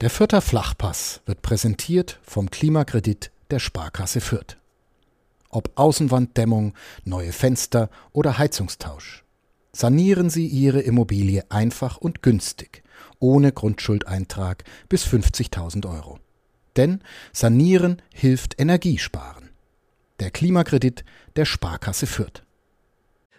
Der 0.00 0.08
Fürther 0.08 0.40
Flachpass 0.40 1.20
wird 1.26 1.42
präsentiert 1.42 2.18
vom 2.22 2.50
Klimakredit 2.50 3.30
der 3.50 3.58
Sparkasse 3.58 4.22
Fürth. 4.22 4.56
Ob 5.50 5.72
Außenwanddämmung, 5.74 6.72
neue 7.04 7.32
Fenster 7.32 7.90
oder 8.12 8.38
Heizungstausch. 8.38 9.24
Sanieren 9.72 10.30
Sie 10.30 10.46
Ihre 10.46 10.80
Immobilie 10.80 11.44
einfach 11.50 11.98
und 11.98 12.22
günstig, 12.22 12.82
ohne 13.18 13.52
Grundschuldeintrag 13.52 14.64
bis 14.88 15.04
50.000 15.04 15.86
Euro. 15.86 16.18
Denn 16.76 17.02
Sanieren 17.34 18.00
hilft 18.14 18.58
Energiesparen. 18.58 19.50
Der 20.18 20.30
Klimakredit 20.30 21.04
der 21.36 21.44
Sparkasse 21.44 22.06
Fürth. 22.06 22.42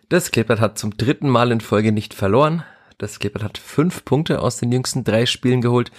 Das 0.10 0.30
Kleeblatt 0.30 0.60
hat 0.60 0.78
zum 0.78 0.96
dritten 0.96 1.28
Mal 1.28 1.52
in 1.52 1.62
Folge 1.62 1.92
nicht 1.92 2.14
verloren. 2.14 2.64
Das 3.02 3.18
Clipper 3.18 3.44
hat 3.44 3.58
fünf 3.58 4.06
Punkte 4.06 4.44
aus 4.44 4.58
den 4.58 4.72
jüngsten 4.72 5.04
drei 5.04 5.26
Spielen 5.26 5.62
geholt 5.62 5.92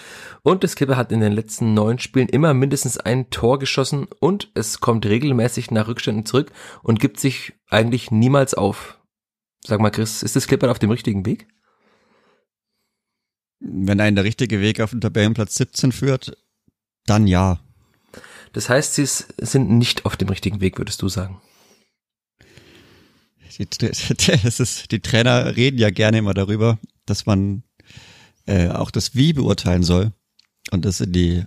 und 0.45 0.63
das 0.63 0.77
Clipper 0.77 0.97
hat 0.97 1.11
in 1.11 1.19
den 1.19 1.33
letzten 1.33 1.75
neun 1.75 1.99
Spielen 1.99 2.29
immer 2.29 2.55
mindestens 2.55 2.97
ein 2.97 3.29
Tor 3.31 3.59
geschossen 3.59 4.07
und 4.21 4.53
es 4.55 4.79
kommt 4.79 5.05
regelmäßig 5.05 5.73
nach 5.73 5.89
Rückständen 5.89 6.27
zurück 6.27 6.53
und 6.85 7.01
gibt 7.01 7.19
sich 7.19 7.55
eigentlich 7.69 8.13
niemals 8.13 8.55
auf. 8.55 9.01
Sag 9.67 9.81
mal, 9.81 9.91
Chris, 9.91 10.23
ist 10.23 10.37
das 10.37 10.47
Clipper 10.47 10.71
auf 10.71 10.79
dem 10.79 10.93
richtigen 10.93 11.27
Weg? 11.27 11.49
Wenn 13.59 14.01
einen 14.01 14.15
der 14.15 14.25
richtige 14.25 14.61
Weg 14.61 14.81
auf 14.81 14.91
den 14.91 15.01
Tabellenplatz 15.01 15.57
17 15.57 15.91
führt, 15.91 16.37
dann 17.07 17.27
ja. 17.27 17.59
Das 18.53 18.69
heißt, 18.69 18.95
sie 18.95 19.07
sind 19.07 19.71
nicht 19.71 20.07
auf 20.07 20.17
dem 20.17 20.29
richtigen 20.29 20.61
Weg, 20.61 20.79
würdest 20.79 21.03
du 21.03 21.09
sagen? 21.09 21.43
Die, 23.59 23.67
das 24.43 24.61
ist, 24.61 24.91
die 24.91 25.01
Trainer 25.01 25.57
reden 25.57 25.79
ja 25.79 25.91
gerne 25.91 26.19
immer 26.19 26.35
darüber, 26.35 26.79
dass 27.07 27.27
man 27.27 27.63
äh, 28.47 28.69
auch 28.69 28.91
das 28.91 29.15
Wie 29.15 29.33
beurteilen 29.33 29.83
soll 29.83 30.13
und 30.71 30.85
das 30.85 31.01
in 31.01 31.13
die 31.13 31.45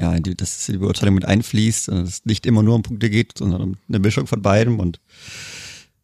ja, 0.00 0.14
in 0.14 0.22
die, 0.22 0.34
dass 0.34 0.66
die 0.66 0.78
Beurteilung 0.78 1.14
mit 1.14 1.24
einfließt 1.24 1.90
und 1.90 1.98
es 1.98 2.24
nicht 2.24 2.46
immer 2.46 2.62
nur 2.62 2.74
um 2.74 2.82
Punkte 2.82 3.10
geht, 3.10 3.38
sondern 3.38 3.60
um 3.60 3.76
eine 3.88 3.98
Mischung 3.98 4.26
von 4.26 4.42
beidem 4.42 4.80
und 4.80 5.00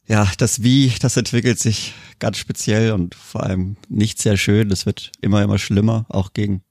ja, 0.07 0.31
das 0.39 0.63
Wie, 0.63 0.93
das 1.01 1.17
entwickelt 1.17 1.59
sich 1.59 1.93
ganz 2.19 2.39
speziell 2.39 2.93
und 2.93 3.15
vor 3.15 3.43
allem 3.43 3.77
nicht 3.89 4.21
sehr 4.21 4.39
schön. 4.39 4.71
Das 4.71 4.87
wird 4.87 5.13
immer, 5.21 5.43
immer 5.43 5.59
schlimmer, 5.59 6.07
auch 6.09 6.33
gegen 6.33 6.63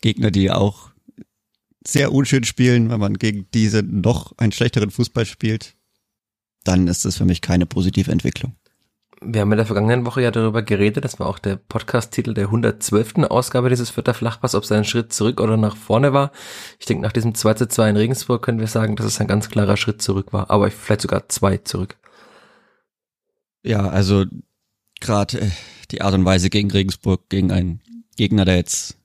Gegner, 0.00 0.32
die 0.32 0.50
auch 0.50 0.90
sehr 1.86 2.12
unschön 2.12 2.42
spielen, 2.44 2.90
wenn 2.90 2.98
man 2.98 3.14
gegen 3.14 3.46
diese 3.54 3.82
noch 3.82 4.36
einen 4.36 4.52
schlechteren 4.52 4.90
Fußball 4.90 5.26
spielt, 5.26 5.76
dann 6.64 6.88
ist 6.88 7.04
das 7.04 7.16
für 7.16 7.24
mich 7.24 7.40
keine 7.40 7.66
positive 7.66 8.10
Entwicklung 8.10 8.54
wir 9.22 9.42
haben 9.42 9.52
in 9.52 9.58
der 9.58 9.66
vergangenen 9.66 10.06
Woche 10.06 10.22
ja 10.22 10.30
darüber 10.30 10.62
geredet, 10.62 11.04
das 11.04 11.18
war 11.18 11.26
auch 11.26 11.38
der 11.38 11.56
Podcast-Titel 11.56 12.32
der 12.32 12.46
112. 12.46 13.18
Ausgabe 13.28 13.68
dieses 13.68 13.90
Vierter 13.90 14.14
Flachpass, 14.14 14.54
ob 14.54 14.64
es 14.64 14.72
ein 14.72 14.84
Schritt 14.84 15.12
zurück 15.12 15.40
oder 15.40 15.56
nach 15.56 15.76
vorne 15.76 16.12
war. 16.12 16.32
Ich 16.78 16.86
denke, 16.86 17.02
nach 17.02 17.12
diesem 17.12 17.34
2 17.34 17.54
zu 17.54 17.68
2 17.68 17.90
in 17.90 17.96
Regensburg 17.96 18.42
können 18.42 18.60
wir 18.60 18.66
sagen, 18.66 18.96
dass 18.96 19.06
es 19.06 19.20
ein 19.20 19.26
ganz 19.26 19.50
klarer 19.50 19.76
Schritt 19.76 20.00
zurück 20.00 20.32
war, 20.32 20.50
aber 20.50 20.70
vielleicht 20.70 21.02
sogar 21.02 21.28
zwei 21.28 21.58
zurück. 21.58 21.96
Ja, 23.62 23.88
also 23.88 24.24
gerade 25.00 25.40
äh, 25.40 25.50
die 25.90 26.00
Art 26.00 26.14
und 26.14 26.24
Weise 26.24 26.48
gegen 26.48 26.70
Regensburg, 26.70 27.28
gegen 27.28 27.52
einen 27.52 27.82
Gegner, 28.16 28.46
der 28.46 28.56
jetzt 28.56 28.96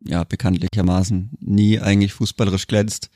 ja 0.00 0.22
bekanntlichermaßen 0.22 1.30
nie 1.40 1.80
eigentlich 1.80 2.12
fußballerisch 2.12 2.68
glänzt, 2.68 3.10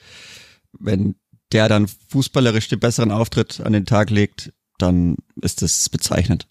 wenn 0.72 1.14
der 1.53 1.69
dann 1.69 1.89
fußballerisch 2.09 2.69
den 2.69 2.81
besseren 2.81 3.11
Auftritt 3.11 3.61
an 3.61 3.73
den 3.73 3.87
Tag 3.87 4.11
legt, 4.11 4.53
dann 4.78 5.17
ist 5.41 5.62
es 5.62 5.89
bezeichnend. 5.89 6.47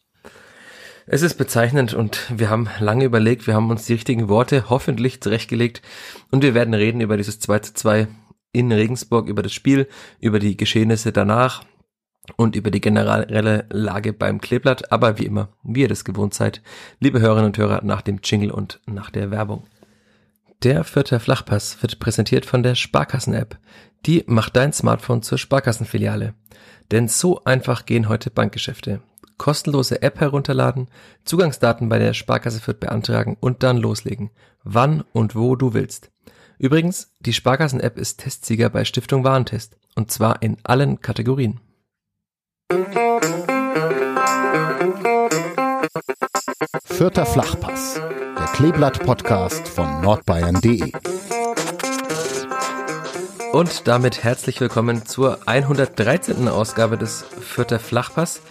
Es 1.05 1.22
ist 1.22 1.38
bezeichnend 1.38 1.94
und 1.94 2.31
wir 2.33 2.49
haben 2.49 2.69
lange 2.80 3.03
überlegt, 3.03 3.45
wir 3.45 3.55
haben 3.55 3.69
uns 3.69 3.86
die 3.86 3.94
richtigen 3.94 4.30
Worte 4.30 4.69
hoffentlich 4.69 5.19
zurechtgelegt 5.19 5.81
und 6.31 6.44
wir 6.44 6.53
werden 6.53 6.73
reden 6.73 7.02
über 7.02 7.17
dieses 7.17 7.39
2 7.41 7.59
zu 7.59 7.73
2 7.73 8.08
in 8.53 8.71
Regensburg, 8.71 9.27
über 9.27 9.41
das 9.44 9.52
Spiel, 9.52 9.89
über 10.21 10.39
die 10.39 10.55
Geschehnisse 10.55 11.11
danach 11.11 11.66
und 12.38 12.55
über 12.55 12.71
die 12.71 12.80
generelle 12.80 13.65
Lage 13.70 14.14
beim 14.14 14.39
Kleeblatt, 14.39 14.93
aber 14.93 15.20
wie 15.20 15.25
immer, 15.25 15.49
wie 15.64 15.81
ihr 15.81 15.89
das 15.89 16.05
gewohnt 16.05 16.33
seid, 16.33 16.61
liebe 17.02 17.20
Hörerinnen 17.20 17.48
und 17.48 17.58
Hörer, 17.58 17.81
nach 17.83 18.02
dem 18.02 18.20
Jingle 18.23 18.52
und 18.52 18.80
nach 18.86 19.10
der 19.10 19.30
Werbung. 19.30 19.64
Der 20.63 20.85
vierte 20.85 21.19
Flachpass 21.19 21.81
wird 21.81 21.99
präsentiert 21.99 22.45
von 22.45 22.63
der 22.63 22.75
Sparkassen-App. 22.75 23.57
Die 24.05 24.23
macht 24.27 24.55
dein 24.55 24.71
Smartphone 24.71 25.21
zur 25.21 25.37
Sparkassenfiliale. 25.37 26.35
Denn 26.89 27.09
so 27.09 27.43
einfach 27.43 27.85
gehen 27.85 28.07
heute 28.07 28.29
Bankgeschäfte. 28.29 29.01
Kostenlose 29.37 30.01
App 30.01 30.21
herunterladen, 30.21 30.87
Zugangsdaten 31.25 31.89
bei 31.89 31.99
der 31.99 32.13
Sparkasse 32.13 32.61
Fürth 32.61 32.79
beantragen 32.79 33.35
und 33.41 33.61
dann 33.61 33.75
loslegen. 33.75 34.29
Wann 34.63 35.03
und 35.11 35.35
wo 35.35 35.57
du 35.57 35.73
willst. 35.73 36.11
Übrigens, 36.59 37.11
die 37.19 37.33
Sparkassen-App 37.33 37.97
ist 37.97 38.21
Testsieger 38.21 38.69
bei 38.69 38.85
Stiftung 38.85 39.25
Warentest. 39.25 39.75
Und 39.95 40.11
zwar 40.11 40.41
in 40.41 40.55
allen 40.63 41.01
Kategorien. 41.01 41.59
Vierter 46.85 47.25
Flachpass, 47.25 47.95
der 47.95 48.45
Kleeblatt-Podcast 48.53 49.67
von 49.67 50.01
nordbayern.de. 50.01 50.91
Und 53.51 53.87
damit 53.87 54.23
herzlich 54.23 54.61
willkommen 54.61 55.05
zur 55.05 55.39
113. 55.47 56.47
Ausgabe 56.47 56.97
des 56.97 57.23
Vierter 57.41 57.79
Flachpass. 57.79 58.41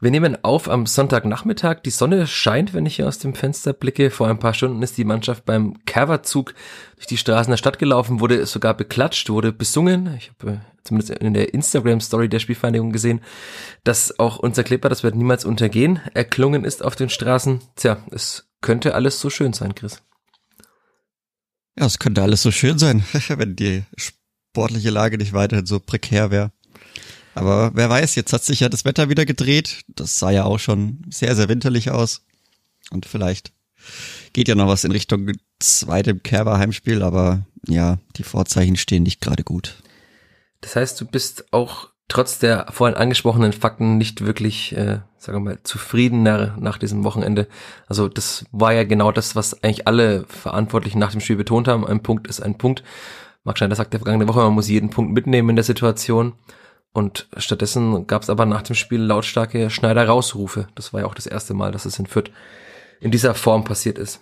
Wir 0.00 0.10
nehmen 0.10 0.36
auf 0.42 0.68
am 0.68 0.86
Sonntagnachmittag. 0.86 1.80
Die 1.84 1.90
Sonne 1.90 2.26
scheint, 2.26 2.74
wenn 2.74 2.86
ich 2.86 2.96
hier 2.96 3.08
aus 3.08 3.18
dem 3.18 3.34
Fenster 3.34 3.72
blicke. 3.72 4.10
Vor 4.10 4.28
ein 4.28 4.38
paar 4.38 4.54
Stunden 4.54 4.82
ist 4.82 4.98
die 4.98 5.04
Mannschaft 5.04 5.44
beim 5.44 5.74
Coverzug 5.86 6.54
durch 6.96 7.06
die 7.06 7.16
Straßen 7.16 7.50
der 7.50 7.56
Stadt 7.56 7.78
gelaufen, 7.78 8.20
wurde 8.20 8.44
sogar 8.46 8.74
beklatscht, 8.74 9.30
wurde 9.30 9.52
besungen. 9.52 10.14
Ich 10.18 10.32
habe 10.40 10.60
zumindest 10.84 11.18
in 11.18 11.34
der 11.34 11.52
Instagram-Story 11.54 12.28
der 12.28 12.38
Spielvereinigung 12.38 12.92
gesehen, 12.92 13.20
dass 13.82 14.18
auch 14.18 14.38
unser 14.38 14.64
Clipper, 14.64 14.88
das 14.88 15.02
wird 15.02 15.16
niemals 15.16 15.44
untergehen, 15.44 16.00
erklungen 16.12 16.64
ist 16.64 16.84
auf 16.84 16.94
den 16.94 17.08
Straßen. 17.08 17.60
Tja, 17.76 18.04
es 18.12 18.46
könnte 18.60 18.94
alles 18.94 19.20
so 19.20 19.30
schön 19.30 19.52
sein, 19.52 19.74
Chris. 19.74 20.02
Ja, 21.78 21.86
es 21.86 21.98
könnte 21.98 22.22
alles 22.22 22.42
so 22.42 22.50
schön 22.50 22.78
sein, 22.78 23.02
wenn 23.28 23.56
die 23.56 23.82
sportliche 23.96 24.90
Lage 24.90 25.18
nicht 25.18 25.32
weiterhin 25.32 25.66
so 25.66 25.80
prekär 25.80 26.30
wäre. 26.30 26.52
Aber 27.34 27.72
wer 27.74 27.90
weiß, 27.90 28.14
jetzt 28.14 28.32
hat 28.32 28.44
sich 28.44 28.60
ja 28.60 28.68
das 28.68 28.84
Wetter 28.84 29.08
wieder 29.08 29.26
gedreht. 29.26 29.82
Das 29.88 30.18
sah 30.20 30.30
ja 30.30 30.44
auch 30.44 30.60
schon 30.60 31.02
sehr, 31.10 31.34
sehr 31.34 31.48
winterlich 31.48 31.90
aus. 31.90 32.22
Und 32.90 33.06
vielleicht 33.06 33.52
geht 34.32 34.46
ja 34.46 34.54
noch 34.54 34.68
was 34.68 34.84
in 34.84 34.92
Richtung 34.92 35.32
zweitem 35.58 36.22
Kerber 36.22 36.58
Heimspiel, 36.58 37.02
aber 37.02 37.44
ja, 37.66 37.98
die 38.16 38.22
Vorzeichen 38.22 38.76
stehen 38.76 39.02
nicht 39.02 39.20
gerade 39.20 39.42
gut. 39.42 39.82
Das 40.64 40.76
heißt, 40.76 40.98
du 40.98 41.04
bist 41.04 41.52
auch 41.52 41.90
trotz 42.08 42.38
der 42.38 42.66
vorhin 42.70 42.96
angesprochenen 42.96 43.52
Fakten 43.52 43.98
nicht 43.98 44.24
wirklich, 44.24 44.74
äh, 44.74 45.00
sagen 45.18 45.36
wir 45.36 45.40
mal, 45.40 45.58
zufrieden 45.62 46.22
nach, 46.22 46.56
nach 46.56 46.78
diesem 46.78 47.04
Wochenende. 47.04 47.48
Also 47.86 48.08
das 48.08 48.46
war 48.50 48.72
ja 48.72 48.84
genau 48.84 49.12
das, 49.12 49.36
was 49.36 49.62
eigentlich 49.62 49.86
alle 49.86 50.24
Verantwortlichen 50.26 50.98
nach 50.98 51.12
dem 51.12 51.20
Spiel 51.20 51.36
betont 51.36 51.68
haben. 51.68 51.86
Ein 51.86 52.02
Punkt 52.02 52.26
ist 52.28 52.40
ein 52.40 52.56
Punkt. 52.56 52.82
Marc 53.42 53.58
Schneider 53.58 53.76
sagte 53.76 53.98
vergangene 53.98 54.26
Woche, 54.26 54.40
man 54.40 54.54
muss 54.54 54.70
jeden 54.70 54.88
Punkt 54.88 55.12
mitnehmen 55.12 55.50
in 55.50 55.56
der 55.56 55.64
Situation. 55.66 56.32
Und 56.94 57.28
stattdessen 57.36 58.06
gab 58.06 58.22
es 58.22 58.30
aber 58.30 58.46
nach 58.46 58.62
dem 58.62 58.74
Spiel 58.74 59.02
lautstarke 59.02 59.68
Schneider-Rausrufe. 59.68 60.68
Das 60.76 60.94
war 60.94 61.00
ja 61.00 61.06
auch 61.06 61.14
das 61.14 61.26
erste 61.26 61.52
Mal, 61.52 61.72
dass 61.72 61.84
es 61.84 61.98
in 61.98 62.06
Fürth 62.06 62.30
in 63.00 63.10
dieser 63.10 63.34
Form 63.34 63.64
passiert 63.64 63.98
ist. 63.98 64.20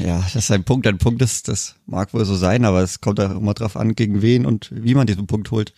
Ja, 0.00 0.26
dass 0.32 0.50
ein 0.50 0.64
Punkt 0.64 0.86
ein 0.86 0.98
Punkt 0.98 1.20
ist, 1.22 1.48
das 1.48 1.76
mag 1.86 2.14
wohl 2.14 2.24
so 2.24 2.34
sein, 2.34 2.64
aber 2.64 2.82
es 2.82 3.00
kommt 3.00 3.20
auch 3.20 3.30
immer 3.30 3.54
drauf 3.54 3.76
an, 3.76 3.94
gegen 3.94 4.22
wen 4.22 4.46
und 4.46 4.70
wie 4.72 4.94
man 4.94 5.06
diesen 5.06 5.26
Punkt 5.26 5.50
holt. 5.50 5.72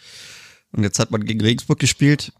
Und 0.73 0.83
jetzt 0.85 0.99
hat 0.99 1.11
man 1.11 1.25
gegen 1.25 1.41
Regensburg 1.41 1.79
gespielt. 1.79 2.33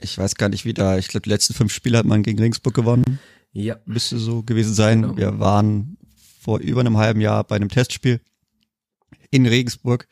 Ich 0.00 0.18
weiß 0.18 0.34
gar 0.34 0.48
nicht, 0.48 0.64
wie 0.64 0.74
da, 0.74 0.98
ich 0.98 1.08
glaube, 1.08 1.24
die 1.24 1.30
letzten 1.30 1.54
fünf 1.54 1.72
Spiele 1.72 1.98
hat 1.98 2.06
man 2.06 2.22
gegen 2.22 2.38
Regensburg 2.38 2.74
gewonnen. 2.74 3.18
Ja. 3.52 3.78
Müsste 3.84 4.18
so 4.18 4.42
gewesen 4.42 4.74
sein. 4.74 5.02
Genau. 5.02 5.16
Wir 5.16 5.38
waren 5.38 5.96
vor 6.40 6.58
über 6.58 6.80
einem 6.80 6.96
halben 6.96 7.20
Jahr 7.20 7.44
bei 7.44 7.56
einem 7.56 7.68
Testspiel 7.68 8.20
in 9.30 9.46
Regensburg. 9.46 10.08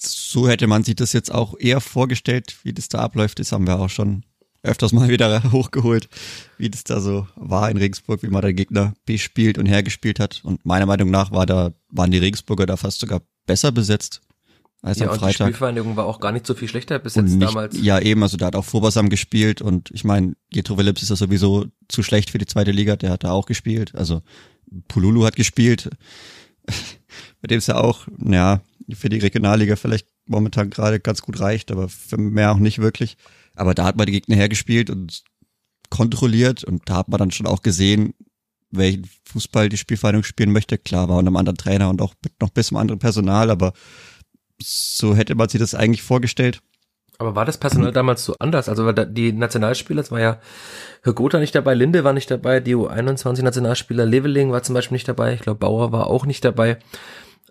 So 0.00 0.48
hätte 0.48 0.66
man 0.66 0.84
sich 0.84 0.96
das 0.96 1.12
jetzt 1.12 1.32
auch 1.32 1.58
eher 1.58 1.80
vorgestellt, 1.80 2.56
wie 2.62 2.72
das 2.72 2.88
da 2.88 3.00
abläuft. 3.00 3.38
Das 3.38 3.52
haben 3.52 3.66
wir 3.66 3.78
auch 3.78 3.90
schon 3.90 4.24
öfters 4.64 4.92
mal 4.92 5.08
wieder 5.08 5.52
hochgeholt, 5.52 6.08
wie 6.58 6.70
das 6.70 6.84
da 6.84 7.00
so 7.00 7.28
war 7.36 7.70
in 7.70 7.76
Regensburg, 7.76 8.22
wie 8.22 8.28
man 8.28 8.42
der 8.42 8.54
Gegner 8.54 8.94
bespielt 9.06 9.58
und 9.58 9.66
hergespielt 9.66 10.18
hat. 10.18 10.40
Und 10.44 10.64
meiner 10.64 10.86
Meinung 10.86 11.10
nach 11.10 11.30
war 11.30 11.46
da, 11.46 11.72
waren 11.88 12.10
die 12.10 12.18
Regensburger 12.18 12.66
da 12.66 12.76
fast 12.76 13.00
sogar 13.00 13.22
besser 13.46 13.70
besetzt 13.72 14.22
als 14.82 14.98
ja, 14.98 15.08
am 15.08 15.18
Freitag. 15.18 15.26
Und 15.26 15.30
die 15.30 15.54
Spielvereinigung 15.54 15.96
war 15.96 16.06
auch 16.06 16.20
gar 16.20 16.32
nicht 16.32 16.46
so 16.46 16.54
viel 16.54 16.68
schlechter 16.68 16.98
besetzt 16.98 17.34
nicht, 17.34 17.48
damals. 17.48 17.80
Ja, 17.80 18.00
eben, 18.00 18.22
also 18.22 18.36
da 18.36 18.46
hat 18.46 18.56
auch 18.56 18.64
Vorbasam 18.64 19.08
gespielt 19.08 19.62
und 19.62 19.90
ich 19.92 20.04
meine, 20.04 20.34
Jetro 20.52 20.76
Phillips 20.76 21.02
ist 21.02 21.10
ja 21.10 21.16
sowieso 21.16 21.66
zu 21.88 22.02
schlecht 22.02 22.30
für 22.30 22.38
die 22.38 22.46
zweite 22.46 22.70
Liga, 22.70 22.96
der 22.96 23.10
hat 23.10 23.24
da 23.24 23.30
auch 23.30 23.46
gespielt. 23.46 23.94
Also 23.94 24.22
Pululu 24.88 25.24
hat 25.24 25.36
gespielt, 25.36 25.90
bei 26.66 27.48
dem 27.48 27.58
es 27.58 27.66
ja 27.66 27.76
auch, 27.76 28.06
ja, 28.18 28.60
für 28.92 29.08
die 29.08 29.18
Regionalliga 29.18 29.76
vielleicht 29.76 30.06
momentan 30.26 30.70
gerade 30.70 31.00
ganz 31.00 31.22
gut 31.22 31.40
reicht, 31.40 31.70
aber 31.70 31.88
für 31.88 32.18
mehr 32.18 32.52
auch 32.52 32.58
nicht 32.58 32.78
wirklich. 32.80 33.16
Aber 33.54 33.74
da 33.74 33.84
hat 33.84 33.96
man 33.96 34.06
die 34.06 34.12
Gegner 34.12 34.36
hergespielt 34.36 34.90
und 34.90 35.22
kontrolliert 35.90 36.64
und 36.64 36.88
da 36.88 36.96
hat 36.96 37.08
man 37.08 37.18
dann 37.18 37.30
schon 37.30 37.46
auch 37.46 37.62
gesehen, 37.62 38.14
welchen 38.70 39.08
Fußball 39.24 39.68
die 39.68 39.76
Spielvereinigung 39.76 40.24
spielen 40.24 40.52
möchte. 40.52 40.78
Klar 40.78 41.08
war 41.08 41.18
und 41.18 41.26
einem 41.26 41.36
anderen 41.36 41.56
Trainer 41.56 41.88
und 41.88 42.02
auch 42.02 42.14
mit 42.22 42.40
noch 42.40 42.48
ein 42.48 42.54
bisschen 42.54 42.76
anderem 42.76 42.98
Personal, 42.98 43.50
aber 43.50 43.72
so 44.60 45.14
hätte 45.14 45.34
man 45.34 45.48
sich 45.48 45.60
das 45.60 45.74
eigentlich 45.74 46.02
vorgestellt. 46.02 46.60
Aber 47.18 47.36
war 47.36 47.44
das 47.44 47.58
Personal 47.58 47.92
damals 47.92 48.24
so 48.24 48.34
anders? 48.40 48.68
Also 48.68 48.90
die 48.90 49.32
Nationalspieler, 49.32 50.00
es 50.00 50.10
war 50.10 50.20
ja 50.20 50.40
Herr 51.02 51.12
Gotha 51.12 51.38
nicht 51.38 51.54
dabei, 51.54 51.74
Linde 51.74 52.02
war 52.02 52.12
nicht 52.12 52.30
dabei, 52.30 52.58
die 52.58 52.74
U21 52.74 53.42
Nationalspieler, 53.42 54.04
Leveling 54.04 54.50
war 54.50 54.64
zum 54.64 54.74
Beispiel 54.74 54.96
nicht 54.96 55.06
dabei, 55.06 55.34
ich 55.34 55.40
glaube 55.40 55.60
Bauer 55.60 55.92
war 55.92 56.08
auch 56.08 56.26
nicht 56.26 56.44
dabei. 56.44 56.78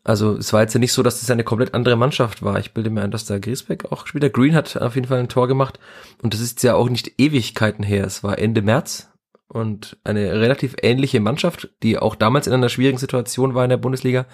Also 0.03 0.35
es 0.35 0.51
war 0.51 0.61
jetzt 0.61 0.73
ja 0.73 0.79
nicht 0.79 0.91
so, 0.91 1.01
dass 1.01 1.21
das 1.21 1.31
eine 1.31 1.45
komplett 1.45 1.73
andere 1.73 1.95
Mannschaft 1.95 2.43
war. 2.43 2.59
Ich 2.59 2.73
bilde 2.73 2.89
mir 2.89 3.01
ein, 3.01 3.11
dass 3.11 3.25
da 3.25 3.39
Griesbeck 3.39 3.91
auch 3.91 4.03
gespielt 4.03 4.23
hat. 4.23 4.33
Green 4.33 4.53
hat 4.53 4.75
auf 4.77 4.95
jeden 4.95 5.07
Fall 5.07 5.19
ein 5.19 5.29
Tor 5.29 5.47
gemacht. 5.47 5.79
Und 6.21 6.33
das 6.33 6.41
ist 6.41 6.61
ja 6.63 6.75
auch 6.75 6.89
nicht 6.89 7.19
Ewigkeiten 7.19 7.83
her. 7.83 8.05
Es 8.05 8.23
war 8.23 8.37
Ende 8.37 8.61
März 8.61 9.09
und 9.47 9.97
eine 10.03 10.33
relativ 10.33 10.75
ähnliche 10.81 11.19
Mannschaft, 11.19 11.69
die 11.83 11.97
auch 11.97 12.15
damals 12.15 12.47
in 12.47 12.53
einer 12.53 12.69
schwierigen 12.69 12.97
Situation 12.97 13.53
war 13.53 13.63
in 13.63 13.69
der 13.69 13.77
Bundesliga, 13.77 14.25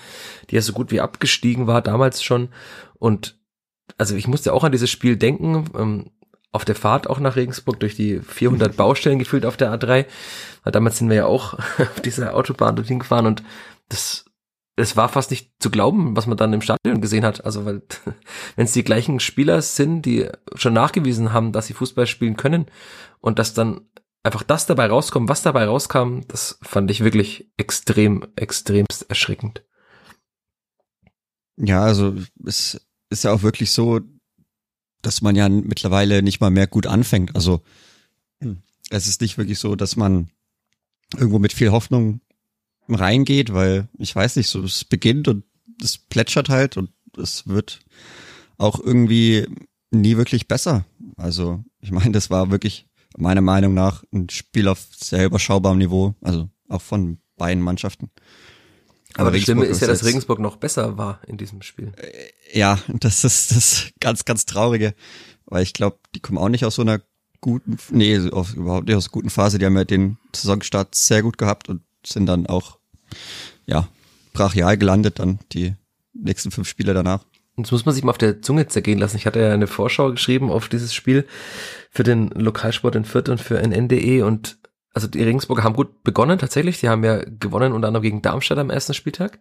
die 0.50 0.56
ja 0.56 0.62
so 0.62 0.74
gut 0.74 0.92
wie 0.92 1.02
abgestiegen 1.02 1.68
war 1.68 1.82
damals 1.82 2.24
schon. 2.24 2.50
Und 2.98 3.38
also 3.98 4.16
ich 4.16 4.28
musste 4.28 4.54
auch 4.54 4.64
an 4.64 4.72
dieses 4.72 4.90
Spiel 4.90 5.18
denken, 5.18 5.66
ähm, 5.78 6.12
auf 6.52 6.66
der 6.66 6.76
Fahrt 6.76 7.08
auch 7.08 7.20
nach 7.20 7.36
Regensburg 7.36 7.80
durch 7.80 7.96
die 7.96 8.22
400 8.22 8.76
Baustellen 8.76 9.20
gefühlt 9.20 9.46
auf 9.46 9.58
der 9.58 9.72
A3. 9.72 10.06
Weil 10.64 10.72
damals 10.72 10.98
sind 10.98 11.10
wir 11.10 11.18
ja 11.18 11.26
auch 11.26 11.54
auf 11.78 12.02
dieser 12.04 12.34
Autobahn 12.34 12.76
dorthin 12.76 13.00
gefahren 13.00 13.28
und 13.28 13.44
das 13.88 14.26
es 14.80 14.96
war 14.96 15.10
fast 15.10 15.32
nicht 15.32 15.52
zu 15.60 15.70
glauben, 15.70 16.16
was 16.16 16.28
man 16.28 16.38
dann 16.38 16.54
im 16.54 16.62
Stadion 16.62 17.02
gesehen 17.02 17.26
hat. 17.26 17.46
Also, 17.46 17.66
weil, 17.66 17.82
wenn 18.56 18.66
es 18.66 18.74
die 18.74 18.84
gleichen 18.84 19.20
Spieler 19.20 19.62
sind, 19.62 20.04
die 20.04 20.28
schon 20.56 20.74
nachgewiesen 20.74 21.34
haben, 21.34 21.52
dass 21.52 21.68
sie 21.68 21.74
Fußball 21.74 22.08
spielen 22.08 22.38
können 22.38 22.66
und 23.20 23.40
dass 23.40 23.54
dann 23.54 23.82
einfach 24.24 24.44
das 24.44 24.66
dabei 24.66 24.88
rauskommt, 24.88 25.30
was 25.30 25.42
dabei 25.42 25.66
rauskam, 25.66 26.22
das 26.28 26.60
fand 26.62 26.92
ich 26.92 27.04
wirklich 27.04 27.50
extrem, 27.58 28.26
extremst 28.36 29.10
erschreckend. 29.10 29.64
Ja, 31.58 31.84
also 31.84 32.16
es 32.46 32.80
ist 33.10 33.24
ja 33.24 33.34
auch 33.34 33.42
wirklich 33.42 33.72
so, 33.72 34.00
dass 35.02 35.22
man 35.22 35.36
ja 35.36 35.50
mittlerweile 35.50 36.22
nicht 36.22 36.40
mal 36.42 36.52
mehr 36.52 36.68
gut 36.68 36.88
anfängt. 36.88 37.36
Also 37.36 37.62
es 38.90 39.08
ist 39.08 39.22
nicht 39.22 39.38
wirklich 39.38 39.60
so, 39.60 39.76
dass 39.76 39.96
man 39.96 40.30
irgendwo 41.16 41.40
mit 41.40 41.54
viel 41.54 41.72
Hoffnung 41.72 42.22
reingeht, 42.96 43.54
weil 43.54 43.88
ich 43.98 44.16
weiß 44.16 44.36
nicht, 44.36 44.50
so 44.50 44.64
es 44.64 44.86
beginnt 44.86 45.28
und 45.28 45.44
es 45.82 45.98
plätschert 45.98 46.50
halt 46.50 46.78
und 46.78 46.92
es 47.18 47.48
wird 47.48 47.80
auch 48.58 48.80
irgendwie 48.80 49.48
nie 49.92 50.18
wirklich 50.18 50.48
besser. 50.48 50.86
Also 51.18 51.64
ich 51.80 51.92
meine, 51.92 52.12
das 52.12 52.30
war 52.30 52.52
wirklich 52.52 52.88
meiner 53.18 53.42
Meinung 53.42 53.74
nach 53.74 54.04
ein 54.14 54.30
Spiel 54.30 54.68
auf 54.68 54.88
sehr 54.96 55.26
überschaubarem 55.26 55.78
Niveau, 55.78 56.16
also 56.22 56.50
auch 56.68 56.82
von 56.82 57.20
beiden 57.38 57.64
Mannschaften. 57.64 58.12
Aber, 59.16 59.28
Aber 59.28 59.32
das 59.32 59.42
Schlimme 59.42 59.66
ist 59.66 59.82
ja, 59.82 59.88
dass 59.88 60.06
Regensburg 60.06 60.40
noch 60.40 60.58
besser 60.58 60.98
war 60.98 61.20
in 61.28 61.38
diesem 61.38 61.62
Spiel. 61.62 61.92
Ja, 62.54 62.80
das 62.88 63.24
ist 63.24 63.52
das 63.56 63.90
ganz, 64.00 64.26
ganz 64.26 64.46
Traurige, 64.46 64.94
weil 65.46 65.64
ich 65.64 65.74
glaube, 65.74 65.98
die 66.14 66.20
kommen 66.20 66.38
auch 66.38 66.50
nicht 66.50 66.66
aus 66.66 66.76
so 66.76 66.84
einer 66.84 67.02
guten, 67.42 67.78
nee, 67.92 68.18
aus, 68.30 68.54
überhaupt 68.54 68.88
nicht 68.88 68.96
aus 68.96 69.06
einer 69.06 69.12
guten 69.12 69.30
Phase. 69.30 69.58
Die 69.58 69.66
haben 69.66 69.78
ja 69.78 69.86
den 69.86 70.18
Saisonstart 70.36 70.94
sehr 70.94 71.24
gut 71.24 71.38
gehabt 71.38 71.70
und 71.70 71.82
sind 72.06 72.28
dann 72.28 72.46
auch 72.46 72.79
ja, 73.66 73.88
brachial 74.34 74.78
gelandet 74.78 75.20
dann 75.20 75.40
die 75.52 75.76
nächsten 76.14 76.52
fünf 76.52 76.68
Spiele 76.68 76.94
danach. 76.94 77.24
Jetzt 77.58 77.72
muss 77.72 77.86
man 77.86 77.94
sich 77.94 78.04
mal 78.04 78.12
auf 78.12 78.18
der 78.18 78.42
Zunge 78.42 78.68
zergehen 78.68 79.00
lassen. 79.00 79.18
Ich 79.18 79.26
hatte 79.26 79.42
ja 79.42 79.54
eine 79.54 79.68
Vorschau 79.68 80.12
geschrieben 80.12 80.50
auf 80.50 80.70
dieses 80.70 80.94
Spiel 80.94 81.28
für 81.92 82.04
den 82.04 82.30
Lokalsport 82.30 82.96
in 82.96 83.06
Fürth 83.06 83.30
und 83.30 83.42
für 83.42 83.62
NNDE 83.62 84.24
und 84.26 84.58
also 84.94 85.08
die 85.08 85.24
Regensburger 85.24 85.64
haben 85.64 85.76
gut 85.76 86.04
begonnen 86.04 86.40
tatsächlich. 86.40 86.80
Die 86.80 86.90
haben 86.90 87.04
ja 87.04 87.22
gewonnen 87.24 87.74
unter 87.74 87.88
anderem 87.88 88.04
gegen 88.04 88.22
Darmstadt 88.22 88.58
am 88.58 88.70
ersten 88.70 88.94
Spieltag 88.94 89.40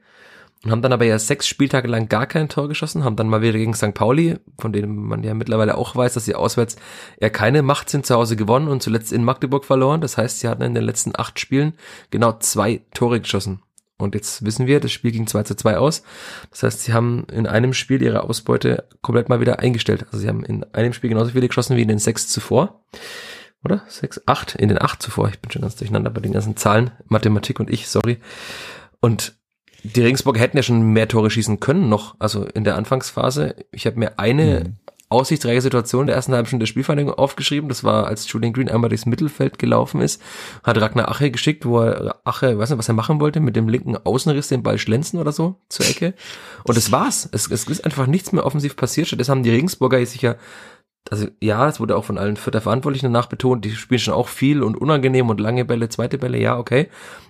haben 0.67 0.83
dann 0.83 0.93
aber 0.93 1.05
ja 1.05 1.19
sechs 1.19 1.47
Spieltage 1.47 1.87
lang 1.87 2.09
gar 2.09 2.27
kein 2.27 2.49
Tor 2.49 2.69
geschossen, 2.69 3.05
haben 3.05 3.15
dann 3.15 3.29
mal 3.29 3.43
wieder 3.43 3.59
gegen 3.59 3.75
St. 3.75 3.95
Pauli, 3.95 4.39
von 4.59 4.73
denen 4.73 4.97
man 4.97 5.23
ja 5.23 5.35
mittlerweile 5.35 5.77
auch 5.77 5.95
weiß, 5.95 6.15
dass 6.15 6.25
sie 6.25 6.35
auswärts 6.35 6.77
eher 7.19 7.31
keine 7.31 7.63
Macht 7.63 7.89
sind, 7.91 8.07
zu 8.07 8.15
Hause 8.15 8.35
gewonnen 8.35 8.69
und 8.69 8.83
zuletzt 8.83 9.13
in 9.13 9.23
Magdeburg 9.23 9.65
verloren. 9.65 10.01
Das 10.01 10.19
heißt, 10.19 10.41
sie 10.41 10.49
hatten 10.49 10.63
in 10.63 10.75
den 10.75 10.85
letzten 10.85 11.13
acht 11.15 11.39
Spielen 11.39 11.75
genau 12.11 12.33
zwei 12.33 12.83
Tore 12.93 13.21
geschossen. 13.21 13.63
Und 13.99 14.15
jetzt 14.15 14.45
wissen 14.45 14.69
wir, 14.69 14.79
das 14.79 14.93
Spiel 14.93 15.11
ging 15.11 15.27
2 15.27 15.43
zu 15.43 15.57
2 15.57 15.77
aus. 15.77 16.05
Das 16.51 16.63
heißt, 16.63 16.85
sie 16.85 16.93
haben 16.93 17.27
in 17.33 17.49
einem 17.49 17.75
Spiel 17.75 18.01
ihre 18.01 18.23
Ausbeute 18.23 18.85
komplett 19.03 19.29
mal 19.29 19.41
wieder 19.41 19.59
eingestellt. 19.59 20.05
Also 20.07 20.19
sie 20.19 20.29
haben 20.29 20.45
in 20.45 20.65
einem 20.73 20.93
Spiel 20.93 21.11
genauso 21.11 21.33
viele 21.33 21.49
geschossen 21.49 21.77
wie 21.77 21.83
in 21.83 21.89
den 21.89 21.99
sechs 21.99 22.29
zuvor. 22.29 22.85
Oder? 23.65 23.83
Sechs, 23.89 24.21
acht, 24.27 24.55
in 24.55 24.69
den 24.69 24.81
acht 24.81 25.03
zuvor. 25.03 25.29
Ich 25.31 25.41
bin 25.41 25.51
schon 25.51 25.63
ganz 25.63 25.75
durcheinander 25.75 26.11
bei 26.11 26.21
den 26.21 26.33
ganzen 26.33 26.57
Zahlen. 26.57 26.93
Mathematik 27.09 27.59
und 27.59 27.71
ich, 27.71 27.89
sorry. 27.89 28.19
Und 29.01 29.38
die 29.85 30.03
Regensburger 30.03 30.41
hätten 30.41 30.57
ja 30.57 30.63
schon 30.63 30.93
mehr 30.93 31.09
Tore 31.09 31.31
schießen 31.31 31.61
können 31.61 31.89
noch, 31.89 32.17
also 32.19 32.45
in 32.45 32.65
der 32.65 32.77
Anfangsphase. 32.77 33.55
Ich 33.71 33.87
habe 33.87 33.99
mir 33.99 34.19
eine 34.19 34.65
mhm. 34.65 34.77
aussichtsreiche 35.09 35.61
Situation 35.61 36.07
der 36.07 36.17
ersten 36.17 36.33
halben 36.33 36.47
Stunde 36.47 36.65
der 36.65 36.69
Spielvereinigung 36.69 37.15
aufgeschrieben. 37.15 37.69
Das 37.69 37.85
war, 37.85 38.07
als 38.07 38.31
Julian 38.31 38.53
Green 38.53 38.69
einmal 38.69 38.89
durchs 38.89 39.07
Mittelfeld 39.07 39.59
gelaufen 39.59 40.01
ist, 40.01 40.21
hat 40.65 40.81
Ragnar 40.81 41.09
Ache 41.09 41.31
geschickt, 41.31 41.65
wo 41.65 41.81
er 41.81 42.21
Ache, 42.25 42.59
weiß 42.59 42.71
nicht, 42.71 42.79
was 42.79 42.89
er 42.89 42.95
machen 42.95 43.21
wollte, 43.21 43.39
mit 43.41 43.55
dem 43.55 43.69
linken 43.69 43.97
Außenriss 43.97 44.49
den 44.49 44.65
Ball 44.65 44.79
schlänzen 44.79 45.21
oder 45.21 45.31
so 45.31 45.61
zur 45.69 45.87
Ecke. 45.87 46.15
Und 46.65 46.77
das 46.77 46.91
war's. 46.91 47.29
Es, 47.31 47.49
es 47.49 47.65
ist 47.65 47.85
einfach 47.85 48.09
nichts 48.09 48.33
mehr 48.33 48.45
offensiv 48.45 48.77
passiert. 48.77 49.07
Stattdessen 49.07 49.31
haben 49.31 49.43
die 49.45 49.51
Regensburger 49.51 50.05
sich 50.05 50.23
ja 50.23 50.35
also 51.11 51.29
ja, 51.41 51.69
es 51.69 51.81
wurde 51.81 51.97
auch 51.97 52.05
von 52.05 52.19
allen 52.19 52.37
Vierter 52.37 52.61
Verantwortlichen 52.61 53.07
danach 53.07 53.27
betont, 53.27 53.65
die 53.65 53.71
spielen 53.71 53.99
schon 53.99 54.15
auch 54.15 54.29
viel 54.29 54.63
und 54.63 54.77
unangenehm 54.77 55.31
und 55.31 55.41
lange 55.41 55.65
Bälle, 55.65 55.89
zweite 55.89 56.19
Bälle, 56.19 56.39
ja, 56.39 56.59
okay. 56.59 56.89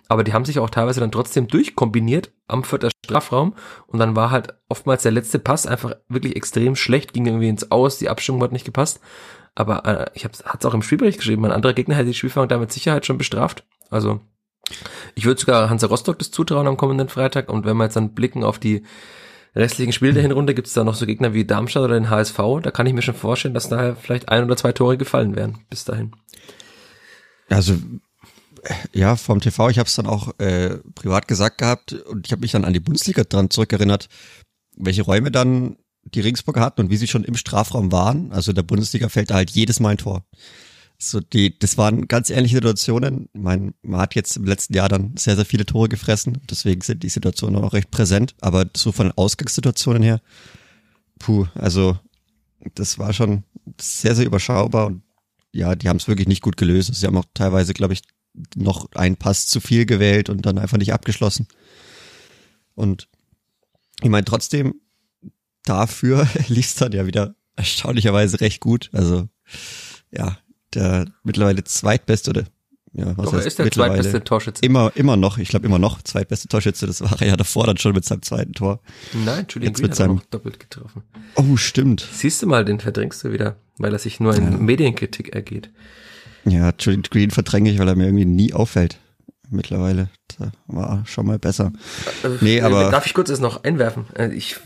Aber 0.08 0.24
die 0.24 0.32
haben 0.32 0.44
sich 0.44 0.58
auch 0.58 0.70
teilweise 0.70 1.00
dann 1.00 1.12
trotzdem 1.12 1.48
durchkombiniert 1.48 2.32
am 2.46 2.64
vierter 2.64 2.90
Strafraum 3.04 3.54
und 3.86 3.98
dann 3.98 4.16
war 4.16 4.30
halt 4.30 4.54
oftmals 4.68 5.02
der 5.02 5.12
letzte 5.12 5.38
Pass 5.38 5.66
einfach 5.66 5.94
wirklich 6.08 6.36
extrem 6.36 6.76
schlecht, 6.76 7.12
ging 7.12 7.26
irgendwie 7.26 7.48
ins 7.48 7.70
Aus, 7.70 7.98
die 7.98 8.08
Abstimmung 8.08 8.42
hat 8.42 8.52
nicht 8.52 8.64
gepasst. 8.64 9.00
Aber 9.54 9.84
äh, 9.84 10.10
ich 10.14 10.24
habe 10.24 10.34
es 10.34 10.66
auch 10.66 10.74
im 10.74 10.82
Spielbericht 10.82 11.18
geschrieben, 11.18 11.44
ein 11.44 11.52
anderer 11.52 11.74
Gegner 11.74 11.96
hätte 11.96 12.06
die 12.06 12.14
Spielfang 12.14 12.48
da 12.48 12.58
mit 12.58 12.72
Sicherheit 12.72 13.06
schon 13.06 13.18
bestraft. 13.18 13.64
Also 13.90 14.20
ich 15.14 15.24
würde 15.24 15.40
sogar 15.40 15.70
Hansa 15.70 15.86
Rostock 15.86 16.18
das 16.18 16.30
zutrauen 16.30 16.66
am 16.66 16.76
kommenden 16.76 17.08
Freitag 17.08 17.50
und 17.50 17.64
wenn 17.64 17.76
wir 17.76 17.84
jetzt 17.84 17.96
dann 17.96 18.14
blicken 18.14 18.44
auf 18.44 18.58
die 18.58 18.84
restlichen 19.58 19.92
Spiele 19.92 20.14
der 20.14 20.22
Hinrunde 20.22 20.54
gibt 20.54 20.68
es 20.68 20.74
da 20.74 20.84
noch 20.84 20.94
so 20.94 21.04
Gegner 21.06 21.34
wie 21.34 21.44
Darmstadt 21.44 21.84
oder 21.84 21.94
den 21.94 22.10
HSV. 22.10 22.38
Da 22.62 22.70
kann 22.70 22.86
ich 22.86 22.94
mir 22.94 23.02
schon 23.02 23.14
vorstellen, 23.14 23.54
dass 23.54 23.68
da 23.68 23.94
vielleicht 23.94 24.28
ein 24.28 24.44
oder 24.44 24.56
zwei 24.56 24.72
Tore 24.72 24.96
gefallen 24.96 25.36
wären 25.36 25.58
bis 25.68 25.84
dahin. 25.84 26.12
Also 27.50 27.76
ja, 28.92 29.16
vom 29.16 29.40
TV, 29.40 29.70
ich 29.70 29.78
habe 29.78 29.86
es 29.86 29.94
dann 29.94 30.06
auch 30.06 30.38
äh, 30.38 30.78
privat 30.94 31.28
gesagt 31.28 31.58
gehabt 31.58 31.92
und 31.92 32.26
ich 32.26 32.32
habe 32.32 32.40
mich 32.40 32.52
dann 32.52 32.64
an 32.64 32.72
die 32.72 32.80
Bundesliga 32.80 33.24
dran 33.24 33.50
zurückerinnert, 33.50 34.08
welche 34.76 35.02
Räume 35.02 35.30
dann 35.30 35.76
die 36.04 36.20
Regensburger 36.20 36.60
hatten 36.60 36.82
und 36.82 36.90
wie 36.90 36.96
sie 36.96 37.08
schon 37.08 37.24
im 37.24 37.36
Strafraum 37.36 37.92
waren. 37.92 38.32
Also 38.32 38.50
in 38.52 38.56
der 38.56 38.62
Bundesliga 38.62 39.08
fällt 39.08 39.30
da 39.30 39.34
halt 39.34 39.50
jedes 39.50 39.80
Mal 39.80 39.90
ein 39.90 39.98
Tor. 39.98 40.24
So 41.00 41.20
die, 41.20 41.56
das 41.56 41.78
waren 41.78 42.08
ganz 42.08 42.28
ähnliche 42.28 42.56
Situationen. 42.56 43.28
Ich 43.32 43.40
meine, 43.40 43.72
man 43.82 44.00
hat 44.00 44.16
jetzt 44.16 44.36
im 44.36 44.44
letzten 44.44 44.74
Jahr 44.74 44.88
dann 44.88 45.16
sehr, 45.16 45.36
sehr 45.36 45.44
viele 45.44 45.64
Tore 45.64 45.88
gefressen, 45.88 46.38
deswegen 46.50 46.80
sind 46.80 47.04
die 47.04 47.08
Situationen 47.08 47.62
auch 47.62 47.72
recht 47.72 47.90
präsent. 47.90 48.34
Aber 48.40 48.66
so 48.76 48.90
von 48.90 49.12
Ausgangssituationen 49.12 50.02
her, 50.02 50.20
puh, 51.20 51.46
also 51.54 51.96
das 52.74 52.98
war 52.98 53.12
schon 53.12 53.44
sehr, 53.80 54.16
sehr 54.16 54.26
überschaubar 54.26 54.86
und 54.86 55.02
ja, 55.52 55.74
die 55.76 55.88
haben 55.88 55.96
es 55.96 56.08
wirklich 56.08 56.28
nicht 56.28 56.42
gut 56.42 56.56
gelöst. 56.56 56.94
Sie 56.94 57.06
haben 57.06 57.16
auch 57.16 57.24
teilweise, 57.32 57.74
glaube 57.74 57.94
ich, 57.94 58.02
noch 58.54 58.90
einen 58.92 59.16
Pass 59.16 59.46
zu 59.46 59.60
viel 59.60 59.86
gewählt 59.86 60.28
und 60.28 60.46
dann 60.46 60.58
einfach 60.58 60.78
nicht 60.78 60.92
abgeschlossen. 60.92 61.46
Und 62.74 63.08
ich 64.02 64.08
meine, 64.08 64.24
trotzdem, 64.24 64.74
dafür 65.64 66.28
lief 66.48 66.66
es 66.66 66.74
dann 66.74 66.92
ja 66.92 67.06
wieder 67.06 67.34
erstaunlicherweise 67.56 68.40
recht 68.40 68.60
gut. 68.60 68.90
Also 68.92 69.28
ja, 70.10 70.38
der 70.74 71.06
mittlerweile 71.22 71.64
zweitbeste 71.64 72.30
oder 72.30 72.44
ja, 72.92 73.16
was 73.16 73.26
Doch, 73.26 73.32
heißt, 73.34 73.46
ist 73.46 73.58
der 73.58 73.70
zweitbeste 73.70 74.24
Torschütze. 74.24 74.64
Immer, 74.64 74.92
immer 74.94 75.16
noch, 75.16 75.38
ich 75.38 75.48
glaube 75.48 75.66
immer 75.66 75.78
noch 75.78 76.02
zweitbeste 76.02 76.48
Torschütze. 76.48 76.86
Das 76.86 77.00
war 77.00 77.20
er 77.20 77.28
ja 77.28 77.36
davor 77.36 77.66
dann 77.66 77.76
schon 77.76 77.92
mit 77.92 78.04
seinem 78.04 78.22
zweiten 78.22 78.54
Tor. 78.54 78.80
Nein, 79.24 79.46
Julian 79.48 79.74
Green 79.74 79.90
hat 79.90 80.06
noch 80.08 80.24
doppelt 80.26 80.58
getroffen. 80.58 81.02
Oh, 81.34 81.56
stimmt. 81.56 82.06
Siehst 82.12 82.42
du 82.42 82.46
mal, 82.46 82.64
den 82.64 82.80
verdrängst 82.80 83.22
du 83.24 83.32
wieder, 83.32 83.56
weil 83.76 83.92
er 83.92 83.98
sich 83.98 84.20
nur 84.20 84.34
in 84.34 84.52
ja. 84.52 84.58
Medienkritik 84.58 85.34
ergeht. 85.34 85.70
Ja, 86.44 86.72
Julian 86.78 87.02
Green 87.02 87.30
verdränge 87.30 87.70
ich, 87.70 87.78
weil 87.78 87.88
er 87.88 87.96
mir 87.96 88.06
irgendwie 88.06 88.24
nie 88.24 88.54
auffällt. 88.54 88.98
Mittlerweile. 89.50 90.10
Das 90.38 90.50
war 90.66 91.04
schon 91.06 91.26
mal 91.26 91.38
besser. 91.38 91.72
Äh, 92.22 92.28
nee, 92.40 92.60
aber. 92.60 92.90
Darf 92.90 93.06
ich 93.06 93.14
kurz 93.14 93.28
das 93.28 93.40
noch 93.40 93.64
einwerfen? 93.64 94.06
Äh, 94.14 94.32
ich 94.32 94.56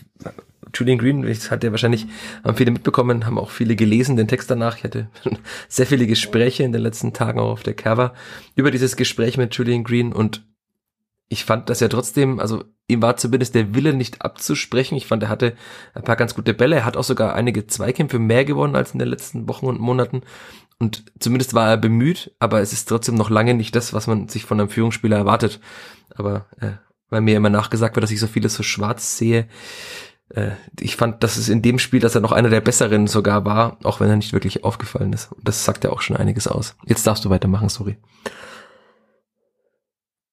Julian 0.74 0.98
Green, 0.98 1.22
das 1.22 1.50
hat 1.50 1.64
ja 1.64 1.70
wahrscheinlich, 1.70 2.06
haben 2.44 2.56
viele 2.56 2.70
mitbekommen, 2.70 3.26
haben 3.26 3.38
auch 3.38 3.50
viele 3.50 3.76
gelesen, 3.76 4.16
den 4.16 4.28
Text 4.28 4.50
danach. 4.50 4.76
Ich 4.78 4.84
hatte 4.84 5.08
sehr 5.68 5.86
viele 5.86 6.06
Gespräche 6.06 6.62
in 6.62 6.72
den 6.72 6.82
letzten 6.82 7.12
Tagen 7.12 7.40
auch 7.40 7.52
auf 7.52 7.62
der 7.62 7.74
Cover 7.74 8.14
über 8.54 8.70
dieses 8.70 8.96
Gespräch 8.96 9.36
mit 9.36 9.54
Julian 9.54 9.84
Green 9.84 10.12
und 10.12 10.44
ich 11.32 11.46
fand 11.46 11.70
das 11.70 11.80
ja 11.80 11.88
trotzdem, 11.88 12.40
also 12.40 12.64
ihm 12.88 13.00
war 13.00 13.16
zumindest 13.16 13.54
der 13.54 13.74
Wille 13.74 13.94
nicht 13.94 14.20
abzusprechen. 14.20 14.96
Ich 14.96 15.06
fand, 15.06 15.22
er 15.22 15.30
hatte 15.30 15.56
ein 15.94 16.04
paar 16.04 16.16
ganz 16.16 16.34
gute 16.34 16.52
Bälle. 16.52 16.76
Er 16.76 16.84
hat 16.84 16.98
auch 16.98 17.04
sogar 17.04 17.34
einige 17.34 17.66
Zweikämpfe 17.66 18.18
mehr 18.18 18.44
gewonnen 18.44 18.76
als 18.76 18.92
in 18.92 18.98
den 18.98 19.08
letzten 19.08 19.48
Wochen 19.48 19.64
und 19.64 19.80
Monaten. 19.80 20.20
Und 20.78 21.04
zumindest 21.20 21.54
war 21.54 21.70
er 21.70 21.76
bemüht, 21.78 22.32
aber 22.38 22.60
es 22.60 22.74
ist 22.74 22.86
trotzdem 22.86 23.14
noch 23.14 23.30
lange 23.30 23.54
nicht 23.54 23.74
das, 23.74 23.94
was 23.94 24.06
man 24.06 24.28
sich 24.28 24.44
von 24.44 24.60
einem 24.60 24.68
Führungsspieler 24.68 25.16
erwartet. 25.16 25.58
Aber 26.14 26.46
äh, 26.60 26.72
weil 27.08 27.22
mir 27.22 27.36
immer 27.36 27.50
nachgesagt 27.50 27.96
wird, 27.96 28.02
dass 28.02 28.10
ich 28.10 28.20
so 28.20 28.26
vieles 28.26 28.54
so 28.54 28.62
schwarz 28.62 29.16
sehe, 29.16 29.46
ich 30.80 30.96
fand, 30.96 31.22
dass 31.22 31.36
es 31.36 31.48
in 31.48 31.62
dem 31.62 31.78
Spiel, 31.78 32.00
dass 32.00 32.14
er 32.14 32.20
noch 32.20 32.32
einer 32.32 32.48
der 32.48 32.60
besseren 32.60 33.06
sogar 33.06 33.44
war, 33.44 33.76
auch 33.82 34.00
wenn 34.00 34.08
er 34.08 34.16
nicht 34.16 34.32
wirklich 34.32 34.64
aufgefallen 34.64 35.12
ist. 35.12 35.30
Und 35.32 35.46
das 35.46 35.64
sagt 35.64 35.84
ja 35.84 35.90
auch 35.90 36.00
schon 36.00 36.16
einiges 36.16 36.48
aus. 36.48 36.74
Jetzt 36.86 37.06
darfst 37.06 37.24
du 37.24 37.30
weitermachen, 37.30 37.68
sorry. 37.68 37.98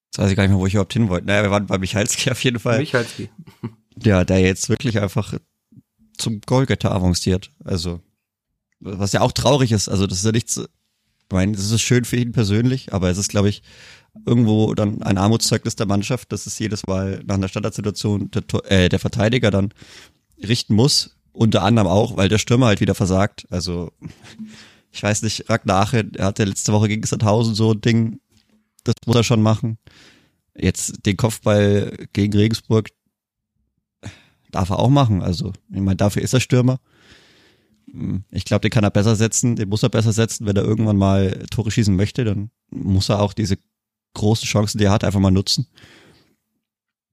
Jetzt 0.07 0.19
weiß 0.19 0.31
ich 0.31 0.37
gar 0.37 0.43
nicht 0.43 0.51
mehr, 0.51 0.59
wo 0.59 0.65
ich 0.65 0.73
überhaupt 0.73 0.93
hin 0.93 1.09
wollte. 1.09 1.27
Naja, 1.27 1.43
wir 1.43 1.51
waren 1.51 1.65
bei 1.65 1.77
Michalski 1.77 2.31
auf 2.31 2.43
jeden 2.43 2.59
Fall. 2.59 2.79
Michalski. 2.79 3.29
Ja, 4.01 4.23
der 4.23 4.39
jetzt 4.39 4.69
wirklich 4.69 5.01
einfach 5.01 5.33
zum 6.17 6.39
Goalgetter 6.39 6.93
avanciert. 6.93 7.51
Also, 7.65 7.99
was 8.79 9.11
ja 9.11 9.19
auch 9.19 9.33
traurig 9.33 9.73
ist. 9.73 9.89
Also, 9.89 10.07
das 10.07 10.19
ist 10.19 10.25
ja 10.25 10.31
nichts, 10.31 10.61
ich 11.29 11.33
meine, 11.33 11.51
das 11.51 11.69
ist 11.69 11.81
schön 11.81 12.05
für 12.05 12.15
ihn 12.15 12.31
persönlich, 12.31 12.91
aber 12.91 13.11
es 13.11 13.19
ist, 13.19 13.29
glaube 13.29 13.49
ich, 13.49 13.61
irgendwo 14.25 14.73
dann 14.73 15.03
ein 15.03 15.19
Armutszeugnis 15.19 15.75
der 15.75 15.85
Mannschaft, 15.85 16.31
dass 16.31 16.47
es 16.47 16.57
jedes 16.57 16.87
Mal 16.87 17.21
nach 17.23 17.35
einer 17.35 17.47
Standardsituation 17.47 18.31
der, 18.31 18.43
äh, 18.71 18.89
der 18.89 18.97
Verteidiger 18.97 19.51
dann 19.51 19.71
richten 20.43 20.73
muss. 20.73 21.17
Unter 21.31 21.61
anderem 21.61 21.87
auch, 21.87 22.17
weil 22.17 22.29
der 22.29 22.39
Stürmer 22.39 22.65
halt 22.65 22.81
wieder 22.81 22.95
versagt. 22.95 23.45
Also, 23.51 23.91
ich 24.91 25.03
weiß 25.03 25.21
nicht, 25.21 25.51
Ragnar 25.51 25.93
er 25.93 26.25
hatte 26.25 26.45
letzte 26.45 26.73
Woche 26.73 26.87
gegen 26.87 27.05
Sandhausen 27.05 27.53
so 27.53 27.73
ein 27.73 27.81
Ding, 27.81 28.19
das 28.83 28.95
muss 29.05 29.15
er 29.15 29.23
schon 29.23 29.43
machen. 29.43 29.77
Jetzt 30.57 31.05
den 31.05 31.15
Kopfball 31.15 32.07
gegen 32.11 32.35
Regensburg 32.35 32.89
darf 34.49 34.71
er 34.71 34.79
auch 34.79 34.89
machen. 34.89 35.21
Also, 35.21 35.53
ich 35.71 35.79
meine, 35.79 35.97
dafür 35.97 36.23
ist 36.23 36.33
er 36.33 36.39
Stürmer. 36.39 36.79
Hm, 37.91 38.23
ich 38.31 38.45
glaube, 38.45 38.61
den 38.61 38.71
kann 38.71 38.83
er 38.83 38.91
besser 38.91 39.15
setzen, 39.15 39.55
den 39.55 39.69
muss 39.69 39.83
er 39.83 39.89
besser 39.89 40.13
setzen. 40.13 40.45
Wenn 40.45 40.55
er 40.55 40.63
irgendwann 40.63 40.97
mal 40.97 41.45
Tore 41.51 41.71
schießen 41.71 41.95
möchte, 41.95 42.23
dann 42.23 42.51
muss 42.69 43.09
er 43.09 43.21
auch 43.21 43.33
diese 43.33 43.57
großen 44.13 44.47
Chancen, 44.47 44.77
die 44.77 44.85
er 44.85 44.91
hat, 44.91 45.03
einfach 45.03 45.19
mal 45.19 45.31
nutzen. 45.31 45.67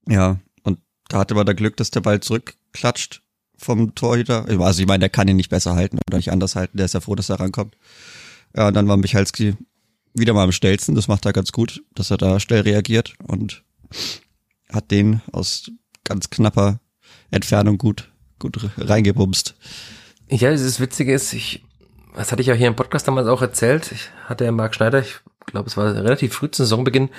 Ja, 0.08 0.38
und 0.62 0.78
da 1.08 1.18
hatte 1.18 1.34
man 1.34 1.46
da 1.46 1.52
Glück, 1.52 1.76
dass 1.76 1.90
der 1.90 2.00
Ball 2.00 2.20
zurückklatscht 2.20 3.22
vom 3.58 3.94
Torhüter. 3.94 4.46
Also 4.60 4.80
ich 4.80 4.86
meine, 4.86 5.00
der 5.00 5.08
kann 5.08 5.28
ihn 5.28 5.36
nicht 5.36 5.50
besser 5.50 5.74
halten 5.74 5.98
oder 6.06 6.18
nicht 6.18 6.30
anders 6.30 6.56
halten. 6.56 6.76
Der 6.76 6.86
ist 6.86 6.94
ja 6.94 7.00
froh, 7.00 7.14
dass 7.14 7.30
er 7.30 7.40
rankommt. 7.40 7.76
Ja, 8.54 8.68
und 8.68 8.74
dann 8.74 8.88
war 8.88 8.96
Michalski 8.96 9.56
wieder 10.14 10.32
mal 10.32 10.44
am 10.44 10.52
schnellsten. 10.52 10.94
Das 10.94 11.08
macht 11.08 11.26
er 11.26 11.32
ganz 11.32 11.52
gut, 11.52 11.82
dass 11.94 12.10
er 12.10 12.16
da 12.16 12.40
schnell 12.40 12.60
reagiert 12.60 13.14
und 13.26 13.64
hat 14.70 14.90
den 14.90 15.20
aus 15.32 15.70
ganz 16.04 16.30
knapper 16.30 16.80
Entfernung 17.30 17.78
gut, 17.78 18.10
gut 18.38 18.70
reingebumst. 18.76 19.54
Ja, 20.28 20.50
das 20.50 20.80
Witzige 20.80 21.14
ist, 21.14 21.32
ich, 21.32 21.64
das 22.14 22.32
hatte 22.32 22.40
ich 22.40 22.48
ja 22.48 22.54
hier 22.54 22.66
im 22.66 22.76
Podcast 22.76 23.06
damals 23.06 23.28
auch 23.28 23.42
erzählt. 23.42 23.92
Ich 23.92 24.10
hatte 24.24 24.44
ja 24.44 24.52
Marc 24.52 24.74
Schneider, 24.74 25.00
ich 25.00 25.20
glaube, 25.46 25.68
es 25.68 25.76
war 25.76 25.94
relativ 25.94 26.34
früh 26.34 26.50
zum 26.50 26.64
Saisonbeginn, 26.64 27.10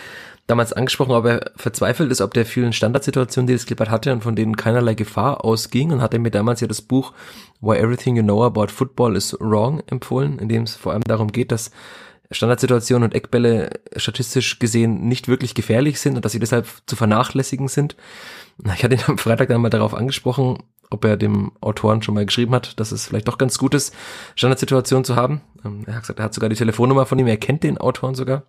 damals 0.45 0.73
angesprochen, 0.73 1.11
ob 1.11 1.25
er 1.25 1.51
verzweifelt 1.55 2.11
ist, 2.11 2.19
ob 2.19 2.33
der 2.33 2.45
vielen 2.45 2.73
Standardsituationen, 2.73 3.47
die 3.47 3.53
das 3.53 3.65
Clippert 3.65 3.89
hatte 3.89 4.11
und 4.11 4.23
von 4.23 4.35
denen 4.35 4.57
keinerlei 4.57 4.93
Gefahr 4.93 5.45
ausging 5.45 5.91
und 5.91 6.01
hatte 6.01 6.19
mir 6.19 6.31
damals 6.31 6.59
ja 6.59 6.67
das 6.67 6.81
Buch 6.81 7.13
Why 7.61 7.77
Everything 7.77 8.17
You 8.17 8.23
Know 8.23 8.45
About 8.45 8.67
Football 8.67 9.15
is 9.15 9.37
Wrong 9.39 9.81
empfohlen, 9.87 10.39
in 10.39 10.49
dem 10.49 10.63
es 10.63 10.75
vor 10.75 10.91
allem 10.91 11.03
darum 11.03 11.31
geht, 11.31 11.51
dass 11.51 11.71
Standardsituationen 12.31 13.09
und 13.09 13.15
Eckbälle 13.15 13.69
statistisch 13.95 14.59
gesehen 14.59 15.07
nicht 15.07 15.29
wirklich 15.29 15.55
gefährlich 15.55 15.99
sind 15.99 16.17
und 16.17 16.25
dass 16.25 16.33
sie 16.33 16.39
deshalb 16.39 16.67
zu 16.85 16.97
vernachlässigen 16.97 17.69
sind. 17.69 17.95
Ich 18.75 18.83
hatte 18.83 18.95
ihn 18.95 19.03
am 19.07 19.17
Freitag 19.17 19.49
dann 19.49 19.61
mal 19.61 19.69
darauf 19.69 19.93
angesprochen, 19.93 20.63
ob 20.89 21.05
er 21.05 21.17
dem 21.17 21.51
Autoren 21.61 22.01
schon 22.01 22.15
mal 22.15 22.25
geschrieben 22.25 22.53
hat, 22.53 22.79
dass 22.79 22.91
es 22.91 23.07
vielleicht 23.07 23.27
doch 23.27 23.37
ganz 23.37 23.57
gut 23.57 23.73
ist, 23.73 23.93
Standardsituationen 24.35 25.03
zu 25.03 25.15
haben. 25.15 25.41
Ähm, 25.65 25.83
er 25.85 25.95
hat 25.95 26.01
gesagt, 26.01 26.19
er 26.19 26.25
hat 26.25 26.33
sogar 26.33 26.49
die 26.49 26.55
Telefonnummer 26.55 27.05
von 27.05 27.19
ihm, 27.19 27.27
er 27.27 27.37
kennt 27.37 27.63
den 27.63 27.77
Autoren 27.77 28.15
sogar. 28.15 28.43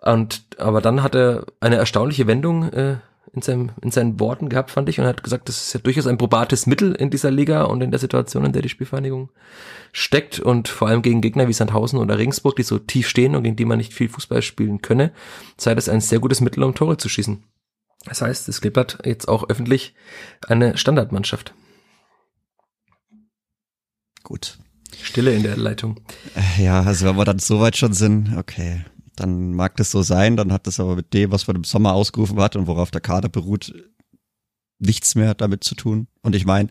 Und 0.00 0.44
aber 0.58 0.80
dann 0.80 1.02
hat 1.02 1.14
er 1.14 1.46
eine 1.60 1.76
erstaunliche 1.76 2.26
Wendung 2.26 2.64
äh, 2.72 2.96
in, 3.32 3.42
seinem, 3.42 3.70
in 3.82 3.90
seinen 3.90 4.18
Worten 4.20 4.48
gehabt, 4.48 4.70
fand 4.70 4.88
ich, 4.88 4.98
und 4.98 5.06
hat 5.06 5.22
gesagt, 5.22 5.48
das 5.48 5.58
ist 5.58 5.74
ja 5.74 5.80
durchaus 5.80 6.06
ein 6.06 6.18
probates 6.18 6.66
Mittel 6.66 6.94
in 6.94 7.10
dieser 7.10 7.30
Liga 7.30 7.64
und 7.64 7.82
in 7.82 7.90
der 7.90 8.00
Situation, 8.00 8.44
in 8.44 8.52
der 8.52 8.62
die 8.62 8.68
Spielvereinigung 8.68 9.30
steckt 9.92 10.40
und 10.40 10.68
vor 10.68 10.88
allem 10.88 11.02
gegen 11.02 11.20
Gegner 11.20 11.48
wie 11.48 11.52
Sandhausen 11.52 11.98
oder 11.98 12.18
Regensburg, 12.18 12.56
die 12.56 12.62
so 12.62 12.78
tief 12.78 13.08
stehen 13.08 13.34
und 13.36 13.42
gegen 13.42 13.56
die 13.56 13.64
man 13.64 13.78
nicht 13.78 13.94
viel 13.94 14.08
Fußball 14.08 14.42
spielen 14.42 14.80
könne, 14.80 15.12
sei 15.56 15.74
das 15.74 15.88
ein 15.88 16.00
sehr 16.00 16.18
gutes 16.18 16.40
Mittel, 16.40 16.62
um 16.62 16.74
Tore 16.74 16.96
zu 16.96 17.08
schießen. 17.08 17.42
Das 18.06 18.22
heißt, 18.22 18.48
es 18.48 18.60
klippert 18.60 18.98
jetzt 19.04 19.28
auch 19.28 19.48
öffentlich 19.48 19.94
eine 20.46 20.78
Standardmannschaft. 20.78 21.54
Gut. 24.22 24.58
Stille 25.02 25.34
in 25.34 25.42
der 25.42 25.56
Leitung. 25.56 26.00
Äh, 26.34 26.64
ja, 26.64 26.82
also 26.82 27.06
wenn 27.06 27.16
wir 27.16 27.24
dann 27.24 27.38
so 27.38 27.60
weit 27.60 27.76
schon 27.76 27.92
sind, 27.92 28.36
okay, 28.36 28.84
dann 29.16 29.54
mag 29.54 29.76
das 29.76 29.90
so 29.90 30.02
sein, 30.02 30.36
dann 30.36 30.52
hat 30.52 30.66
das 30.66 30.80
aber 30.80 30.96
mit 30.96 31.12
dem, 31.14 31.32
was 31.32 31.46
man 31.46 31.56
im 31.56 31.64
Sommer 31.64 31.92
ausgerufen 31.92 32.40
hat 32.40 32.56
und 32.56 32.66
worauf 32.66 32.90
der 32.90 33.00
Kader 33.00 33.28
beruht, 33.28 33.72
nichts 34.78 35.14
mehr 35.14 35.34
damit 35.34 35.64
zu 35.64 35.74
tun. 35.74 36.06
Und 36.22 36.34
ich 36.34 36.44
meine, 36.44 36.68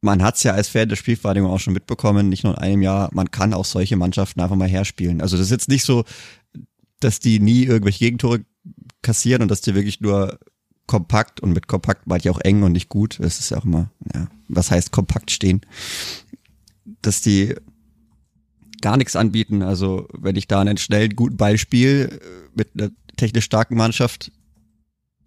man 0.00 0.22
hat 0.22 0.36
es 0.36 0.42
ja 0.42 0.52
als 0.52 0.68
Fan 0.68 0.88
der 0.88 0.96
Spielvereinigung 0.96 1.50
auch 1.50 1.60
schon 1.60 1.74
mitbekommen, 1.74 2.28
nicht 2.28 2.44
nur 2.44 2.54
in 2.54 2.58
einem 2.58 2.82
Jahr, 2.82 3.10
man 3.12 3.30
kann 3.30 3.54
auch 3.54 3.64
solche 3.64 3.96
Mannschaften 3.96 4.40
einfach 4.40 4.56
mal 4.56 4.68
herspielen. 4.68 5.20
Also 5.20 5.36
das 5.36 5.46
ist 5.46 5.52
jetzt 5.52 5.68
nicht 5.68 5.84
so, 5.84 6.04
dass 7.00 7.20
die 7.20 7.40
nie 7.40 7.64
irgendwelche 7.64 8.04
Gegentore 8.04 8.44
kassieren 9.02 9.42
und 9.42 9.50
dass 9.50 9.60
die 9.60 9.74
wirklich 9.74 10.00
nur 10.00 10.38
kompakt 10.86 11.40
und 11.40 11.52
mit 11.52 11.66
kompakt 11.66 12.06
meint 12.06 12.24
ja 12.24 12.32
auch 12.32 12.40
eng 12.40 12.62
und 12.62 12.72
nicht 12.72 12.88
gut. 12.88 13.18
Das 13.20 13.38
ist 13.38 13.50
ja 13.50 13.58
auch 13.58 13.64
immer, 13.64 13.90
ja, 14.14 14.28
was 14.48 14.70
heißt 14.70 14.92
kompakt 14.92 15.30
stehen? 15.30 15.62
Dass 17.02 17.22
die 17.22 17.54
gar 18.80 18.96
nichts 18.96 19.16
anbieten. 19.16 19.62
Also 19.62 20.08
wenn 20.12 20.36
ich 20.36 20.46
da 20.46 20.60
einen 20.60 20.76
schnellen, 20.76 21.16
guten 21.16 21.36
Ball 21.36 21.56
spiele 21.56 22.10
äh, 22.10 22.20
mit 22.54 22.70
einer 22.74 22.90
technisch 23.16 23.46
starken 23.46 23.76
Mannschaft, 23.76 24.30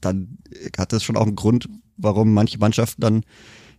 dann 0.01 0.37
hat 0.77 0.93
das 0.93 1.03
schon 1.03 1.17
auch 1.17 1.25
einen 1.25 1.35
Grund, 1.35 1.67
warum 1.97 2.33
manche 2.33 2.59
Mannschaften 2.59 3.01
dann 3.01 3.23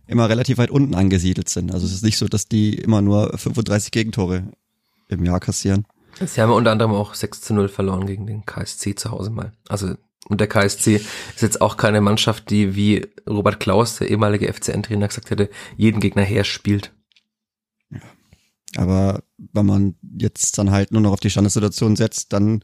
immer 0.05 0.27
relativ 0.27 0.57
weit 0.57 0.71
unten 0.71 0.95
angesiedelt 0.95 1.47
sind. 1.47 1.71
Also 1.71 1.85
es 1.85 1.93
ist 1.93 2.03
nicht 2.03 2.17
so, 2.17 2.27
dass 2.27 2.47
die 2.47 2.73
immer 2.73 3.01
nur 3.01 3.37
35 3.37 3.91
Gegentore 3.91 4.51
im 5.07 5.23
Jahr 5.23 5.39
kassieren. 5.39 5.85
Sie 6.25 6.41
haben 6.41 6.51
unter 6.51 6.71
anderem 6.71 6.91
auch 6.93 7.13
6 7.13 7.41
zu 7.41 7.53
0 7.53 7.69
verloren 7.69 8.05
gegen 8.05 8.27
den 8.27 8.45
KSC 8.45 8.95
zu 8.95 9.11
Hause 9.11 9.29
mal. 9.29 9.53
Also 9.67 9.95
und 10.27 10.39
der 10.39 10.47
KSC 10.47 10.95
ist 10.95 11.41
jetzt 11.41 11.61
auch 11.61 11.75
keine 11.75 12.01
Mannschaft, 12.01 12.49
die 12.49 12.75
wie 12.75 13.07
Robert 13.27 13.59
Klaus, 13.59 13.97
der 13.97 14.09
ehemalige 14.09 14.51
FCN-Trainer, 14.51 15.07
gesagt 15.07 15.31
hätte, 15.31 15.49
jeden 15.75 15.99
Gegner 15.99 16.21
her 16.23 16.43
spielt. 16.43 16.93
Ja. 17.89 17.99
Aber 18.75 19.23
wenn 19.37 19.65
man 19.65 19.95
jetzt 20.19 20.57
dann 20.57 20.69
halt 20.71 20.91
nur 20.91 21.01
noch 21.01 21.13
auf 21.13 21.19
die 21.19 21.31
Standardsituation 21.31 21.95
setzt, 21.95 22.31
dann 22.33 22.63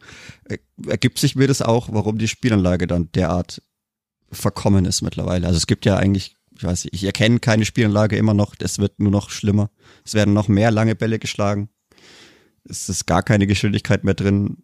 ergibt 0.86 1.18
sich 1.18 1.36
mir 1.36 1.48
das 1.48 1.64
auch, 1.64 1.90
warum 1.92 2.20
die 2.20 2.28
Spielanlage 2.28 2.86
dann 2.86 3.12
derart 3.14 3.64
verkommen 4.32 4.86
ist 4.86 5.02
mittlerweile. 5.02 5.48
Also 5.48 5.58
es 5.58 5.66
gibt 5.66 5.86
ja 5.86 5.98
eigentlich, 5.98 6.36
ich 6.56 6.64
weiß 6.64 6.84
nicht, 6.84 6.94
ich 6.94 7.04
erkenne 7.06 7.40
keine 7.40 7.66
Spielanlage 7.66 8.18
immer 8.18 8.36
noch, 8.36 8.54
es 8.60 8.78
wird 8.78 9.00
nur 9.00 9.12
noch 9.12 9.32
schlimmer. 9.32 9.72
Es 10.04 10.14
werden 10.14 10.34
noch 10.36 10.48
mehr 10.48 10.70
lange 10.70 10.94
Bälle 10.94 11.18
geschlagen. 11.18 11.70
Es 12.68 12.90
ist 12.90 13.06
gar 13.06 13.24
keine 13.24 13.48
Geschwindigkeit 13.48 14.04
mehr 14.04 14.14
drin. 14.14 14.64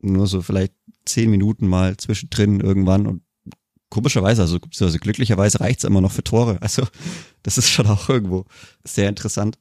Nur 0.00 0.26
so 0.26 0.42
vielleicht 0.42 0.74
zehn 1.04 1.30
Minuten 1.30 1.66
mal 1.66 1.96
zwischendrin 1.96 2.60
irgendwann 2.60 3.06
und 3.06 3.22
komischerweise, 3.90 4.42
also, 4.42 4.58
also 4.80 4.98
glücklicherweise 4.98 5.60
reicht's 5.60 5.84
immer 5.84 6.00
noch 6.00 6.12
für 6.12 6.24
Tore. 6.24 6.58
Also 6.60 6.86
das 7.42 7.58
ist 7.58 7.70
schon 7.70 7.86
auch 7.86 8.08
irgendwo 8.08 8.44
sehr 8.84 9.08
interessant. 9.08 9.58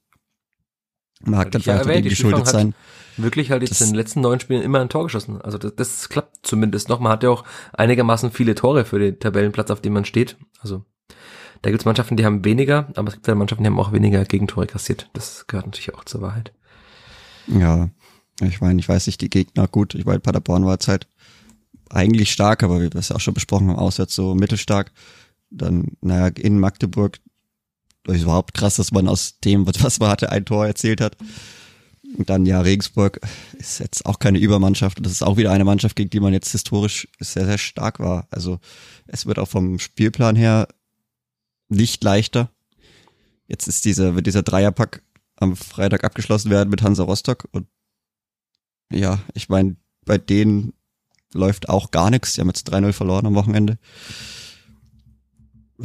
Mag 1.22 1.52
dann 1.52 1.62
vielleicht 1.62 1.86
erwähnt, 1.86 2.08
geschuldet 2.08 2.48
sein. 2.48 2.76
Wirklich 3.18 3.50
halt 3.50 3.64
jetzt 3.64 3.82
in 3.82 3.88
den 3.88 3.96
letzten 3.96 4.22
neun 4.22 4.40
Spielen 4.40 4.62
immer 4.62 4.80
ein 4.80 4.90
Tor 4.90 5.04
geschossen. 5.04 5.42
Also 5.42 5.58
das, 5.58 5.76
das 5.76 6.10
klappt 6.10 6.46
zumindest 6.46 6.90
noch. 6.90 7.00
Man 7.00 7.12
hat 7.12 7.24
ja 7.24 7.32
auch 7.32 7.44
einigermaßen 7.74 8.30
viele 8.32 8.54
Tore 8.54 8.86
für 8.86 9.00
den 9.00 9.20
Tabellenplatz, 9.20 9.72
auf 9.72 9.82
dem 9.82 9.94
man 9.94 10.06
steht. 10.06 10.38
Also 10.60 10.86
da 11.64 11.72
gibt's 11.72 11.86
Mannschaften, 11.86 12.18
die 12.18 12.26
haben 12.26 12.46
weniger, 12.46 12.90
aber 12.96 13.08
es 13.08 13.16
gibt 13.16 13.28
ja 13.28 13.34
Mannschaften, 13.34 13.64
die 13.64 13.70
haben 13.70 13.80
auch 13.80 13.92
weniger 13.92 14.24
Gegentore 14.26 14.68
kassiert. 14.68 15.10
Das 15.14 15.48
gehört 15.48 15.66
natürlich 15.66 15.96
auch 15.96 16.04
zur 16.04 16.22
Wahrheit. 16.22 16.54
Ja, 17.48 17.90
ich 18.42 18.62
meine, 18.62 18.80
ich 18.80 18.88
weiß 18.88 19.08
nicht, 19.08 19.22
die 19.22 19.30
Gegner 19.30 19.68
gut. 19.68 19.96
Ich 19.96 20.06
meine, 20.06 20.20
Paderborn 20.20 20.66
war 20.66 20.74
jetzt 20.74 20.88
halt 20.88 21.08
eigentlich 21.90 22.32
stark, 22.32 22.64
aber 22.64 22.80
wie 22.82 22.92
wir 22.94 22.96
es 22.96 23.10
ja 23.10 23.16
auch 23.16 23.22
schon 23.22 23.34
besprochen 23.34 23.70
haben, 23.70 23.80
auswärts 23.80 24.16
so 24.16 24.36
mittelstark. 24.36 24.92
Dann, 25.50 25.98
naja, 26.02 26.28
in 26.28 26.60
Magdeburg 26.60 27.20
ist 28.08 28.24
überhaupt 28.24 28.54
krass, 28.54 28.76
dass 28.76 28.92
man 28.92 29.08
aus 29.08 29.40
dem, 29.40 29.66
was 29.66 30.00
man 30.00 30.10
hatte, 30.10 30.32
ein 30.32 30.46
Tor 30.46 30.68
erzählt 30.68 31.02
hat. 31.02 31.18
Und 32.18 32.30
dann, 32.30 32.46
ja, 32.46 32.62
Regensburg 32.62 33.20
ist 33.58 33.80
jetzt 33.80 34.06
auch 34.06 34.20
keine 34.20 34.40
Übermannschaft. 34.40 34.98
Und 34.98 35.06
das 35.06 35.14
ist 35.14 35.24
auch 35.24 35.38
wieder 35.38 35.52
eine 35.52 35.66
Mannschaft, 35.66 35.96
gegen 35.96 36.10
die 36.10 36.20
man 36.20 36.34
jetzt 36.34 36.52
historisch 36.52 37.08
sehr, 37.20 37.46
sehr 37.46 37.58
stark 37.58 38.00
war. 38.00 38.28
Also 38.30 38.60
es 39.08 39.26
wird 39.26 39.40
auch 39.40 39.50
vom 39.50 39.80
Spielplan 39.80 40.36
her 40.36 40.68
nicht 41.70 42.04
leichter. 42.04 42.50
Jetzt 43.48 43.68
ist 43.68 43.86
dieser, 43.86 44.16
wird 44.16 44.28
dieser 44.28 44.44
Dreierpack 44.44 45.04
am 45.38 45.56
Freitag 45.56 46.04
abgeschlossen 46.04 46.52
werden 46.52 46.70
mit 46.70 46.82
Hansa 46.82 47.04
Rostock. 47.04 47.48
Und 47.52 47.68
ja, 48.92 49.20
ich 49.34 49.50
meine, 49.50 49.76
bei 50.06 50.18
denen 50.18 50.74
läuft 51.34 51.70
auch 51.70 51.92
gar 51.92 52.10
nichts. 52.10 52.34
Die 52.34 52.42
haben 52.42 52.48
jetzt 52.48 52.72
3-0 52.72 52.94
verloren 52.94 53.26
am 53.26 53.36
Wochenende 53.36 53.78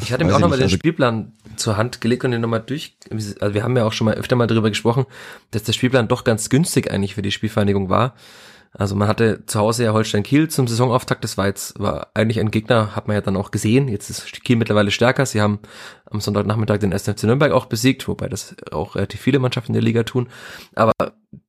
Ich 0.01 0.13
hatte 0.13 0.25
mir 0.25 0.35
auch 0.35 0.41
nochmal 0.41 0.59
den 0.59 0.65
also 0.65 0.77
Spielplan 0.77 1.33
zur 1.57 1.77
Hand 1.77 2.01
gelegt 2.01 2.25
und 2.25 2.31
den 2.31 2.41
nochmal 2.41 2.63
durch. 2.65 2.97
Also 3.11 3.55
wir 3.55 3.63
haben 3.63 3.77
ja 3.77 3.85
auch 3.85 3.93
schon 3.93 4.07
mal 4.07 4.15
öfter 4.15 4.37
mal 4.37 4.47
darüber 4.47 4.71
gesprochen, 4.71 5.07
dass 5.51 5.65
der 5.65 5.73
Spielplan 5.73 6.09
doch 6.09 6.25
ganz 6.25 6.49
günstig 6.49 6.91
eigentlich 6.91 7.15
für 7.15 7.23
die 7.23 7.33
Spielvereinigung 7.33 7.89
war. 7.89 8.15
Also 8.73 8.97
man 8.97 9.07
hatte 9.07 9.45
zu 9.47 9.59
Hause 9.59 9.85
ja 9.85 9.93
Holstein 9.93 10.23
Kiel 10.23 10.49
zum 10.49 10.67
Saisonauftakt. 10.67 11.23
Das 11.25 11.37
war 11.37 11.47
jetzt 11.47 11.79
war 11.79 12.09
eigentlich 12.15 12.41
ein 12.41 12.51
Gegner, 12.51 12.97
hat 12.97 13.07
man 13.07 13.15
ja 13.15 13.21
dann 13.21 13.37
auch 13.37 13.51
gesehen. 13.51 13.89
Jetzt 13.89 14.09
ist 14.09 14.43
Kiel 14.45 14.57
mittlerweile 14.57 14.91
stärker. 14.91 15.27
Sie 15.27 15.43
haben 15.43 15.61
am 16.07 16.21
Sonntagnachmittag 16.21 16.79
den 16.79 16.93
1. 16.93 17.05
FC 17.05 17.25
Nürnberg 17.25 17.53
auch 17.53 17.67
besiegt, 17.67 18.09
wobei 18.09 18.29
das 18.29 18.57
auch 18.71 18.97
relativ 18.97 19.21
viele 19.21 19.39
Mannschaften 19.39 19.73
in 19.73 19.75
der 19.75 19.83
Liga 19.83 20.05
tun. 20.05 20.29
Aber 20.75 20.93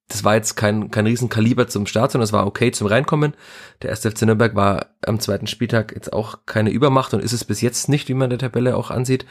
das 0.09 0.23
war 0.23 0.35
jetzt 0.35 0.55
kein, 0.55 0.91
kein 0.91 1.07
Riesenkaliber 1.07 1.67
zum 1.67 1.87
Start, 1.87 2.11
sondern 2.11 2.25
es 2.25 2.33
war 2.33 2.45
okay 2.45 2.71
zum 2.71 2.87
Reinkommen. 2.87 3.33
Der 3.81 3.89
erste 3.89 4.11
FC 4.11 4.23
Nürnberg 4.23 4.53
war 4.53 4.87
am 5.05 5.19
zweiten 5.19 5.47
Spieltag 5.47 5.93
jetzt 5.95 6.13
auch 6.13 6.39
keine 6.45 6.69
Übermacht 6.69 7.13
und 7.13 7.23
ist 7.23 7.33
es 7.33 7.45
bis 7.45 7.61
jetzt 7.61 7.89
nicht, 7.89 8.09
wie 8.09 8.13
man 8.13 8.29
der 8.29 8.39
Tabelle 8.39 8.75
auch 8.77 8.91
ansieht. 8.91 9.25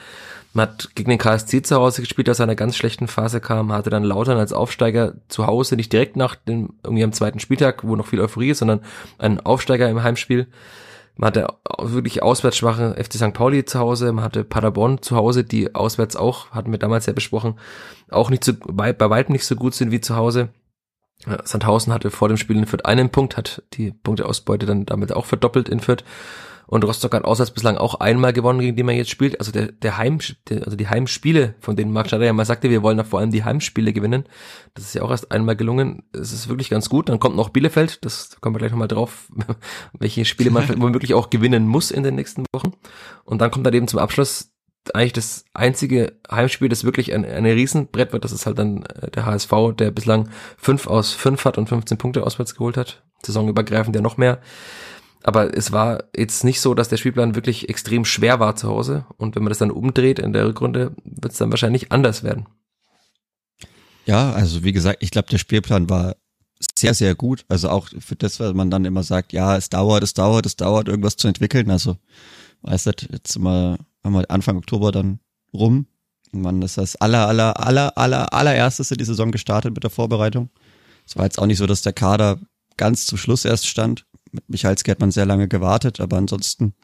Man 0.55 0.69
hat 0.69 0.91
gegen 0.95 1.11
den 1.11 1.19
KSC 1.19 1.63
zu 1.63 1.77
Hause 1.77 2.03
gespielt, 2.03 2.29
aus 2.29 2.41
einer 2.41 2.57
ganz 2.57 2.77
schlechten 2.77 3.09
Phase 3.09 3.41
kam, 3.41 3.73
hatte 3.73 3.91
dann 3.91 4.03
Lautern 4.03 4.39
als 4.39 4.53
Aufsteiger 4.53 5.15
zu 5.29 5.47
Hause, 5.47 5.77
nicht 5.77 5.93
direkt 5.93 6.17
nach 6.17 6.35
dem, 6.35 6.75
irgendwie 6.83 7.05
am 7.05 7.13
zweiten 7.13 7.39
Spieltag, 7.39 7.85
wo 7.85 7.97
noch 7.97 8.07
viel 8.07 8.21
Euphorie 8.21 8.51
ist, 8.51 8.59
sondern 8.59 8.81
ein 9.19 9.41
Aufsteiger 9.41 9.89
im 9.89 10.03
Heimspiel. 10.03 10.49
Man 11.17 11.29
hatte 11.29 11.47
wirklich 11.79 12.23
auswärts 12.23 12.57
schwache 12.57 12.95
FC 13.03 13.15
St. 13.15 13.35
Pauli 13.35 13.65
zu 13.65 13.79
Hause, 13.79 14.13
man 14.13 14.25
hatte 14.25 14.45
Paderborn 14.45 15.03
zu 15.03 15.17
Hause, 15.17 15.45
die 15.45 15.75
auswärts 15.75 16.17
auch, 16.17 16.51
hatten 16.51 16.73
wir 16.73 16.79
damals 16.79 17.07
ja 17.07 17.13
besprochen, 17.13 17.59
auch 18.11 18.31
nicht 18.31 18.45
so, 18.45 18.53
bei, 18.67 18.93
bei 18.93 19.11
weitem 19.11 19.35
nicht 19.35 19.45
so 19.45 19.55
gut 19.55 19.75
sind 19.75 19.91
wie 19.91 20.01
zu 20.01 20.17
Hause. 20.17 20.49
Sandhausen 21.45 21.93
hatte 21.93 22.11
vor 22.11 22.29
dem 22.29 22.37
Spiel 22.37 22.57
in 22.57 22.67
Fürth 22.67 22.85
einen 22.85 23.11
Punkt, 23.11 23.37
hat 23.37 23.63
die 23.75 23.93
Punkteausbeute 23.93 24.67
dann 24.67 24.87
damit 24.87 25.13
auch 25.13 25.27
verdoppelt 25.27 25.69
in 25.69 25.81
Fürth. 25.81 26.05
Und 26.67 26.85
Rostock 26.85 27.13
hat 27.15 27.25
auswärts 27.25 27.51
bislang 27.51 27.77
auch 27.77 27.97
einmal 27.97 28.33
gewonnen, 28.33 28.61
gegen 28.61 28.77
die 28.77 28.83
man 28.83 28.97
jetzt 28.97 29.11
spielt. 29.11 29.39
Also 29.41 29.53
der, 29.53 29.73
der 29.73 29.99
Heim, 29.99 30.21
der, 30.49 30.65
also 30.65 30.75
die 30.75 30.89
Heimspiele, 30.89 31.55
von 31.61 31.77
denen 31.77 31.93
Marc 31.93 32.09
Schneider 32.09 32.25
ja 32.25 32.33
mal 32.33 32.47
sagte, 32.47 32.71
wir 32.71 32.83
wollen 32.83 32.97
da 32.97 33.05
vor 33.05 33.21
allem 33.21 33.31
die 33.31 33.45
Heimspiele 33.45 33.93
gewinnen. 33.93 34.25
Das 34.73 34.85
ist 34.85 34.95
ja 34.95 35.03
auch 35.03 35.11
erst 35.11 35.33
einmal 35.33 35.55
gelungen. 35.55 36.05
Es 36.13 36.33
ist 36.33 36.49
wirklich 36.49 36.71
ganz 36.71 36.89
gut. 36.89 37.09
Dann 37.11 37.21
kommt 37.21 37.37
noch 37.37 37.51
Bielefeld. 37.51 38.05
Das 38.07 38.41
kommen 38.41 38.55
wir 38.55 38.59
gleich 38.59 38.71
nochmal 38.71 38.89
drauf, 38.89 39.29
welche 39.99 40.25
Spiele 40.25 40.51
man 40.51 40.67
womöglich 40.81 41.15
auch 41.15 41.29
gewinnen 41.29 41.67
muss 41.67 41.91
in 41.91 42.05
den 42.05 42.15
nächsten 42.15 42.47
Wochen. 42.55 42.73
Und 43.25 43.41
dann 43.41 43.51
kommt 43.51 43.67
dann 43.67 43.75
eben 43.75 43.89
zum 43.89 43.99
Abschluss 43.99 44.52
eigentlich 44.95 45.13
das 45.13 45.45
einzige 45.55 46.15
Heimspiel, 46.31 46.69
das 46.69 46.85
wirklich 46.85 47.13
ein, 47.13 47.25
eine 47.25 47.55
Riesenbrett 47.55 48.13
wird. 48.13 48.25
Das 48.25 48.33
ist 48.33 48.47
halt 48.47 48.59
dann 48.59 48.85
äh, 48.85 49.11
der 49.11 49.27
HSV, 49.27 49.53
der 49.79 49.91
bislang 49.91 50.29
fünf 50.57 50.87
aus 50.87 51.13
fünf 51.13 51.45
hat 51.45 51.59
und 51.59 51.69
15 51.69 51.99
Punkte 51.99 52.25
auswärts 52.25 52.55
geholt 52.55 52.77
hat. 52.77 53.03
Saisonübergreifend 53.25 53.95
ja 53.95 54.03
noch 54.03 54.17
mehr. 54.17 54.41
Aber 55.23 55.57
es 55.57 55.71
war 55.71 56.05
jetzt 56.17 56.43
nicht 56.43 56.61
so, 56.61 56.75
dass 56.75 56.89
der 56.89 56.97
Spielplan 56.97 57.37
wirklich 57.37 57.69
extrem 57.69 58.05
schwer 58.05 58.41
war 58.41 58.57
zu 58.57 58.69
Hause. 58.69 59.07
Und 59.19 59.37
wenn 59.37 59.45
man 59.45 59.51
das 59.51 59.59
dann 59.59 59.71
umdreht 59.71 60.19
in 60.19 60.33
der 60.33 60.47
Rückrunde, 60.47 60.97
wird 61.05 61.33
es 61.33 61.39
dann 61.39 61.51
wahrscheinlich 61.51 61.93
anders 61.93 62.25
werden. 62.25 62.47
Ja, 64.05 64.33
also 64.33 64.65
wie 64.65 64.73
gesagt, 64.73 64.99
ich 65.01 65.13
glaube, 65.13 65.29
der 65.29 65.39
Spielplan 65.39 65.89
war 65.89 66.17
sehr, 66.77 66.95
sehr 66.95 67.15
gut. 67.15 67.45
Also 67.49 67.69
auch 67.69 67.89
für 68.01 68.17
das, 68.17 68.41
was 68.41 68.53
man 68.55 68.71
dann 68.71 68.85
immer 68.85 69.05
sagt, 69.05 69.33
ja, 69.33 69.57
es 69.57 69.69
dauert, 69.69 70.03
es 70.03 70.15
dauert, 70.15 70.47
es 70.47 70.57
dauert, 70.57 70.89
irgendwas 70.89 71.17
zu 71.17 71.29
entwickeln. 71.29 71.71
Also, 71.71 71.99
weißt 72.63 72.87
du, 72.87 72.93
jetzt 73.13 73.39
mal 73.39 73.79
haben 74.05 74.15
wir 74.15 74.31
Anfang 74.31 74.57
Oktober 74.57 74.93
dann 74.93 75.21
rum. 75.53 75.87
Man 76.33 76.63
ist 76.63 76.79
das 76.79 76.97
aller, 76.97 77.29
aller, 77.29 77.65
aller, 77.65 77.97
aller, 77.99 78.33
allererstes 78.33 78.91
in 78.91 78.99
die 78.99 79.05
Saison 79.05 79.31
gestartet 79.31 79.75
mit 79.75 79.85
der 79.85 79.91
Vorbereitung. 79.91 80.49
Es 81.07 81.17
war 81.17 81.25
jetzt 81.25 81.39
auch 81.39 81.47
nicht 81.47 81.59
so, 81.59 81.67
dass 81.67 81.83
der 81.83 81.93
Kader 81.93 82.41
ganz 82.77 83.07
zum 83.07 83.19
Schluss 83.19 83.45
erst 83.45 83.67
stand. 83.67 84.07
Mit 84.31 84.49
Michalski 84.49 84.91
hat 84.91 85.01
man 85.01 85.11
sehr 85.11 85.27
lange 85.27 85.47
gewartet, 85.47 86.01
aber 86.01 86.17
ansonsten 86.17 86.75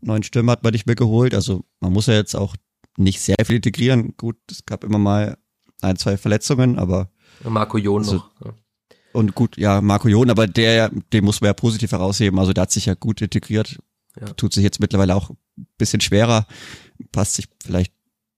neuen 0.00 0.22
Stürmer 0.22 0.52
hat 0.52 0.62
man 0.62 0.72
nicht 0.72 0.86
mehr 0.86 0.96
geholt. 0.96 1.34
Also 1.34 1.64
man 1.80 1.92
muss 1.92 2.06
ja 2.06 2.14
jetzt 2.14 2.36
auch 2.36 2.56
nicht 2.98 3.20
sehr 3.20 3.36
viel 3.44 3.56
integrieren. 3.56 4.14
Gut, 4.16 4.36
es 4.50 4.66
gab 4.66 4.84
immer 4.84 4.98
mal 4.98 5.38
ein, 5.80 5.96
zwei 5.96 6.16
Verletzungen, 6.16 6.78
aber 6.78 7.10
Marco 7.42 7.78
Jon 7.78 8.02
also, 8.02 8.16
noch. 8.16 8.30
Ja. 8.44 8.54
Und 9.12 9.34
gut, 9.34 9.56
ja, 9.56 9.80
Marco 9.80 10.08
Jon, 10.08 10.30
aber 10.30 10.46
der, 10.46 10.90
den 11.12 11.24
muss 11.24 11.40
man 11.40 11.48
ja 11.48 11.54
positiv 11.54 11.92
herausheben. 11.92 12.38
Also 12.38 12.52
der 12.52 12.62
hat 12.62 12.72
sich 12.72 12.86
ja 12.86 12.94
gut 12.94 13.22
integriert. 13.22 13.78
Ja. 14.20 14.26
Tut 14.34 14.52
sich 14.52 14.62
jetzt 14.62 14.80
mittlerweile 14.80 15.14
auch 15.14 15.30
bisschen 15.78 16.00
schwerer, 16.00 16.46
passt 17.12 17.34
sich 17.34 17.46
vielleicht 17.62 17.92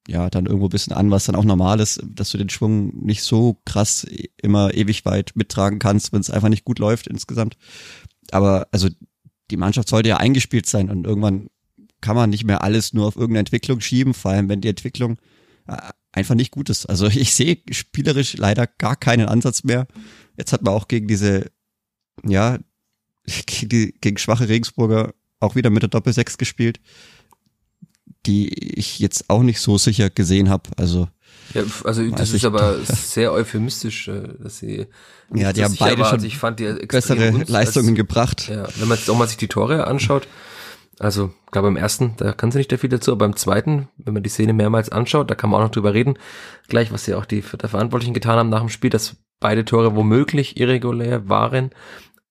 ja 0.09 0.31
dann 0.31 0.47
irgendwo 0.47 0.67
ein 0.67 0.71
bisschen 0.71 0.93
an, 0.93 1.11
was 1.11 1.25
dann 1.25 1.35
auch 1.35 1.45
normal 1.45 1.81
ist, 1.81 2.01
dass 2.07 2.31
du 2.31 2.39
den 2.39 2.49
Schwung 2.49 3.05
nicht 3.05 3.23
so 3.23 3.61
krass 3.65 4.07
immer 4.41 4.73
ewig 4.75 5.05
weit 5.05 5.33
mittragen 5.35 5.79
kannst, 5.79 6.13
wenn 6.13 6.21
es 6.21 6.31
einfach 6.31 6.49
nicht 6.49 6.65
gut 6.65 6.79
läuft 6.79 7.07
insgesamt. 7.07 7.57
Aber 8.31 8.69
also 8.71 8.89
die 9.51 9.57
Mannschaft 9.57 9.89
sollte 9.89 10.09
ja 10.09 10.17
eingespielt 10.17 10.67
sein 10.67 10.91
und 10.91 11.07
irgendwann 11.07 11.49
kann 12.01 12.17
man 12.17 12.31
nicht 12.31 12.45
mehr 12.45 12.63
alles 12.63 12.93
nur 12.93 13.07
auf 13.07 13.17
irgendeine 13.17 13.41
Entwicklung 13.41 13.81
schieben, 13.81 14.15
vor 14.15 14.31
allem 14.31 14.49
wenn 14.49 14.61
die 14.61 14.69
Entwicklung 14.69 15.19
äh, 15.67 15.77
einfach 16.13 16.35
nicht 16.35 16.51
gut 16.51 16.71
ist. 16.71 16.87
Also 16.87 17.07
ich 17.13 17.35
sehe 17.35 17.59
spielerisch 17.71 18.37
leider 18.37 18.67
gar 18.67 18.97
keinen 18.97 19.29
Ansatz 19.29 19.65
mehr. 19.65 19.87
Jetzt 20.37 20.53
hat 20.53 20.63
man 20.63 20.75
auch 20.75 20.89
gegen 20.89 21.09
diese, 21.09 21.51
ja, 22.25 22.59
gegen, 23.47 23.69
die, 23.69 23.95
gegen 24.01 24.19
schwache 24.19 24.49
Regensburger 24.49 25.15
auch 25.47 25.55
wieder 25.55 25.71
mit 25.71 25.83
der 25.83 25.91
Doppel-6 25.91 26.39
gespielt, 26.39 26.81
die 28.27 28.49
ich 28.79 28.99
jetzt 28.99 29.31
auch 29.31 29.43
nicht 29.43 29.61
so 29.61 29.79
sicher 29.79 30.11
gesehen 30.11 30.51
habe. 30.51 30.71
Also 30.77 31.09
ja, 31.55 31.63
also 31.85 32.09
das 32.11 32.33
ist 32.33 32.45
aber 32.45 32.79
sehr 32.85 33.33
euphemistisch, 33.33 34.09
äh, 34.09 34.23
dass 34.41 34.59
sie 34.59 34.87
ja, 35.35 35.53
die 35.53 35.65
haben 35.65 35.77
beide 35.79 36.05
schon 36.05 36.25
ich 36.25 36.39
fand 36.39 36.61
die 36.61 36.73
bessere 36.87 37.33
uns, 37.33 37.49
Leistungen 37.49 37.91
als, 37.91 37.97
gebracht. 37.97 38.49
Ja, 38.49 38.69
wenn 38.77 38.89
man 38.89 38.99
jetzt 38.99 39.09
auch 39.11 39.17
mal 39.17 39.29
sich 39.29 39.37
die 39.37 39.49
Tore 39.49 39.87
anschaut, 39.87 40.29
also 40.99 41.33
glaube 41.51 41.69
beim 41.69 41.77
ersten, 41.77 42.15
da 42.17 42.33
kann 42.33 42.51
sie 42.51 42.59
nicht 42.59 42.71
der 42.71 42.79
viel 42.79 42.91
dazu, 42.91 43.13
aber 43.13 43.27
beim 43.27 43.37
zweiten, 43.37 43.89
wenn 43.97 44.15
man 44.15 44.23
die 44.23 44.31
Szene 44.31 44.53
mehrmals 44.53 44.89
anschaut, 44.89 45.31
da 45.31 45.35
kann 45.35 45.51
man 45.51 45.61
auch 45.61 45.65
noch 45.65 45.73
drüber 45.73 45.95
reden, 45.95 46.19
gleich 46.69 46.93
was 46.93 47.07
ja 47.07 47.17
auch 47.17 47.27
die 47.27 47.43
der 47.43 47.69
Verantwortlichen 47.69 48.15
getan 48.15 48.39
haben 48.39 48.49
nach 48.49 48.61
dem 48.61 48.69
Spiel, 48.69 48.91
dass 48.91 49.17
beide 49.41 49.65
Tore 49.65 49.95
womöglich 49.95 50.59
irregulär 50.59 51.29
waren. 51.29 51.71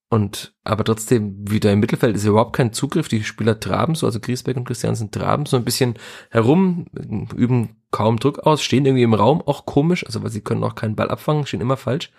Und 0.09 0.53
aber 0.63 0.83
trotzdem, 0.83 1.49
wieder 1.49 1.71
im 1.71 1.79
Mittelfeld 1.79 2.15
ist 2.15 2.25
überhaupt 2.25 2.55
kein 2.55 2.73
Zugriff. 2.73 3.07
Die 3.07 3.23
Spieler 3.23 3.59
traben 3.59 3.95
so, 3.95 4.05
also 4.05 4.19
Griesbeck 4.19 4.55
und 4.55 4.65
Christiansen 4.65 5.11
traben 5.11 5.45
so 5.45 5.57
ein 5.57 5.65
bisschen 5.65 5.95
herum, 6.29 6.85
üben 7.35 7.77
kaum 7.91 8.19
Druck 8.19 8.39
aus, 8.39 8.61
stehen 8.61 8.85
irgendwie 8.85 9.03
im 9.03 9.13
Raum, 9.13 9.41
auch 9.41 9.65
komisch, 9.65 10.05
also 10.05 10.21
weil 10.21 10.29
sie 10.29 10.41
können 10.41 10.63
auch 10.63 10.75
keinen 10.75 10.95
Ball 10.95 11.09
abfangen, 11.09 11.45
stehen 11.45 11.61
immer 11.61 11.77
falsch. 11.77 12.11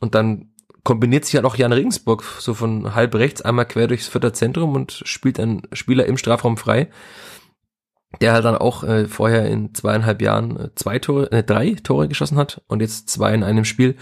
Und 0.00 0.14
dann 0.14 0.50
kombiniert 0.84 1.24
sich 1.24 1.34
halt 1.34 1.44
auch 1.44 1.56
Jan 1.56 1.72
Regensburg 1.72 2.22
so 2.38 2.54
von 2.54 2.94
halb 2.94 3.14
rechts 3.14 3.42
einmal 3.42 3.66
quer 3.66 3.88
durchs 3.88 4.08
vierter 4.08 4.32
Zentrum 4.32 4.74
und 4.74 5.02
spielt 5.04 5.40
einen 5.40 5.62
Spieler 5.72 6.06
im 6.06 6.16
Strafraum 6.16 6.56
frei 6.56 6.88
der 8.20 8.32
halt 8.32 8.44
dann 8.44 8.56
auch 8.56 8.82
äh, 8.82 9.06
vorher 9.06 9.46
in 9.46 9.74
zweieinhalb 9.74 10.20
Jahren 10.20 10.56
äh, 10.58 10.68
zwei 10.74 10.98
Tore, 10.98 11.30
äh, 11.30 11.44
drei 11.44 11.76
Tore 11.82 12.08
geschossen 12.08 12.38
hat 12.38 12.60
und 12.66 12.80
jetzt 12.80 13.08
zwei 13.08 13.32
in 13.32 13.44
einem 13.44 13.64
Spiel. 13.64 13.96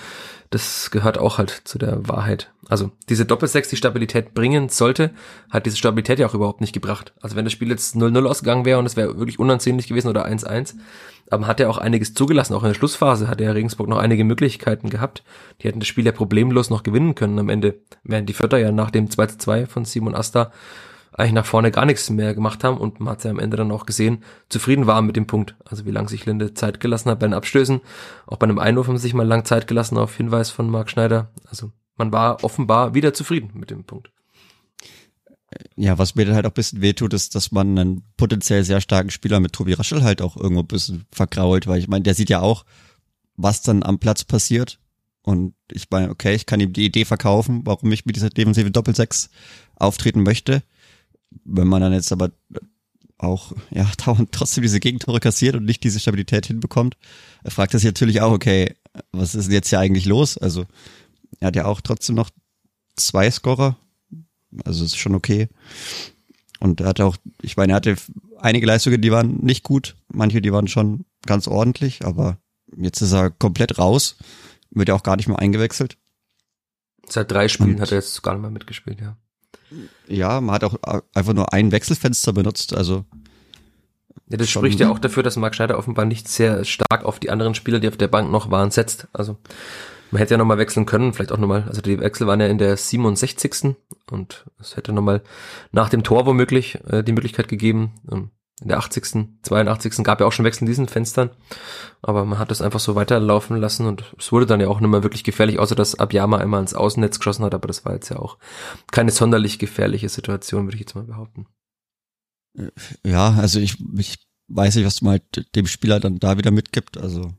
Das 0.51 0.91
gehört 0.91 1.19
auch 1.19 1.37
halt 1.37 1.51
zu 1.65 1.79
der 1.79 2.09
Wahrheit. 2.09 2.51
Also 2.69 2.91
diese 3.09 3.27
Doppelsechs, 3.27 3.69
die 3.69 3.77
Stabilität 3.77 4.33
bringen 4.33 4.71
sollte, 4.71 5.11
hat 5.51 5.67
diese 5.67 5.77
Stabilität 5.77 6.19
ja 6.19 6.27
auch 6.27 6.35
überhaupt 6.35 6.63
nicht 6.63 6.73
gebracht. 6.73 7.13
Also 7.21 7.37
wenn 7.37 7.45
das 7.45 7.53
Spiel 7.53 7.69
jetzt 7.69 7.97
0-0 7.97 8.27
ausgegangen 8.27 8.65
wäre 8.65 8.79
und 8.79 8.87
es 8.87 8.97
wäre 8.97 9.19
wirklich 9.19 9.39
unansehnlich 9.39 9.89
gewesen 9.89 10.09
oder 10.09 10.27
1-1, 10.27 10.75
aber 11.31 11.47
hat 11.47 11.61
er 11.61 11.69
auch 11.69 11.79
einiges 11.79 12.15
zugelassen. 12.15 12.55
Auch 12.55 12.63
in 12.63 12.69
der 12.69 12.75
Schlussphase 12.75 13.29
hat 13.29 13.41
er 13.41 13.55
Regensburg 13.55 13.89
noch 13.89 13.99
einige 13.99 14.25
Möglichkeiten 14.25 14.89
gehabt. 14.89 15.23
Die 15.61 15.69
hätten 15.69 15.81
das 15.81 15.89
Spiel 15.89 16.07
ja 16.07 16.13
problemlos 16.13 16.71
noch 16.71 16.83
gewinnen 16.83 17.15
können 17.15 17.39
am 17.39 17.51
Ende. 17.51 17.81
Während 18.03 18.29
die 18.29 18.35
Vierter 18.35 18.59
ja 18.59 18.73
nach 18.73 18.91
dem 18.91 19.09
2-2 19.09 19.67
von 19.67 19.85
Simon 19.85 20.15
Asta 20.15 20.53
eigentlich 21.19 21.33
nach 21.33 21.47
vorne 21.47 21.73
gar 21.73 21.85
nichts 21.85 22.09
mehr 22.11 22.33
gemacht 22.33 22.63
haben 22.63 22.79
und 22.79 23.01
man 23.01 23.13
hat 23.13 23.25
ja 23.25 23.31
am 23.31 23.41
Ende 23.41 23.57
dann 23.57 23.73
auch 23.73 23.87
gesehen, 23.87 24.23
zufrieden 24.49 24.87
war 24.87 25.03
mit 25.03 25.17
dem 25.17 25.27
Punkt. 25.27 25.57
Also 25.65 25.85
wie 25.85 25.91
lange 25.91 26.09
sich 26.09 26.25
Linde 26.27 26.55
Zeit 26.55 26.79
gelassen 26.79 27.11
hat 27.11 27.19
bei 27.19 27.27
den 27.27 27.35
Abstößen. 27.35 27.81
Auch 28.27 28.37
bei 28.37 28.45
einem 28.45 28.61
Einwurf 28.61 28.87
haben 28.87 28.97
sie 28.97 29.03
sich 29.03 29.15
mal 29.15 29.27
lang 29.27 29.45
Zeit 29.45 29.67
gelassen 29.67 29.99
auf 29.99 30.17
Hinweis 30.17 30.51
von 30.51 30.71
Marc 30.71 30.91
Schneider. 30.91 31.33
Also 31.51 31.73
man 31.97 32.13
war 32.13 32.45
offenbar 32.45 32.95
wieder 32.95 33.15
zufrieden 33.15 33.51
mit 33.55 33.71
dem 33.71 33.83
Punkt. 33.83 34.13
Ja, 35.75 35.99
was 35.99 36.15
mir 36.15 36.25
dann 36.25 36.37
halt 36.37 36.47
auch 36.47 36.51
ein 36.51 36.55
bisschen 36.55 36.83
wehtut, 36.83 37.13
ist, 37.15 37.35
dass 37.35 37.51
man 37.51 37.77
einen 37.77 38.05
potenziell 38.17 38.63
sehr 38.63 38.81
starken 38.81 39.11
Spieler 39.11 39.41
mit 39.41 39.53
Tobi 39.53 39.73
Raschel 39.73 40.05
halt 40.05 40.23
auch 40.23 40.37
irgendwo 40.37 40.61
ein 40.61 40.69
bisschen 40.69 41.07
vergrault, 41.11 41.67
weil 41.67 41.81
ich 41.81 41.89
meine, 41.89 42.05
der 42.05 42.15
sieht 42.15 42.31
ja 42.31 42.41
auch, 42.41 42.65
was 43.37 43.63
dann 43.63 43.83
am 43.83 43.99
Platz 43.99 44.25
passiert. 44.25 44.79
Und 45.23 45.55
ich 45.73 45.89
meine, 45.91 46.11
okay, 46.11 46.35
ich 46.35 46.47
kann 46.47 46.61
ihm 46.61 46.73
die 46.73 46.85
Idee 46.85 47.05
verkaufen, 47.05 47.63
warum 47.65 47.91
ich 47.91 48.07
mit 48.07 48.15
dieser 48.15 48.31
defensive 48.31 48.71
Doppelsechs 48.71 49.31
auftreten 49.75 50.23
möchte 50.23 50.63
wenn 51.45 51.69
man 51.69 51.81
dann 51.81 51.93
jetzt 51.93 52.13
aber 52.13 52.31
auch 53.19 53.53
ja 53.71 53.91
dauernd 54.05 54.33
trotzdem 54.33 54.63
diese 54.63 54.81
Gegentore 54.81 55.21
kassiert 55.21 55.57
und 55.57 55.65
nicht 55.65 55.85
diese 55.85 56.01
Stabilität 56.01 56.47
hinbekommt, 56.47 56.97
fragt 57.47 57.75
er 57.75 57.81
sich 57.81 57.89
natürlich 57.89 58.21
auch, 58.21 58.33
okay, 58.33 58.75
was 59.13 59.35
ist 59.35 59.47
denn 59.47 59.55
jetzt 59.55 59.69
hier 59.69 59.81
eigentlich 59.81 60.07
los? 60.07 60.39
Also 60.39 60.67
er 61.41 61.49
hat 61.49 61.57
ja 61.57 61.67
auch 61.67 61.81
trotzdem 61.81 62.17
noch 62.17 62.31
zwei 62.97 63.31
Scorer, 63.31 63.77
also 64.65 64.85
ist 64.85 64.97
schon 64.97 65.15
okay. 65.15 65.49
Und 66.61 66.81
er 66.81 66.89
hat 66.89 67.01
auch, 67.01 67.17
ich 67.43 67.57
meine, 67.57 67.73
er 67.73 67.77
hatte 67.77 67.97
einige 68.39 68.67
Leistungen, 68.67 69.01
die 69.01 69.13
waren 69.13 69.39
nicht 69.39 69.63
gut, 69.63 69.97
manche, 70.09 70.41
die 70.41 70.53
waren 70.53 70.67
schon 70.67 71.05
ganz 71.25 71.47
ordentlich, 71.47 72.05
aber 72.05 72.39
jetzt 72.77 73.01
ist 73.01 73.13
er 73.13 73.31
komplett 73.31 73.79
raus, 73.79 74.17
wird 74.71 74.89
ja 74.89 74.95
auch 74.95 75.03
gar 75.03 75.17
nicht 75.17 75.29
mehr 75.29 75.39
eingewechselt. 75.39 75.97
Seit 77.07 77.31
drei 77.31 77.49
Spielen 77.49 77.77
und 77.77 77.81
hat 77.81 77.93
er 77.93 77.99
jetzt 77.99 78.23
gar 78.23 78.33
nicht 78.33 78.43
mehr 78.43 78.51
mitgespielt, 78.51 79.01
ja. 79.01 79.17
Ja, 80.07 80.41
man 80.41 80.55
hat 80.55 80.65
auch 80.65 80.77
einfach 81.15 81.35
nur 81.35 81.53
ein 81.53 81.73
Wechselfenster 81.73 82.33
benutzt, 82.33 82.75
also 82.75 83.05
Ja, 84.29 84.37
das 84.37 84.49
spricht 84.49 84.81
ja 84.81 84.91
auch 84.91 84.99
dafür, 84.99 85.23
dass 85.23 85.37
Marc 85.37 85.55
Schneider 85.55 85.79
offenbar 85.79 86.05
nicht 86.05 86.29
sehr 86.29 86.65
stark 86.65 87.05
auf 87.05 87.19
die 87.19 87.31
anderen 87.31 87.55
Spieler, 87.55 87.81
die 87.81 87.89
auf 87.89 87.97
der 87.97 88.09
Bank 88.09 88.31
noch 88.31 88.51
waren, 88.51 88.71
setzt. 88.71 89.09
Also 89.13 89.37
man 90.11 90.21
hätte 90.21 90.35
ja 90.35 90.39
nochmal 90.39 90.59
wechseln 90.59 90.87
können, 90.87 91.13
vielleicht 91.13 91.33
auch 91.33 91.39
nochmal, 91.39 91.65
also 91.69 91.83
die 91.83 92.01
Wechsel 92.01 92.27
waren 92.27 92.41
ja 92.41 92.47
in 92.47 92.59
der 92.59 92.77
67. 92.77 93.77
und 94.11 94.47
es 94.59 94.77
hätte 94.77 94.93
nochmal 94.93 95.23
nach 95.73 95.91
dem 95.91 96.03
Tor 96.03 96.27
womöglich 96.27 96.79
äh, 96.89 97.03
die 97.03 97.13
Möglichkeit 97.13 97.49
gegeben. 97.49 98.31
In 98.61 98.69
der 98.69 98.79
80., 98.79 99.41
82. 99.43 100.03
gab 100.03 100.21
ja 100.21 100.27
auch 100.27 100.33
schon 100.33 100.45
Wechsel 100.45 100.63
in 100.63 100.67
diesen 100.67 100.89
Fenstern, 100.89 101.31
aber 102.03 102.25
man 102.25 102.41
hat 102.41 102.51
das 102.51 102.61
einfach 102.61 102.81
so 102.81 102.97
weiterlaufen 102.97 103.57
lassen 103.57 103.87
und 103.87 104.13
es 104.19 104.33
wurde 104.33 104.47
dann 104.47 104.61
ja 104.61 104.67
auch 104.67 104.81
nicht 104.81 104.91
mehr 104.91 105.05
wirklich 105.05 105.23
gefährlich, 105.23 105.61
außer 105.61 105.77
dass 105.77 105.99
Abiyama 105.99 106.39
einmal 106.39 106.61
ins 106.61 106.75
Außennetz 106.75 107.19
geschossen 107.19 107.45
hat, 107.45 107.55
aber 107.55 107.69
das 107.69 107.85
war 107.85 107.95
jetzt 107.95 108.09
ja 108.09 108.19
auch 108.19 108.37
keine 108.91 109.13
sonderlich 109.13 109.61
gefährliche 109.61 110.09
Situation, 110.09 110.67
würde 110.67 110.75
ich 110.75 110.81
jetzt 110.81 110.97
mal 110.97 111.05
behaupten. 111.05 111.47
Ja, 113.05 113.35
also 113.35 113.61
ich, 113.61 113.77
ich 113.97 114.17
weiß 114.49 114.75
nicht, 114.75 114.87
was 114.87 115.03
man 115.03 115.13
halt 115.13 115.55
dem 115.55 115.69
Spieler 115.69 116.01
dann 116.01 116.19
da 116.19 116.37
wieder 116.37 116.51
mitgibt, 116.51 116.99
also 116.99 117.33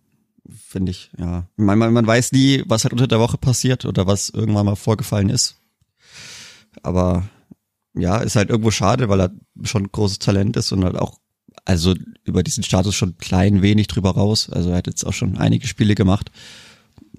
finde 0.55 0.91
ich, 0.91 1.11
ja. 1.17 1.47
Man, 1.57 1.77
man, 1.77 1.91
man 1.91 2.07
weiß 2.07 2.31
nie, 2.31 2.63
was 2.67 2.85
halt 2.85 2.93
unter 2.93 3.07
der 3.07 3.19
Woche 3.19 3.37
passiert 3.37 3.83
oder 3.83 4.07
was 4.07 4.29
irgendwann 4.29 4.65
mal 4.65 4.75
vorgefallen 4.75 5.29
ist. 5.29 5.57
Aber 6.81 7.27
ja, 7.99 8.17
ist 8.17 8.35
halt 8.35 8.49
irgendwo 8.49 8.71
schade, 8.71 9.09
weil 9.09 9.21
er 9.21 9.31
schon 9.63 9.91
großes 9.91 10.19
Talent 10.19 10.57
ist 10.57 10.71
und 10.71 10.83
halt 10.83 10.95
auch, 10.95 11.19
also 11.65 11.95
über 12.23 12.43
diesen 12.43 12.63
Status 12.63 12.95
schon 12.95 13.17
klein 13.17 13.61
wenig 13.61 13.87
drüber 13.87 14.11
raus. 14.11 14.49
Also 14.49 14.69
er 14.69 14.77
hat 14.77 14.87
jetzt 14.87 15.05
auch 15.05 15.13
schon 15.13 15.37
einige 15.37 15.67
Spiele 15.67 15.95
gemacht. 15.95 16.31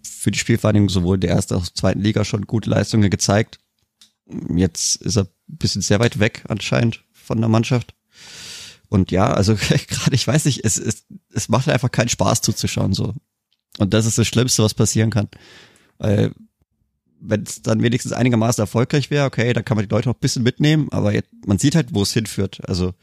Für 0.03 0.31
die 0.31 0.39
Spielvereinigung 0.39 0.89
sowohl 0.89 1.19
der 1.19 1.31
ersten 1.31 1.55
als 1.55 1.69
auch 1.69 1.73
zweiten 1.73 2.01
Liga 2.01 2.25
schon 2.25 2.47
gute 2.47 2.71
Leistungen 2.71 3.11
gezeigt. 3.11 3.59
Jetzt 4.55 4.97
ist 4.97 5.17
er 5.17 5.25
ein 5.25 5.57
bisschen 5.59 5.83
sehr 5.83 6.01
weit 6.01 6.19
weg 6.19 6.45
anscheinend 6.49 7.05
von 7.13 7.41
der 7.41 7.49
Mannschaft. 7.49 7.95
Und 8.89 9.11
ja, 9.11 9.33
also 9.33 9.55
gerade 9.89 10.15
ich 10.15 10.27
weiß 10.27 10.45
nicht, 10.45 10.65
es, 10.65 10.79
es, 10.79 11.05
es 11.33 11.49
macht 11.49 11.69
einfach 11.69 11.91
keinen 11.91 12.09
Spaß 12.09 12.43
zuzuschauen 12.43 12.93
so. 12.93 13.15
Und 13.79 13.95
das 13.95 14.07
ist 14.07 14.19
das 14.19 14.27
Schlimmste, 14.27 14.63
was 14.63 14.75
passieren 14.75 15.11
kann. 15.11 15.29
Weil 15.99 16.33
wenn 17.21 17.43
es 17.43 17.63
dann 17.63 17.83
wenigstens 17.83 18.13
einigermaßen 18.13 18.63
erfolgreich 18.63 19.11
wäre, 19.11 19.27
okay, 19.27 19.53
dann 19.53 19.65
kann 19.65 19.77
man 19.77 19.87
die 19.87 19.95
Leute 19.95 20.09
noch 20.09 20.17
ein 20.17 20.21
bisschen 20.21 20.43
mitnehmen, 20.43 20.89
aber 20.91 21.13
jetzt, 21.13 21.31
man 21.47 21.59
sieht 21.59 21.75
halt, 21.75 21.95
wo 21.95 22.03
es 22.03 22.13
hinführt. 22.13 22.61
Also 22.69 22.95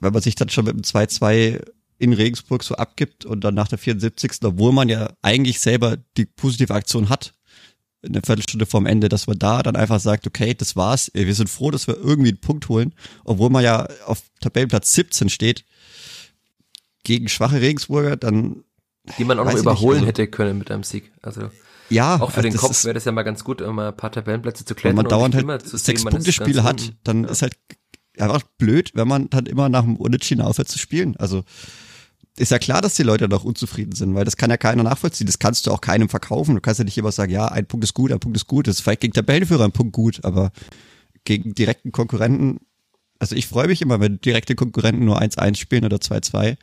wenn 0.00 0.12
man 0.12 0.22
sich 0.22 0.34
dann 0.34 0.48
schon 0.48 0.64
mit 0.64 0.74
dem 0.74 0.82
2-2 0.82 1.62
in 1.98 2.12
Regensburg 2.12 2.62
so 2.62 2.74
abgibt 2.74 3.24
und 3.24 3.44
dann 3.44 3.54
nach 3.54 3.68
der 3.68 3.78
74. 3.78 4.32
obwohl 4.44 4.72
man 4.72 4.88
ja 4.88 5.12
eigentlich 5.22 5.60
selber 5.60 5.98
die 6.16 6.24
positive 6.24 6.74
Aktion 6.74 7.08
hat, 7.08 7.34
eine 8.02 8.22
Viertelstunde 8.24 8.64
vorm 8.64 8.86
Ende, 8.86 9.10
dass 9.10 9.26
man 9.26 9.38
da 9.38 9.62
dann 9.62 9.76
einfach 9.76 10.00
sagt, 10.00 10.26
okay, 10.26 10.54
das 10.54 10.74
war's, 10.74 11.10
wir 11.12 11.34
sind 11.34 11.50
froh, 11.50 11.70
dass 11.70 11.86
wir 11.86 11.96
irgendwie 11.96 12.30
einen 12.30 12.40
Punkt 12.40 12.68
holen, 12.68 12.94
obwohl 13.24 13.50
man 13.50 13.62
ja 13.62 13.86
auf 14.06 14.22
Tabellenplatz 14.40 14.94
17 14.94 15.28
steht, 15.28 15.64
gegen 17.04 17.28
schwache 17.28 17.60
Regensburger, 17.60 18.16
dann 18.16 18.64
die 19.18 19.24
man 19.24 19.38
auch 19.38 19.44
noch 19.44 19.54
überholen 19.54 20.00
nicht, 20.00 20.00
also, 20.00 20.06
hätte 20.06 20.26
können 20.28 20.58
mit 20.58 20.70
einem 20.70 20.82
Sieg. 20.82 21.12
Also 21.22 21.50
ja, 21.90 22.20
auch 22.20 22.30
für 22.30 22.42
den 22.42 22.56
Kopf 22.56 22.84
wäre 22.84 22.94
das 22.94 23.04
ja 23.04 23.12
mal 23.12 23.22
ganz 23.22 23.44
gut, 23.44 23.60
immer 23.60 23.88
ein 23.88 23.96
paar 23.96 24.12
Tabellenplätze 24.12 24.64
zu 24.64 24.74
klettern. 24.74 24.98
Wenn 24.98 25.04
man 25.04 25.10
dauernd 25.10 25.34
halt 25.34 25.68
sechs 25.68 26.04
Punkte 26.04 26.32
Spiel 26.32 26.62
hat, 26.62 26.94
dann 27.04 27.24
ja. 27.24 27.30
ist 27.30 27.42
halt 27.42 27.56
einfach 28.18 28.42
blöd, 28.58 28.92
wenn 28.94 29.08
man 29.08 29.30
dann 29.30 29.46
immer 29.46 29.68
nach 29.68 29.82
dem 29.82 29.96
Unentschieden 29.96 30.42
aufhört 30.42 30.68
zu 30.68 30.78
spielen. 30.78 31.16
Also 31.16 31.44
ist 32.36 32.52
ja 32.52 32.58
klar, 32.58 32.80
dass 32.80 32.94
die 32.94 33.02
Leute 33.02 33.28
noch 33.28 33.44
unzufrieden 33.44 33.92
sind, 33.92 34.14
weil 34.14 34.24
das 34.24 34.36
kann 34.36 34.50
ja 34.50 34.56
keiner 34.56 34.82
nachvollziehen. 34.82 35.26
Das 35.26 35.38
kannst 35.38 35.66
du 35.66 35.72
auch 35.72 35.80
keinem 35.80 36.08
verkaufen. 36.08 36.54
Du 36.54 36.60
kannst 36.60 36.78
ja 36.78 36.84
nicht 36.84 36.96
immer 36.96 37.12
sagen, 37.12 37.32
ja, 37.32 37.48
ein 37.48 37.66
Punkt 37.66 37.84
ist 37.84 37.94
gut, 37.94 38.12
ein 38.12 38.20
Punkt 38.20 38.36
ist 38.36 38.46
gut. 38.46 38.66
Das 38.66 38.76
ist 38.76 38.80
vielleicht 38.82 39.00
gegen 39.00 39.12
Tabellenführer 39.12 39.64
ein 39.64 39.72
Punkt 39.72 39.92
gut, 39.92 40.24
aber 40.24 40.52
gegen 41.24 41.54
direkten 41.54 41.92
Konkurrenten, 41.92 42.60
also 43.18 43.36
ich 43.36 43.46
freue 43.46 43.66
mich 43.66 43.82
immer, 43.82 44.00
wenn 44.00 44.20
direkte 44.20 44.54
Konkurrenten 44.54 45.04
nur 45.04 45.20
1-1 45.20 45.56
spielen 45.56 45.84
oder 45.84 45.98
2-2, 45.98 46.56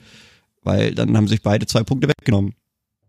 weil 0.63 0.95
dann 0.95 1.15
haben 1.15 1.27
sich 1.27 1.43
beide 1.43 1.67
zwei 1.67 1.83
Punkte 1.83 2.07
weggenommen. 2.07 2.55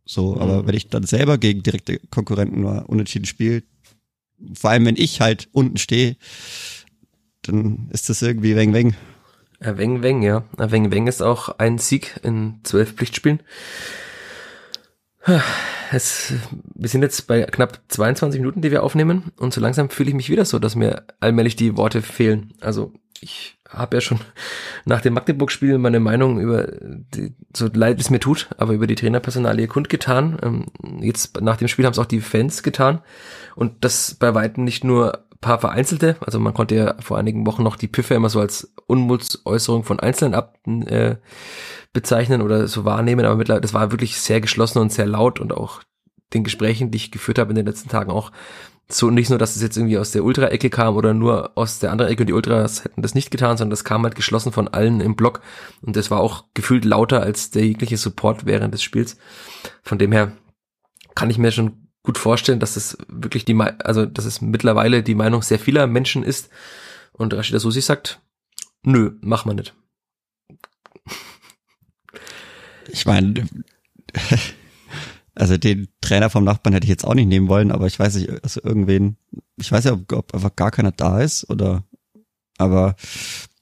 So, 0.08 0.34
mhm. 0.34 0.40
aber 0.40 0.66
wenn 0.66 0.74
ich 0.74 0.88
dann 0.88 1.04
selber 1.04 1.36
gegen 1.36 1.62
direkte 1.62 2.00
Konkurrenten 2.10 2.62
nur 2.62 2.88
unentschieden 2.88 3.26
spiele, 3.26 3.62
vor 4.54 4.70
allem 4.70 4.86
wenn 4.86 4.96
ich 4.96 5.20
halt 5.20 5.48
unten 5.52 5.76
stehe, 5.76 6.16
dann 7.42 7.90
ist 7.92 8.08
das 8.08 8.22
irgendwie 8.22 8.56
weng 8.56 8.72
weng. 8.72 8.96
Ja, 9.60 9.76
Weng 9.76 10.02
Weng, 10.02 10.22
ja. 10.22 10.44
Weng 10.56 10.92
Weng 10.92 11.08
ist 11.08 11.20
auch 11.20 11.48
ein 11.58 11.78
Sieg 11.78 12.20
in 12.22 12.60
zwölf 12.62 12.92
Pflichtspielen. 12.92 13.40
Es, 15.90 16.32
wir 16.74 16.88
sind 16.88 17.02
jetzt 17.02 17.26
bei 17.26 17.42
knapp 17.42 17.80
22 17.88 18.40
Minuten, 18.40 18.62
die 18.62 18.70
wir 18.70 18.82
aufnehmen 18.82 19.32
und 19.36 19.52
so 19.52 19.60
langsam 19.60 19.90
fühle 19.90 20.10
ich 20.10 20.14
mich 20.14 20.30
wieder 20.30 20.44
so, 20.44 20.58
dass 20.58 20.76
mir 20.76 21.04
allmählich 21.20 21.56
die 21.56 21.76
Worte 21.76 22.02
fehlen. 22.02 22.54
Also 22.60 22.92
ich 23.20 23.57
habe 23.68 23.96
ja 23.96 24.00
schon 24.00 24.20
nach 24.84 25.00
dem 25.00 25.14
Magdeburg-Spiel 25.14 25.78
meine 25.78 26.00
Meinung 26.00 26.40
über, 26.40 26.68
die, 26.80 27.34
so 27.54 27.68
leid 27.72 28.00
es 28.00 28.10
mir 28.10 28.20
tut, 28.20 28.48
aber 28.56 28.72
über 28.72 28.86
die 28.86 28.94
Trainerpersonalie 28.94 29.66
kundgetan. 29.66 30.38
Ähm, 30.42 30.66
jetzt 31.00 31.40
nach 31.40 31.56
dem 31.56 31.68
Spiel 31.68 31.84
haben 31.84 31.92
es 31.92 31.98
auch 31.98 32.06
die 32.06 32.20
Fans 32.20 32.62
getan. 32.62 33.00
Und 33.54 33.84
das 33.84 34.14
bei 34.14 34.34
weitem 34.34 34.64
nicht 34.64 34.84
nur 34.84 35.24
paar 35.40 35.60
vereinzelte, 35.60 36.16
also 36.20 36.40
man 36.40 36.54
konnte 36.54 36.74
ja 36.74 36.94
vor 36.98 37.16
einigen 37.16 37.46
Wochen 37.46 37.62
noch 37.62 37.76
die 37.76 37.86
Piffe 37.86 38.14
immer 38.14 38.28
so 38.28 38.40
als 38.40 38.72
Unmutsäußerung 38.86 39.84
von 39.84 40.00
Einzelnen 40.00 40.34
ab 40.34 40.58
äh, 40.66 41.16
bezeichnen 41.92 42.42
oder 42.42 42.66
so 42.66 42.84
wahrnehmen, 42.84 43.24
aber 43.24 43.36
mittlerweile, 43.36 43.60
das 43.60 43.74
war 43.74 43.92
wirklich 43.92 44.20
sehr 44.20 44.40
geschlossen 44.40 44.80
und 44.80 44.92
sehr 44.92 45.06
laut 45.06 45.38
und 45.38 45.52
auch 45.52 45.82
den 46.34 46.44
Gesprächen, 46.44 46.90
die 46.90 46.96
ich 46.96 47.10
geführt 47.10 47.38
habe 47.38 47.50
in 47.50 47.56
den 47.56 47.66
letzten 47.66 47.88
Tagen 47.88 48.10
auch 48.10 48.32
so 48.90 49.10
nicht 49.10 49.28
nur, 49.28 49.38
dass 49.38 49.54
es 49.54 49.62
jetzt 49.62 49.76
irgendwie 49.76 49.98
aus 49.98 50.12
der 50.12 50.24
Ultra-Ecke 50.24 50.70
kam 50.70 50.96
oder 50.96 51.12
nur 51.12 51.52
aus 51.56 51.78
der 51.78 51.92
anderen 51.92 52.10
Ecke 52.10 52.22
und 52.22 52.28
die 52.28 52.32
Ultras 52.32 52.84
hätten 52.84 53.02
das 53.02 53.14
nicht 53.14 53.30
getan, 53.30 53.56
sondern 53.56 53.70
das 53.70 53.84
kam 53.84 54.02
halt 54.02 54.14
geschlossen 54.14 54.52
von 54.52 54.68
allen 54.68 55.00
im 55.00 55.14
Block 55.14 55.42
und 55.82 55.94
das 55.94 56.10
war 56.10 56.20
auch 56.20 56.44
gefühlt 56.54 56.84
lauter 56.84 57.22
als 57.22 57.50
der 57.50 57.66
jegliche 57.66 57.98
Support 57.98 58.46
während 58.46 58.72
des 58.72 58.82
Spiels. 58.82 59.18
Von 59.82 59.98
dem 59.98 60.12
her 60.12 60.32
kann 61.14 61.28
ich 61.28 61.36
mir 61.36 61.52
schon 61.52 61.88
gut 62.02 62.16
vorstellen, 62.16 62.60
dass 62.60 62.76
es 62.76 62.96
wirklich 63.08 63.44
die, 63.44 63.54
also 63.60 64.06
dass 64.06 64.24
es 64.24 64.40
mittlerweile 64.40 65.02
die 65.02 65.14
Meinung 65.14 65.42
sehr 65.42 65.58
vieler 65.58 65.86
Menschen 65.86 66.22
ist. 66.22 66.48
Und 67.12 67.34
Rashida 67.34 67.58
Susi 67.58 67.82
sagt, 67.82 68.22
nö, 68.82 69.18
mach 69.20 69.44
mal 69.44 69.54
nicht. 69.54 69.74
Ich 72.90 73.04
meine, 73.04 73.46
also 75.38 75.56
den 75.56 75.88
Trainer 76.00 76.30
vom 76.30 76.44
Nachbarn 76.44 76.74
hätte 76.74 76.84
ich 76.84 76.90
jetzt 76.90 77.04
auch 77.04 77.14
nicht 77.14 77.28
nehmen 77.28 77.48
wollen, 77.48 77.70
aber 77.70 77.86
ich 77.86 77.98
weiß 77.98 78.16
nicht, 78.16 78.30
also 78.42 78.60
irgendwen, 78.62 79.16
ich 79.56 79.70
weiß 79.70 79.84
ja, 79.84 79.92
ob, 79.92 80.12
ob 80.12 80.34
einfach 80.34 80.54
gar 80.56 80.70
keiner 80.70 80.92
da 80.92 81.20
ist 81.20 81.48
oder, 81.48 81.84
aber 82.58 82.96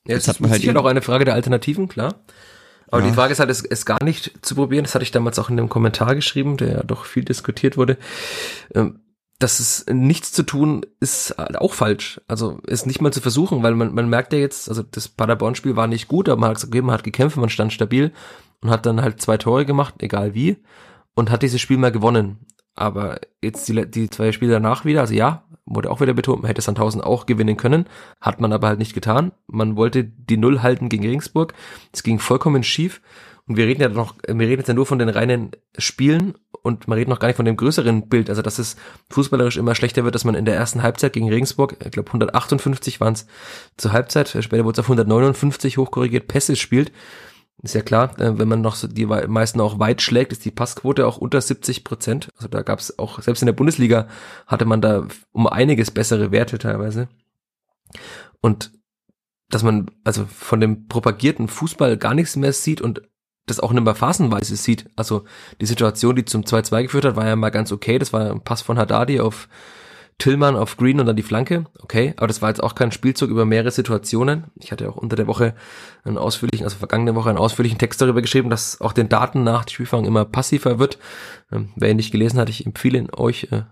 ja, 0.07 0.15
jetzt 0.15 0.29
hat 0.29 0.41
man 0.41 0.51
halt 0.51 0.63
sicher 0.63 0.79
auch 0.79 0.87
eine 0.87 1.03
Frage 1.03 1.25
der 1.25 1.35
Alternativen, 1.35 1.89
klar. 1.89 2.15
Aber 2.89 3.03
ja. 3.03 3.09
die 3.09 3.15
Frage 3.15 3.33
ist 3.33 3.41
halt, 3.41 3.51
es, 3.51 3.65
es 3.65 3.85
gar 3.85 4.03
nicht 4.03 4.33
zu 4.43 4.55
probieren. 4.55 4.85
Das 4.85 4.95
hatte 4.95 5.03
ich 5.03 5.11
damals 5.11 5.39
auch 5.41 5.51
in 5.51 5.57
dem 5.57 5.69
Kommentar 5.69 6.15
geschrieben, 6.15 6.57
der 6.57 6.69
ja 6.69 6.83
doch 6.85 7.05
viel 7.05 7.25
diskutiert 7.25 7.77
wurde. 7.77 7.99
Ähm, 8.75 9.01
dass 9.39 9.61
es 9.61 9.85
nichts 9.93 10.33
zu 10.33 10.45
tun 10.45 10.87
ist 11.01 11.35
halt 11.37 11.59
auch 11.59 11.75
falsch. 11.75 12.21
Also 12.27 12.59
es 12.67 12.87
nicht 12.87 13.03
mal 13.03 13.13
zu 13.13 13.21
versuchen, 13.21 13.63
weil 13.63 13.75
man, 13.75 13.93
man 13.93 14.09
merkt 14.09 14.33
ja 14.33 14.39
jetzt, 14.39 14.69
also 14.69 14.83
das 14.83 15.09
Paderborn-Spiel 15.09 15.77
war 15.77 15.89
nicht 15.89 16.09
gut, 16.09 16.29
aber 16.29 16.41
man 16.41 16.51
hat 16.51 16.57
gesagt, 16.57 16.73
okay, 16.73 16.81
man 16.81 16.95
hat 16.95 17.05
gekämpft, 17.05 17.37
man 17.37 17.51
stand 17.51 17.73
stabil 17.73 18.13
und 18.63 18.71
hat 18.71 18.87
dann 18.87 19.03
halt 19.03 19.21
zwei 19.21 19.37
Tore 19.37 19.67
gemacht, 19.67 19.97
egal 19.99 20.35
wie, 20.35 20.57
und 21.17 21.31
hat 21.31 21.43
dieses 21.43 21.61
Spiel 21.61 21.79
mal 21.79 21.91
gewonnen. 21.91 22.47
Aber 22.77 23.19
jetzt 23.43 23.67
die, 23.69 23.91
die 23.91 24.11
zwei 24.11 24.31
Spiele 24.33 24.53
danach 24.53 24.85
wieder, 24.85 25.01
also 25.01 25.15
ja, 25.15 25.45
wurde 25.65 25.91
auch 25.91 26.01
wieder 26.01 26.13
betont, 26.13 26.43
man 26.43 26.49
hätte 26.49 26.61
Sandhausen 26.61 27.01
auch 27.01 27.27
gewinnen 27.27 27.57
können, 27.57 27.87
hat 28.21 28.41
man 28.41 28.53
aber 28.53 28.69
halt 28.69 28.79
nicht 28.79 28.95
getan. 28.95 29.33
Man 29.49 29.77
wollte 29.77 30.05
die 30.05 30.37
Null 30.37 30.63
halten 30.63 30.89
gegen 30.89 31.05
Regensburg. 31.05 31.55
Es 31.93 32.03
ging 32.03 32.19
vollkommen 32.19 32.63
schief. 32.63 33.01
Und 33.49 33.57
wir 33.57 33.67
reden 33.67 33.81
ja 33.81 33.89
noch, 33.89 34.15
wir 34.27 34.47
reden 34.47 34.61
jetzt 34.61 34.69
ja 34.69 34.75
nur 34.75 34.87
von 34.87 34.99
den 34.99 35.09
reinen 35.09 35.53
Spielen 35.79 36.35
und 36.63 36.89
man 36.89 36.99
redet 36.99 37.09
noch 37.09 37.21
gar 37.21 37.29
nicht 37.29 37.37
von 37.37 37.45
dem 37.45 37.57
größeren 37.57 38.09
Bild, 38.09 38.29
also 38.29 38.43
dass 38.43 38.59
es 38.59 38.77
fußballerisch 39.11 39.57
immer 39.57 39.77
schlechter 39.77 40.03
wird, 40.03 40.17
dass 40.17 40.25
man 40.25 40.35
in 40.35 40.45
der 40.45 40.57
ersten 40.57 40.83
Halbzeit 40.83 41.13
gegen 41.13 41.29
Regensburg, 41.29 41.77
ich 41.85 41.93
glaube 41.93 42.09
158 42.09 43.01
waren 43.01 43.13
es 43.13 43.27
zur 43.77 43.93
Halbzeit, 43.93 44.29
später 44.29 44.65
wurde 44.65 44.73
es 44.73 44.79
auf 44.81 44.87
159 44.87 45.79
hochkorrigiert, 45.79 46.27
Pässe 46.27 46.57
spielt 46.57 46.91
ist 47.67 47.75
ja 47.75 47.83
klar, 47.83 48.19
äh, 48.19 48.39
wenn 48.39 48.49
man 48.49 48.61
noch 48.61 48.75
so 48.75 48.89
die 48.89 49.07
meisten 49.07 49.61
auch 49.61 49.79
weit 49.79 50.01
schlägt, 50.01 50.33
ist 50.33 50.45
die 50.45 50.51
Passquote 50.51 51.07
auch 51.07 51.19
unter 51.19 51.41
70 51.41 51.85
Prozent. 51.85 52.31
Also 52.37 52.49
da 52.49 52.63
gab 52.63 52.79
es 52.79 52.99
auch, 52.99 53.21
selbst 53.21 53.43
in 53.43 53.47
der 53.47 53.53
Bundesliga 53.53 54.09
hatte 54.47 54.65
man 54.65 54.81
da 54.81 55.07
um 55.33 55.47
einiges 55.47 55.91
bessere 55.91 56.33
Werte 56.33 56.59
teilweise. 56.59 57.09
Und 58.41 58.73
dass 59.49 59.63
man 59.63 59.91
also 60.05 60.25
von 60.25 60.61
dem 60.61 60.89
propagierten 60.89 61.49
Fußball 61.49 61.97
gar 61.97 62.15
nichts 62.15 62.37
mehr 62.37 62.53
sieht 62.53 62.81
und 62.81 63.03
das 63.47 63.61
auch 63.61 63.73
nicht 63.73 63.85
mehr 63.85 63.95
phasenweise 63.95 64.57
sieht. 64.57 64.91
Also 64.97 65.25
die 65.61 65.67
Situation, 65.67 66.17
die 66.17 66.25
zum 66.25 66.43
2-2 66.43 66.83
geführt 66.85 67.05
hat, 67.05 67.17
war 67.17 67.27
ja 67.27 67.37
mal 67.37 67.51
ganz 67.51 67.71
okay. 67.71 67.99
Das 67.99 68.13
war 68.13 68.31
ein 68.31 68.43
Pass 68.43 68.63
von 68.63 68.79
Haddadi 68.79 69.21
auf 69.21 69.49
Tillmann 70.19 70.57
auf 70.57 70.79
Green 70.79 70.99
und 70.99 71.07
dann 71.07 71.17
die 71.17 71.23
Flanke, 71.23 71.67
okay, 71.83 72.15
aber 72.17 72.27
das 72.27 72.41
war 72.41 72.49
jetzt 72.49 72.63
auch 72.63 72.75
kein 72.75 72.91
Spielzug 72.91 73.29
über 73.29 73.45
mehrere 73.45 73.71
Situationen. 73.71 74.45
Ich 74.57 74.73
hatte 74.73 74.89
auch 74.89 74.97
unter 74.97 75.15
der 75.15 75.27
Woche 75.27 75.55
einen 76.05 76.17
ausführlichen, 76.17 76.65
also 76.65 76.79
vergangene 76.79 77.15
Woche 77.15 77.29
einen 77.29 77.39
ausführlichen 77.39 77.79
Text 77.79 78.01
darüber 78.01 78.23
geschrieben, 78.23 78.49
dass 78.49 78.81
auch 78.81 78.95
den 78.95 79.11
Daten 79.11 79.45
nach 79.45 79.67
die 79.67 79.75
Spielfang 79.75 80.07
immer 80.07 80.25
passiver 80.25 80.79
wird. 80.79 80.99
Ähm, 81.53 81.69
wer 81.77 81.91
ihn 81.91 81.97
nicht 81.97 82.13
gelesen 82.13 82.41
hat, 82.41 82.49
ich 82.49 82.65
empfehle 82.65 82.99
ihn 82.99 83.11
euch 83.15 83.49
äh, 83.51 83.65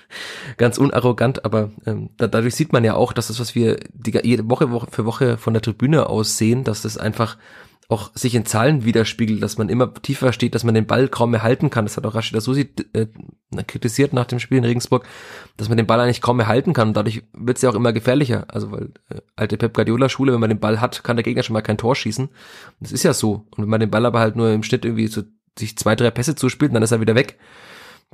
ganz 0.56 0.76
unarrogant, 0.76 1.44
aber 1.44 1.70
ähm, 1.86 2.10
da, 2.16 2.26
dadurch 2.26 2.56
sieht 2.56 2.72
man 2.72 2.82
ja 2.82 2.94
auch, 2.94 3.12
dass 3.12 3.28
das, 3.28 3.38
was 3.38 3.54
wir 3.54 3.78
die, 3.92 4.18
jede 4.24 4.50
Woche, 4.50 4.72
Woche 4.72 4.88
für 4.90 5.06
Woche 5.06 5.38
von 5.38 5.54
der 5.54 5.62
Tribüne 5.62 6.08
aus 6.08 6.36
sehen, 6.36 6.64
dass 6.64 6.82
das 6.82 6.98
einfach 6.98 7.36
auch 7.92 8.10
sich 8.14 8.34
in 8.34 8.46
Zahlen 8.46 8.84
widerspiegelt, 8.84 9.42
dass 9.42 9.58
man 9.58 9.68
immer 9.68 9.92
tiefer 9.94 10.32
steht, 10.32 10.54
dass 10.54 10.64
man 10.64 10.74
den 10.74 10.86
Ball 10.86 11.08
kaum 11.08 11.30
mehr 11.30 11.42
halten 11.42 11.70
kann. 11.70 11.84
Das 11.84 11.96
hat 11.96 12.06
auch 12.06 12.14
Rashida 12.14 12.40
Susi 12.40 12.70
äh, 12.92 13.06
kritisiert 13.66 14.12
nach 14.12 14.24
dem 14.24 14.40
Spiel 14.40 14.58
in 14.58 14.64
Regensburg, 14.64 15.06
dass 15.56 15.68
man 15.68 15.76
den 15.76 15.86
Ball 15.86 16.00
eigentlich 16.00 16.22
kaum 16.22 16.38
mehr 16.38 16.48
halten 16.48 16.72
kann. 16.72 16.88
Und 16.88 16.96
dadurch 16.96 17.22
wird 17.32 17.58
es 17.58 17.62
ja 17.62 17.70
auch 17.70 17.74
immer 17.74 17.92
gefährlicher. 17.92 18.46
Also 18.48 18.72
weil 18.72 18.90
äh, 19.10 19.20
alte 19.36 19.56
Pep 19.56 19.74
Guardiola 19.74 20.08
Schule, 20.08 20.32
wenn 20.32 20.40
man 20.40 20.50
den 20.50 20.60
Ball 20.60 20.80
hat, 20.80 21.04
kann 21.04 21.16
der 21.16 21.24
Gegner 21.24 21.42
schon 21.42 21.54
mal 21.54 21.60
kein 21.60 21.78
Tor 21.78 21.94
schießen. 21.94 22.28
Das 22.80 22.92
ist 22.92 23.02
ja 23.02 23.12
so. 23.12 23.46
Und 23.50 23.64
wenn 23.64 23.68
man 23.68 23.80
den 23.80 23.90
Ball 23.90 24.06
aber 24.06 24.20
halt 24.20 24.36
nur 24.36 24.50
im 24.50 24.62
Schnitt 24.62 24.84
irgendwie 24.84 25.06
so 25.06 25.22
sich 25.58 25.76
zwei, 25.76 25.94
drei 25.94 26.10
Pässe 26.10 26.34
zuspielt, 26.34 26.74
dann 26.74 26.82
ist 26.82 26.92
er 26.92 27.00
wieder 27.00 27.14
weg. 27.14 27.38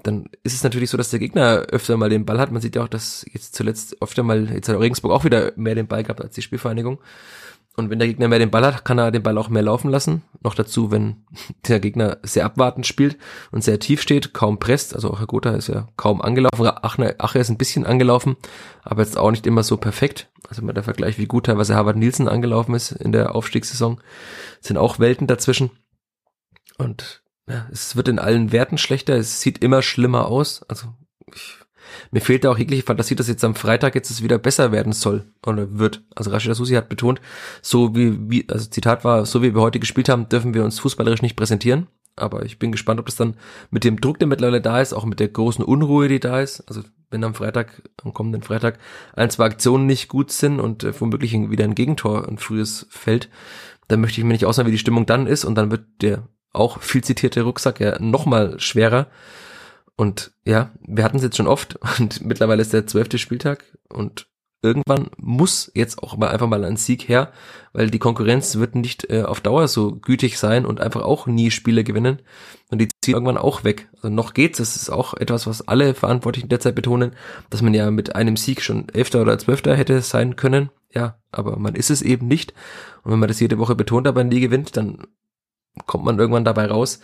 Dann 0.03 0.27
ist 0.45 0.55
es 0.55 0.63
natürlich 0.63 0.91
so, 0.91 0.97
dass 0.97 1.11
der 1.11 1.19
Gegner 1.19 1.67
öfter 1.71 1.97
mal 1.97 2.11
den 2.11 2.25
Ball 2.25 2.39
hat. 2.39 2.53
Man 2.53 2.63
sieht 2.63 2.77
ja 2.77 2.83
auch, 2.83 2.89
dass 2.89 3.25
jetzt 3.33 3.55
zuletzt 3.55 4.01
öfter 4.03 4.23
mal, 4.23 4.51
jetzt 4.51 4.69
hat 4.69 4.79
Regensburg 4.79 5.13
auch 5.13 5.25
wieder 5.25 5.53
mehr 5.57 5.75
den 5.75 5.87
Ball 5.89 6.03
gehabt 6.03 6.21
als 6.21 6.35
die 6.35 6.43
Spielvereinigung. 6.43 6.99
Und 7.79 7.91
wenn 7.91 8.01
der 8.01 8.09
Gegner 8.09 8.27
mehr 8.27 8.41
den 8.41 8.51
Ball 8.51 8.67
hat, 8.67 8.85
kann 8.85 8.99
er 8.99 9.13
den 9.13 9.23
Ball 9.23 9.39
auch 9.39 9.51
mehr 9.51 9.63
laufen 9.63 9.89
lassen. 9.89 10.23
Noch 10.43 10.57
dazu, 10.57 10.91
wenn 10.91 11.25
der 11.69 11.79
Gegner 11.79 12.19
sehr 12.25 12.45
abwartend 12.45 12.89
spielt 12.89 13.17
und 13.53 13.63
sehr 13.63 13.79
tief 13.79 14.03
steht, 14.03 14.35
kaum 14.35 14.59
presst. 14.59 14.97
Also 14.97 15.13
auch 15.13 15.21
Herr 15.21 15.29
Gotha 15.29 15.51
ist 15.51 15.69
ja 15.69 15.87
kaum 15.97 16.21
angelaufen. 16.21 16.67
Achner, 16.67 17.15
Ache 17.19 17.39
ist 17.39 17.51
ein 17.51 17.57
bisschen 17.57 17.87
angelaufen, 17.87 18.37
aber 18.83 19.03
jetzt 19.03 19.17
auch 19.17 19.31
nicht 19.31 19.47
immer 19.47 19.63
so 19.63 19.77
perfekt. 19.77 20.29
Also 20.49 20.61
mal 20.63 20.73
der 20.73 20.83
Vergleich, 20.83 21.19
wie 21.19 21.27
gut 21.27 21.47
teilweise 21.47 21.77
Harvard 21.77 21.97
Nielsen 21.97 22.27
angelaufen 22.27 22.75
ist 22.75 22.91
in 22.91 23.13
der 23.13 23.37
Aufstiegssaison, 23.37 24.01
sind 24.61 24.77
auch 24.77 24.99
Welten 24.99 25.29
dazwischen. 25.29 25.71
Und 26.79 27.23
ja, 27.49 27.69
es 27.71 27.95
wird 27.95 28.09
in 28.09 28.19
allen 28.19 28.51
Werten 28.51 28.79
schlechter. 28.79 29.15
Es 29.15 29.41
sieht 29.41 29.63
immer 29.63 29.83
schlimmer 29.83 30.27
aus. 30.27 30.65
Also 30.69 30.89
ich 31.33 31.58
mir 32.11 32.21
fehlt 32.21 32.45
da 32.45 32.51
auch 32.51 32.59
jegliche 32.59 32.83
Fantasie, 32.83 33.15
dass 33.15 33.29
jetzt 33.29 33.45
am 33.45 33.55
Freitag 33.55 33.95
jetzt 33.95 34.11
es 34.11 34.23
wieder 34.23 34.39
besser 34.39 34.73
werden 34.73 34.93
soll 34.93 35.25
oder 35.47 35.79
wird. 35.79 36.03
Also 36.15 36.31
Rashida 36.31 36.55
Susi 36.55 36.75
hat 36.75 36.89
betont, 36.89 37.21
so 37.63 37.95
wie, 37.95 38.19
wie, 38.31 38.47
also 38.49 38.69
Zitat 38.69 39.05
war, 39.05 39.27
so 39.27 39.43
wie 39.43 39.55
wir 39.55 39.63
heute 39.63 39.81
gespielt 39.81 40.09
haben, 40.09 40.29
dürfen 40.29 40.55
wir 40.55 40.65
uns 40.65 40.79
fußballerisch 40.79 41.23
nicht 41.23 41.37
präsentieren. 41.37 41.89
Aber 42.17 42.45
ich 42.45 42.59
bin 42.59 42.73
gespannt, 42.73 43.01
ob 43.01 43.07
das 43.07 43.17
dann 43.17 43.37
mit 43.71 43.85
dem 43.85 44.01
Druck, 44.01 44.19
der 44.19 44.29
mittlerweile 44.29 44.61
da 44.61 44.81
ist, 44.81 44.93
auch 44.93 45.05
mit 45.05 45.21
der 45.21 45.29
großen 45.29 45.65
Unruhe, 45.65 46.09
die 46.09 46.21
da 46.21 46.41
ist. 46.41 46.61
Also 46.69 46.83
wenn 47.11 47.25
am 47.25 47.35
Freitag, 47.35 47.83
am 48.03 48.13
kommenden 48.13 48.43
Freitag, 48.43 48.79
ein, 49.15 49.31
zwei 49.31 49.47
Aktionen 49.47 49.87
nicht 49.87 50.09
gut 50.09 50.31
sind 50.31 50.61
und 50.61 50.85
äh, 50.85 51.01
womöglich 51.01 51.33
wieder 51.33 51.65
ein 51.65 51.75
Gegentor, 51.75 52.29
ein 52.29 52.39
frühes 52.39 52.87
fällt, 52.91 53.29
dann 53.87 54.01
möchte 54.01 54.21
ich 54.21 54.25
mir 54.25 54.33
nicht 54.33 54.45
aussagen, 54.45 54.67
wie 54.67 54.73
die 54.73 54.79
Stimmung 54.79 55.07
dann 55.07 55.27
ist 55.27 55.45
und 55.45 55.55
dann 55.55 55.71
wird 55.71 55.85
der 56.03 56.29
auch 56.53 56.81
viel 56.81 57.03
zitierte 57.03 57.43
Rucksack 57.43 57.81
ja 57.81 57.99
nochmal 58.01 58.59
schwerer. 58.59 59.07
Und 59.99 60.31
ja, 60.45 60.71
wir 60.81 61.03
hatten 61.03 61.17
es 61.17 61.25
jetzt 61.25 61.37
schon 61.37 61.49
oft 61.49 61.77
und 61.99 62.25
mittlerweile 62.25 62.63
ist 62.63 62.73
der 62.73 62.87
zwölfte 62.87 63.19
Spieltag 63.19 63.65
und 63.89 64.29
irgendwann 64.63 65.11
muss 65.17 65.73
jetzt 65.75 66.01
auch 66.01 66.17
mal 66.17 66.29
einfach 66.29 66.47
mal 66.47 66.65
ein 66.65 66.77
Sieg 66.77 67.09
her, 67.09 67.33
weil 67.73 67.91
die 67.91 67.99
Konkurrenz 67.99 68.57
wird 68.57 68.77
nicht 68.77 69.11
äh, 69.11 69.23
auf 69.23 69.41
Dauer 69.41 69.67
so 69.67 69.97
gütig 69.97 70.39
sein 70.39 70.67
und 70.67 70.81
einfach 70.81 71.03
auch 71.03 71.27
nie 71.27 71.51
Spiele 71.51 71.83
gewinnen 71.83 72.23
und 72.71 72.79
die 72.79 72.89
ziehen 73.03 73.15
irgendwann 73.15 73.39
auch 73.39 73.65
weg. 73.65 73.89
Also 73.97 74.09
noch 74.09 74.35
geht's, 74.35 74.59
das 74.59 74.77
ist 74.77 74.89
auch 74.89 75.15
etwas, 75.15 75.49
was 75.49 75.67
alle 75.67 75.95
Verantwortlichen 75.95 76.49
derzeit 76.49 76.77
betonen, 76.77 77.17
dass 77.51 77.63
man 77.63 77.75
ja 77.75 77.91
mit 77.91 78.15
einem 78.15 78.37
Sieg 78.37 78.63
schon 78.63 78.89
Elfter 78.91 79.21
oder 79.21 79.37
Zwölfter 79.39 79.75
hätte 79.75 80.01
sein 80.01 80.37
können. 80.37 80.71
Ja, 80.95 81.19
aber 81.33 81.59
man 81.59 81.75
ist 81.75 81.91
es 81.91 82.03
eben 82.03 82.29
nicht. 82.29 82.55
Und 83.03 83.11
wenn 83.11 83.19
man 83.19 83.29
das 83.29 83.41
jede 83.41 83.59
Woche 83.59 83.75
betont, 83.75 84.07
aber 84.07 84.23
nie 84.23 84.41
gewinnt, 84.41 84.77
dann 84.77 85.09
kommt 85.87 86.05
man 86.05 86.21
irgendwann 86.21 86.45
dabei 86.45 86.67
raus, 86.67 87.01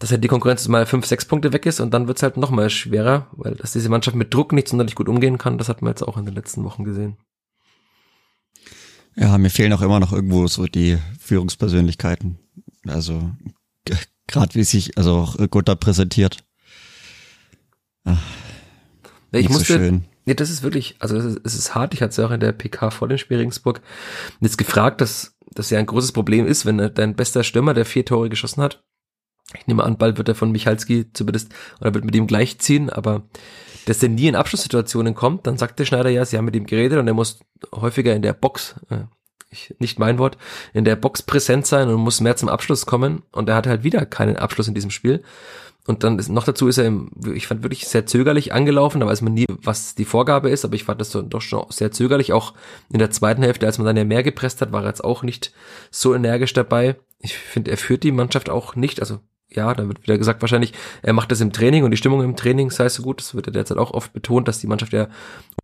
dass 0.00 0.10
halt 0.10 0.24
die 0.24 0.28
Konkurrenz 0.28 0.66
mal 0.66 0.86
fünf, 0.86 1.06
sechs 1.06 1.26
Punkte 1.26 1.52
weg 1.52 1.66
ist 1.66 1.78
und 1.78 1.92
dann 1.92 2.08
wird's 2.08 2.22
halt 2.22 2.38
noch 2.38 2.50
mal 2.50 2.70
schwerer, 2.70 3.28
weil 3.32 3.54
dass 3.54 3.72
diese 3.72 3.90
Mannschaft 3.90 4.16
mit 4.16 4.34
Druck 4.34 4.52
nicht 4.52 4.66
sonderlich 4.66 4.94
gut 4.94 5.08
umgehen 5.08 5.38
kann, 5.38 5.58
das 5.58 5.68
hat 5.68 5.82
man 5.82 5.92
jetzt 5.92 6.02
auch 6.02 6.16
in 6.16 6.24
den 6.24 6.34
letzten 6.34 6.64
Wochen 6.64 6.84
gesehen. 6.84 7.18
Ja, 9.14 9.36
mir 9.36 9.50
fehlen 9.50 9.72
auch 9.74 9.82
immer 9.82 10.00
noch 10.00 10.12
irgendwo 10.12 10.46
so 10.46 10.66
die 10.66 10.98
Führungspersönlichkeiten. 11.20 12.38
Also 12.86 13.30
gerade 14.26 14.54
wie 14.54 14.64
sich 14.64 14.96
also 14.96 15.16
auch 15.16 15.36
Gutta 15.50 15.74
präsentiert. 15.74 16.44
Ach, 18.04 18.18
ich 19.32 19.50
musste, 19.50 19.74
so 19.74 19.78
schön. 19.78 20.04
Ja, 20.24 20.32
das 20.32 20.48
ist 20.48 20.62
wirklich, 20.62 20.96
also 21.00 21.16
es 21.16 21.36
ist, 21.36 21.54
ist 21.54 21.74
hart. 21.74 21.92
Ich 21.92 22.00
hatte 22.00 22.10
es 22.10 22.16
ja 22.16 22.26
auch 22.26 22.30
in 22.30 22.40
der 22.40 22.52
PK 22.52 22.90
vor 22.90 23.08
dem 23.08 23.18
Spiel 23.18 23.36
Regensburg 23.36 23.82
jetzt 24.40 24.56
gefragt, 24.56 25.02
dass 25.02 25.36
das 25.50 25.68
ja 25.68 25.78
ein 25.78 25.86
großes 25.86 26.12
Problem 26.12 26.46
ist, 26.46 26.64
wenn 26.64 26.78
dein 26.94 27.16
bester 27.16 27.44
Stürmer, 27.44 27.74
der 27.74 27.84
vier 27.84 28.06
Tore 28.06 28.30
geschossen 28.30 28.62
hat, 28.62 28.82
ich 29.58 29.66
nehme 29.66 29.84
an, 29.84 29.98
bald 29.98 30.18
wird 30.18 30.28
er 30.28 30.34
von 30.34 30.52
Michalski 30.52 31.12
zumindest, 31.12 31.52
oder 31.80 31.94
wird 31.94 32.04
mit 32.04 32.14
ihm 32.14 32.26
gleichziehen, 32.26 32.90
aber 32.90 33.22
dass 33.86 33.98
der 33.98 34.08
nie 34.08 34.28
in 34.28 34.36
Abschlusssituationen 34.36 35.14
kommt, 35.14 35.46
dann 35.46 35.58
sagt 35.58 35.78
der 35.78 35.84
Schneider 35.84 36.10
ja, 36.10 36.24
sie 36.24 36.36
haben 36.36 36.44
mit 36.44 36.56
ihm 36.56 36.66
geredet 36.66 36.98
und 36.98 37.08
er 37.08 37.14
muss 37.14 37.40
häufiger 37.74 38.14
in 38.14 38.22
der 38.22 38.32
Box, 38.32 38.76
äh, 38.90 39.04
ich, 39.50 39.74
nicht 39.80 39.98
mein 39.98 40.18
Wort, 40.18 40.38
in 40.72 40.84
der 40.84 40.96
Box 40.96 41.22
präsent 41.22 41.66
sein 41.66 41.88
und 41.88 42.00
muss 42.00 42.20
mehr 42.20 42.36
zum 42.36 42.48
Abschluss 42.48 42.86
kommen 42.86 43.22
und 43.32 43.48
er 43.48 43.56
hatte 43.56 43.70
halt 43.70 43.82
wieder 43.82 44.06
keinen 44.06 44.36
Abschluss 44.36 44.68
in 44.68 44.74
diesem 44.74 44.90
Spiel. 44.90 45.22
Und 45.86 46.04
dann 46.04 46.18
ist, 46.18 46.28
noch 46.28 46.44
dazu 46.44 46.68
ist 46.68 46.78
er, 46.78 46.84
im, 46.84 47.10
ich 47.34 47.46
fand 47.46 47.62
wirklich 47.64 47.88
sehr 47.88 48.06
zögerlich 48.06 48.52
angelaufen, 48.52 49.00
da 49.00 49.06
weiß 49.06 49.22
man 49.22 49.34
nie, 49.34 49.46
was 49.48 49.94
die 49.94 50.04
Vorgabe 50.04 50.50
ist, 50.50 50.64
aber 50.64 50.74
ich 50.74 50.84
fand 50.84 51.00
das 51.00 51.10
doch 51.10 51.40
schon 51.40 51.64
sehr 51.70 51.90
zögerlich. 51.90 52.32
Auch 52.32 52.54
in 52.92 52.98
der 52.98 53.10
zweiten 53.10 53.42
Hälfte, 53.42 53.66
als 53.66 53.78
man 53.78 53.86
dann 53.86 53.96
ja 53.96 54.04
mehr 54.04 54.22
gepresst 54.22 54.60
hat, 54.60 54.72
war 54.72 54.82
er 54.82 54.88
jetzt 54.88 55.02
auch 55.02 55.22
nicht 55.22 55.52
so 55.90 56.14
energisch 56.14 56.52
dabei. 56.52 56.96
Ich 57.18 57.34
finde, 57.34 57.70
er 57.70 57.76
führt 57.76 58.04
die 58.04 58.12
Mannschaft 58.12 58.50
auch 58.50 58.76
nicht, 58.76 59.00
also 59.00 59.18
ja, 59.52 59.74
dann 59.74 59.88
wird 59.88 60.02
wieder 60.02 60.16
gesagt, 60.16 60.42
wahrscheinlich, 60.42 60.72
er 61.02 61.12
macht 61.12 61.32
das 61.32 61.40
im 61.40 61.52
Training 61.52 61.82
und 61.82 61.90
die 61.90 61.96
Stimmung 61.96 62.22
im 62.22 62.36
Training 62.36 62.70
sei 62.70 62.88
so 62.88 63.02
gut. 63.02 63.20
Das 63.20 63.34
wird 63.34 63.46
ja 63.46 63.52
derzeit 63.52 63.78
auch 63.78 63.90
oft 63.90 64.12
betont, 64.12 64.46
dass 64.46 64.60
die 64.60 64.68
Mannschaft 64.68 64.92
ja 64.92 65.08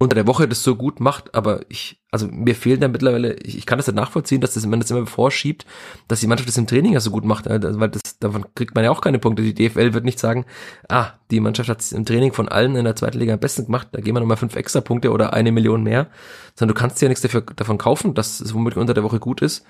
unter 0.00 0.16
der 0.16 0.26
Woche 0.26 0.48
das 0.48 0.64
so 0.64 0.74
gut 0.74 0.98
macht. 0.98 1.34
Aber 1.36 1.60
ich, 1.68 2.00
also 2.10 2.26
mir 2.26 2.56
fehlen 2.56 2.80
da 2.80 2.88
mittlerweile, 2.88 3.34
ich, 3.34 3.58
ich 3.58 3.66
kann 3.66 3.78
das 3.78 3.86
nicht 3.86 3.94
nachvollziehen, 3.94 4.40
dass 4.40 4.54
das, 4.54 4.66
man 4.66 4.80
das 4.80 4.90
immer 4.90 5.06
vorschiebt, 5.06 5.66
dass 6.08 6.18
die 6.18 6.26
Mannschaft 6.26 6.48
das 6.48 6.58
im 6.58 6.66
Training 6.66 6.94
ja 6.94 7.00
so 7.00 7.12
gut 7.12 7.24
macht, 7.24 7.46
also, 7.46 7.78
weil 7.78 7.90
das, 7.90 8.18
davon 8.18 8.44
kriegt 8.56 8.74
man 8.74 8.82
ja 8.82 8.90
auch 8.90 9.00
keine 9.00 9.20
Punkte. 9.20 9.42
Die 9.42 9.54
DFL 9.54 9.94
wird 9.94 10.04
nicht 10.04 10.18
sagen, 10.18 10.46
ah, 10.88 11.12
die 11.30 11.38
Mannschaft 11.38 11.68
hat 11.68 11.80
es 11.80 11.92
im 11.92 12.04
Training 12.04 12.32
von 12.32 12.48
allen 12.48 12.74
in 12.74 12.84
der 12.84 12.96
zweiten 12.96 13.18
Liga 13.18 13.34
am 13.34 13.40
besten 13.40 13.66
gemacht, 13.66 13.88
da 13.92 14.00
gehen 14.00 14.14
wir 14.14 14.20
nochmal 14.20 14.36
fünf 14.36 14.56
extra 14.56 14.80
Punkte 14.80 15.12
oder 15.12 15.32
eine 15.32 15.52
Million 15.52 15.84
mehr. 15.84 16.08
Sondern 16.56 16.74
du 16.74 16.80
kannst 16.80 17.00
ja 17.02 17.08
nichts 17.08 17.22
dafür, 17.22 17.42
davon 17.42 17.78
kaufen, 17.78 18.14
dass 18.14 18.40
es 18.40 18.52
womöglich 18.52 18.80
unter 18.80 18.94
der 18.94 19.04
Woche 19.04 19.20
gut 19.20 19.42
ist 19.42 19.64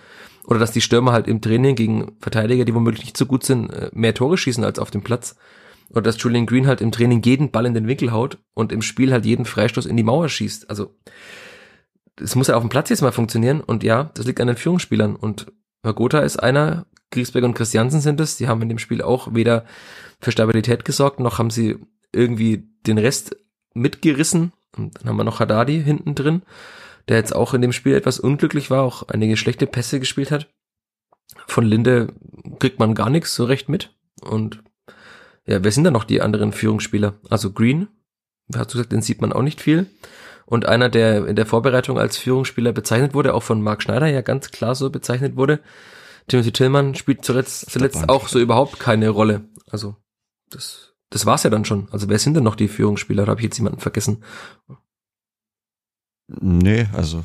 oder 0.47 0.61
dass 0.61 0.73
die 0.73 0.81
Stürmer 0.81 1.13
halt 1.13 1.27
im 1.27 1.41
Training 1.41 1.75
gegen 1.75 2.17
Verteidiger, 2.21 2.65
die 2.65 2.75
womöglich 2.75 3.05
nicht 3.05 3.17
so 3.17 3.27
gut 3.27 3.45
sind, 3.45 3.71
äh, 3.71 3.91
mehr 3.93 4.15
Tore 4.15 4.39
schießen 4.39 4.65
als 4.65 4.79
auf 4.79 4.91
dem 4.91 5.03
Platz. 5.03 5.37
Oder 5.91 6.03
dass 6.03 6.23
Julian 6.23 6.47
Green 6.47 6.67
halt 6.67 6.81
im 6.81 6.93
Training 6.93 7.23
jeden 7.23 7.51
Ball 7.51 7.67
in 7.67 7.75
den 7.75 7.87
Winkel 7.87 8.13
haut 8.13 8.39
und 8.55 8.73
im 8.73 8.83
Spiel 8.83 9.13
halt 9.13 9.25
jeden 9.25 9.45
Freistoß 9.45 9.87
in 9.87 9.97
die 9.97 10.03
Mauer 10.03 10.29
schießt. 10.29 10.71
Also 10.71 10.97
es 12.21 12.35
muss 12.35 12.49
ja 12.49 12.57
auf 12.57 12.63
dem 12.63 12.71
Platz 12.71 12.89
jetzt 12.89 13.03
mal 13.03 13.13
funktionieren 13.13 13.61
und 13.61 13.85
ja, 13.85 14.11
das 14.15 14.27
liegt 14.27 14.41
an 14.41 14.47
den 14.47 14.57
Führungsspielern 14.57 15.17
und 15.17 15.47
Gotha 15.83 16.21
ist 16.21 16.43
einer, 16.43 16.87
Griesbeck 17.13 17.45
und 17.45 17.55
Christiansen 17.55 18.01
sind 18.01 18.21
es, 18.21 18.37
die 18.37 18.49
haben 18.49 18.63
in 18.63 18.69
dem 18.69 18.79
Spiel 18.79 19.01
auch 19.01 19.35
weder 19.35 19.65
für 20.21 20.33
Stabilität 20.33 20.85
gesorgt, 20.85 21.21
noch 21.21 21.39
haben 21.39 21.51
sie 21.51 21.77
irgendwie 22.13 22.69
den 22.87 22.99
Rest 22.99 23.37
mitgerissen. 23.75 24.53
Und 24.77 24.99
dann 24.99 25.09
haben 25.09 25.17
wir 25.17 25.25
noch 25.25 25.39
Haddadi 25.39 25.83
hinten 25.83 26.15
drin 26.17 26.43
der 27.09 27.19
jetzt 27.19 27.35
auch 27.35 27.55
in 27.55 27.63
dem 27.63 27.73
Spiel 27.73 27.95
etwas 27.95 28.19
unglücklich 28.19 28.71
war, 28.71 28.83
auch 28.83 29.09
einige 29.09 29.37
schlechte 29.37 29.67
Pässe 29.67 30.01
gespielt 30.01 30.31
hat. 30.31 30.49
Von 31.47 31.65
Linde 31.65 32.13
kriegt 32.59 32.79
man 32.79 32.95
gar 32.95 33.11
nichts 33.11 33.35
so 33.35 33.45
recht 33.45 33.69
mit. 33.69 33.95
Und 34.21 34.63
ja, 35.47 35.63
wer 35.63 35.73
sind 35.73 35.85
da 35.85 35.91
noch 35.91 36.05
die 36.05 36.23
anderen 36.23 36.53
Führungsspieler? 36.53 37.15
Also 37.31 37.53
Green, 37.53 37.89
hast 38.55 38.73
du 38.73 38.79
gesagt, 38.79 38.93
den 38.93 39.03
sieht 39.03 39.21
man 39.21 39.33
auch 39.33 39.43
nicht 39.43 39.61
viel. 39.61 39.87
Und 40.45 40.67
einer, 40.67 40.89
der 40.89 41.27
in 41.27 41.37
der 41.37 41.47
Vorbereitung 41.47 41.99
als 41.99 42.17
Führungsspieler 42.19 42.73
bezeichnet 42.73 43.15
wurde, 43.15 43.35
auch 43.35 43.43
von 43.43 43.63
Marc 43.63 43.83
Schneider 43.83 44.07
ja 44.07 44.21
ganz 44.21 44.51
klar 44.51 44.75
so 44.75 44.91
bezeichnet 44.91 45.37
wurde. 45.37 45.61
Timothy 46.29 46.53
Tillmann 46.53 46.95
spielt 46.95 47.25
zuletzt, 47.25 47.71
zuletzt 47.71 48.09
auch 48.09 48.29
so 48.29 48.39
überhaupt 48.39 48.79
keine 48.79 49.09
Rolle. 49.11 49.49
Also 49.69 49.97
das, 50.51 50.95
das 51.11 51.27
war's 51.27 51.43
ja 51.43 51.51
dann 51.51 51.65
schon. 51.65 51.89
Also 51.91 52.09
wer 52.09 52.19
sind 52.19 52.35
denn 52.35 52.45
noch 52.45 52.57
die 52.57 52.69
Führungsspieler? 52.69 53.25
Da 53.25 53.31
habe 53.31 53.41
ich 53.41 53.45
jetzt 53.45 53.59
jemanden 53.59 53.81
vergessen. 53.81 54.25
Nee, 56.29 56.87
also 56.93 57.25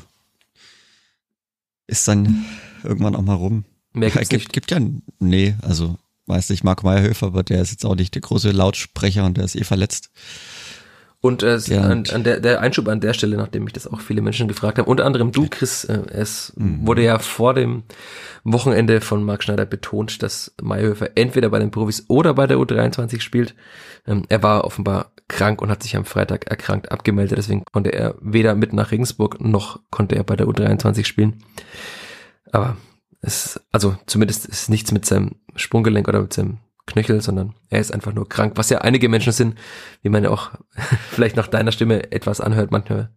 ist 1.86 2.08
dann 2.08 2.44
irgendwann 2.84 3.16
auch 3.16 3.22
mal 3.22 3.34
rum. 3.34 3.64
Mehr 3.92 4.10
gibt's 4.10 4.28
gibt, 4.28 4.42
nicht. 4.42 4.52
gibt 4.52 4.70
ja, 4.70 4.80
nee, 5.18 5.54
also 5.62 5.98
weiß 6.26 6.50
nicht, 6.50 6.64
Marco 6.64 6.86
Meyerhöfer, 6.86 7.26
aber 7.26 7.42
der 7.42 7.60
ist 7.60 7.72
jetzt 7.72 7.84
auch 7.84 7.96
nicht 7.96 8.14
der 8.14 8.22
große 8.22 8.50
Lautsprecher 8.50 9.24
und 9.24 9.36
der 9.36 9.44
ist 9.44 9.56
eh 9.56 9.64
verletzt. 9.64 10.10
Und 11.20 11.44
äh, 11.44 11.56
ja, 11.56 11.82
an, 11.82 12.04
an 12.12 12.24
der, 12.24 12.40
der 12.40 12.60
Einschub 12.60 12.88
an 12.88 13.00
der 13.00 13.12
Stelle, 13.12 13.36
nachdem 13.36 13.62
mich 13.62 13.72
das 13.72 13.86
auch 13.86 14.00
viele 14.00 14.22
Menschen 14.22 14.48
gefragt 14.48 14.78
haben, 14.78 14.88
unter 14.88 15.04
anderem 15.04 15.30
du, 15.30 15.46
Chris, 15.48 15.84
äh, 15.84 16.00
es 16.10 16.52
mhm. 16.56 16.84
wurde 16.84 17.04
ja 17.04 17.20
vor 17.20 17.54
dem 17.54 17.84
Wochenende 18.42 19.00
von 19.00 19.22
Marc 19.22 19.44
Schneider 19.44 19.64
betont, 19.64 20.20
dass 20.24 20.52
Meyerhöfer 20.60 21.10
entweder 21.14 21.48
bei 21.48 21.60
den 21.60 21.70
Profis 21.70 22.06
oder 22.08 22.34
bei 22.34 22.48
der 22.48 22.56
U23 22.56 23.20
spielt. 23.20 23.54
Ähm, 24.04 24.24
er 24.30 24.42
war 24.42 24.64
offenbar 24.64 25.11
krank 25.32 25.60
und 25.60 25.70
hat 25.70 25.82
sich 25.82 25.96
am 25.96 26.04
Freitag 26.04 26.46
erkrankt 26.48 26.92
abgemeldet, 26.92 27.38
deswegen 27.38 27.64
konnte 27.72 27.92
er 27.92 28.14
weder 28.20 28.54
mit 28.54 28.72
nach 28.72 28.92
Regensburg 28.92 29.40
noch 29.40 29.80
konnte 29.90 30.14
er 30.14 30.24
bei 30.24 30.36
der 30.36 30.46
U23 30.46 31.04
spielen. 31.04 31.42
Aber 32.52 32.76
es, 33.20 33.60
also 33.72 33.96
zumindest 34.06 34.46
ist 34.46 34.68
nichts 34.68 34.92
mit 34.92 35.06
seinem 35.06 35.36
Sprunggelenk 35.56 36.06
oder 36.06 36.20
mit 36.20 36.32
seinem 36.32 36.58
Knöchel, 36.86 37.20
sondern 37.22 37.54
er 37.70 37.80
ist 37.80 37.92
einfach 37.92 38.12
nur 38.12 38.28
krank, 38.28 38.54
was 38.56 38.68
ja 38.68 38.78
einige 38.78 39.08
Menschen 39.08 39.32
sind, 39.32 39.58
wie 40.02 40.08
man 40.08 40.24
ja 40.24 40.30
auch 40.30 40.50
vielleicht 41.10 41.36
nach 41.36 41.48
deiner 41.48 41.72
Stimme 41.72 42.12
etwas 42.12 42.40
anhört 42.40 42.70
manchmal. 42.70 43.10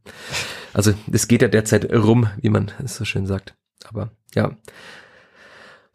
Also 0.74 0.94
es 1.12 1.28
geht 1.28 1.42
ja 1.42 1.48
derzeit 1.48 1.92
rum, 1.94 2.30
wie 2.42 2.50
man 2.50 2.72
es 2.84 2.96
so 2.96 3.06
schön 3.06 3.26
sagt. 3.26 3.56
Aber 3.86 4.12
ja, 4.34 4.56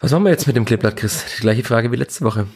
Was 0.01 0.13
machen 0.13 0.25
wir 0.25 0.31
jetzt 0.31 0.47
mit 0.47 0.57
dem 0.57 0.65
Kleeblatt, 0.65 0.97
Chris? 0.97 1.25
Die 1.37 1.43
gleiche 1.43 1.65
Frage 1.65 1.93
wie 1.93 1.97
letzte 1.97 2.25
Woche. 2.25 2.47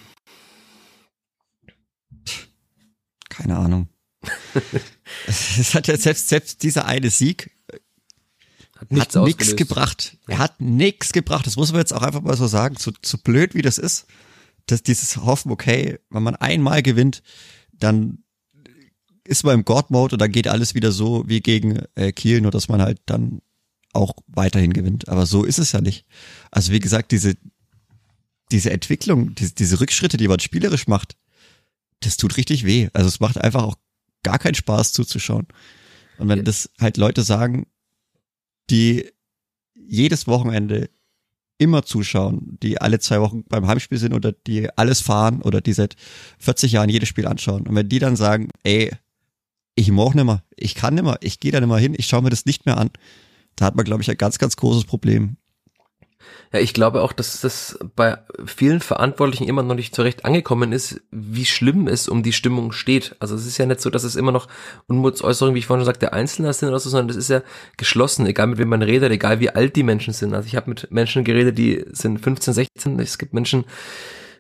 Keine 3.37 3.57
Ahnung. 3.57 3.89
es 5.27 5.75
hat 5.75 5.87
ja 5.87 5.97
selbst, 5.97 6.29
selbst 6.29 6.63
dieser 6.63 6.87
eine 6.87 7.11
Sieg 7.11 7.51
hat 8.93 9.15
nichts 9.25 9.57
gebracht. 9.57 10.19
Er 10.27 10.39
hat 10.39 10.61
nichts 10.61 11.13
gebracht. 11.13 11.47
Das 11.47 11.57
muss 11.57 11.73
man 11.73 11.81
jetzt 11.81 11.93
auch 11.93 12.03
einfach 12.03 12.23
mal 12.23 12.37
so 12.37 12.47
sagen. 12.47 12.77
So, 12.79 12.93
so 13.05 13.19
blöd 13.19 13.55
wie 13.55 13.63
das 13.63 13.79
ist, 13.79 14.07
dass 14.67 14.83
dieses 14.83 15.17
Hoffen, 15.19 15.51
okay, 15.53 15.99
wenn 16.11 16.23
man 16.23 16.37
einmal 16.37 16.83
gewinnt, 16.83 17.23
dann 17.73 18.25
ist 19.27 19.45
man 19.45 19.55
im 19.55 19.65
God-Mode 19.65 20.17
und 20.17 20.21
dann 20.21 20.33
geht 20.33 20.49
alles 20.49 20.75
wieder 20.75 20.93
so 20.93 21.25
wie 21.27 21.41
gegen 21.41 21.83
äh, 21.95 22.13
Kiel, 22.13 22.41
nur 22.41 22.51
dass 22.51 22.69
man 22.69 22.83
halt 22.83 23.01
dann 23.07 23.41
auch 23.93 24.15
weiterhin 24.27 24.73
gewinnt. 24.73 25.09
Aber 25.09 25.25
so 25.25 25.45
ist 25.45 25.59
es 25.59 25.73
ja 25.73 25.81
nicht. 25.81 26.05
Also 26.51 26.73
wie 26.73 26.81
gesagt, 26.81 27.13
diese, 27.13 27.35
diese 28.51 28.71
Entwicklung, 28.71 29.35
diese, 29.35 29.55
diese 29.55 29.81
Rückschritte, 29.81 30.17
die 30.17 30.29
man 30.29 30.41
spielerisch 30.41 30.89
macht, 30.89 31.17
das 32.05 32.17
tut 32.17 32.37
richtig 32.37 32.65
weh. 32.65 32.89
Also 32.93 33.09
es 33.09 33.21
macht 33.21 33.39
einfach 33.39 33.63
auch 33.63 33.77
gar 34.23 34.39
keinen 34.39 34.55
Spaß 34.55 34.93
zuzuschauen. 34.93 35.47
Und 36.19 36.29
wenn 36.29 36.45
das 36.45 36.71
halt 36.81 36.97
Leute 36.97 37.23
sagen, 37.23 37.67
die 38.71 39.11
jedes 39.75 40.27
Wochenende 40.27 40.89
immer 41.59 41.85
zuschauen, 41.85 42.59
die 42.63 42.81
alle 42.81 42.99
zwei 42.99 43.21
Wochen 43.21 43.45
beim 43.45 43.67
Heimspiel 43.67 43.99
sind 43.99 44.13
oder 44.13 44.33
die 44.33 44.69
alles 44.77 45.01
fahren 45.01 45.43
oder 45.43 45.61
die 45.61 45.73
seit 45.73 45.97
40 46.39 46.73
Jahren 46.73 46.89
jedes 46.89 47.09
Spiel 47.09 47.27
anschauen. 47.27 47.67
Und 47.67 47.75
wenn 47.75 47.89
die 47.89 47.99
dann 47.99 48.17
sagen, 48.17 48.49
ey, 48.65 48.91
ich 49.77 49.91
mag 49.91 50.15
nicht 50.15 50.25
mehr, 50.25 50.43
ich 50.57 50.75
kann 50.75 50.95
nicht 50.95 51.05
mehr, 51.05 51.19
ich 51.21 51.41
gehe 51.41 51.53
da 51.53 51.61
nicht 51.61 51.69
mehr 51.69 51.79
hin, 51.79 51.95
ich 51.97 52.07
schaue 52.07 52.23
mir 52.23 52.31
das 52.31 52.47
nicht 52.47 52.67
mehr 52.67 52.77
an, 52.77 52.91
da 53.57 53.67
hat 53.67 53.77
man, 53.77 53.85
glaube 53.85 54.03
ich, 54.03 54.11
ein 54.11 54.17
ganz, 54.17 54.39
ganz 54.39 54.57
großes 54.57 54.85
Problem. 54.85 55.37
Ja, 56.53 56.61
ich 56.61 56.73
glaube 56.73 57.03
auch, 57.03 57.13
dass 57.13 57.41
das 57.41 57.79
bei 57.97 58.19
vielen 58.47 58.81
Verantwortlichen 58.81 59.49
immer 59.49 59.63
noch 59.63 59.75
nicht 59.75 59.95
zurecht 59.95 60.25
angekommen 60.25 60.73
ist, 60.73 61.01
wie 61.11 61.45
schlimm 61.45 61.89
es 61.89 62.09
um 62.09 62.23
die 62.23 62.33
Stimmung 62.33 62.73
steht. 62.73 63.17
Also 63.19 63.35
es 63.35 63.45
ist 63.45 63.59
ja 63.59 63.67
nicht 63.67 63.81
so, 63.81 63.91
dass 63.91 64.05
es 64.05 64.15
immer 64.15 64.31
noch 64.31 64.47
Unmutsäußerungen, 64.87 65.55
wie 65.55 65.59
ich 65.59 65.67
vorhin 65.67 65.81
schon 65.81 65.93
sagte, 65.93 66.13
Einzelner 66.13 66.53
sind 66.53 66.69
oder 66.69 66.79
so, 66.79 66.91
sondern 66.91 67.11
es 67.11 67.17
ist 67.17 67.31
ja 67.31 67.43
geschlossen, 67.77 68.27
egal 68.27 68.47
mit 68.47 68.59
wem 68.59 68.69
man 68.69 68.83
redet, 68.83 69.11
egal 69.11 69.41
wie 69.41 69.51
alt 69.51 69.75
die 69.75 69.83
Menschen 69.83 70.13
sind. 70.13 70.33
Also 70.35 70.47
ich 70.47 70.57
habe 70.57 70.71
mit 70.71 70.91
Menschen 70.91 71.25
geredet, 71.25 71.59
die 71.59 71.85
sind 71.91 72.19
15, 72.19 72.55
16, 72.55 73.01
es 73.01 73.19
gibt 73.19 73.35
Menschen, 73.35 73.65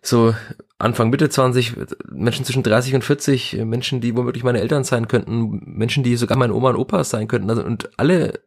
so 0.06 0.34
Anfang, 0.78 1.10
Mitte 1.10 1.28
20, 1.28 1.74
Menschen 2.10 2.44
zwischen 2.44 2.62
30 2.62 2.94
und 2.94 3.04
40, 3.04 3.64
Menschen, 3.64 4.00
die 4.00 4.16
womöglich 4.16 4.44
meine 4.44 4.60
Eltern 4.60 4.84
sein 4.84 5.08
könnten, 5.08 5.62
Menschen, 5.64 6.04
die 6.04 6.16
sogar 6.16 6.36
meine 6.36 6.54
Oma 6.54 6.70
und 6.70 6.76
Opa 6.76 7.04
sein 7.04 7.26
könnten. 7.26 7.50
Also, 7.50 7.64
und 7.64 7.90
alle 7.98 8.40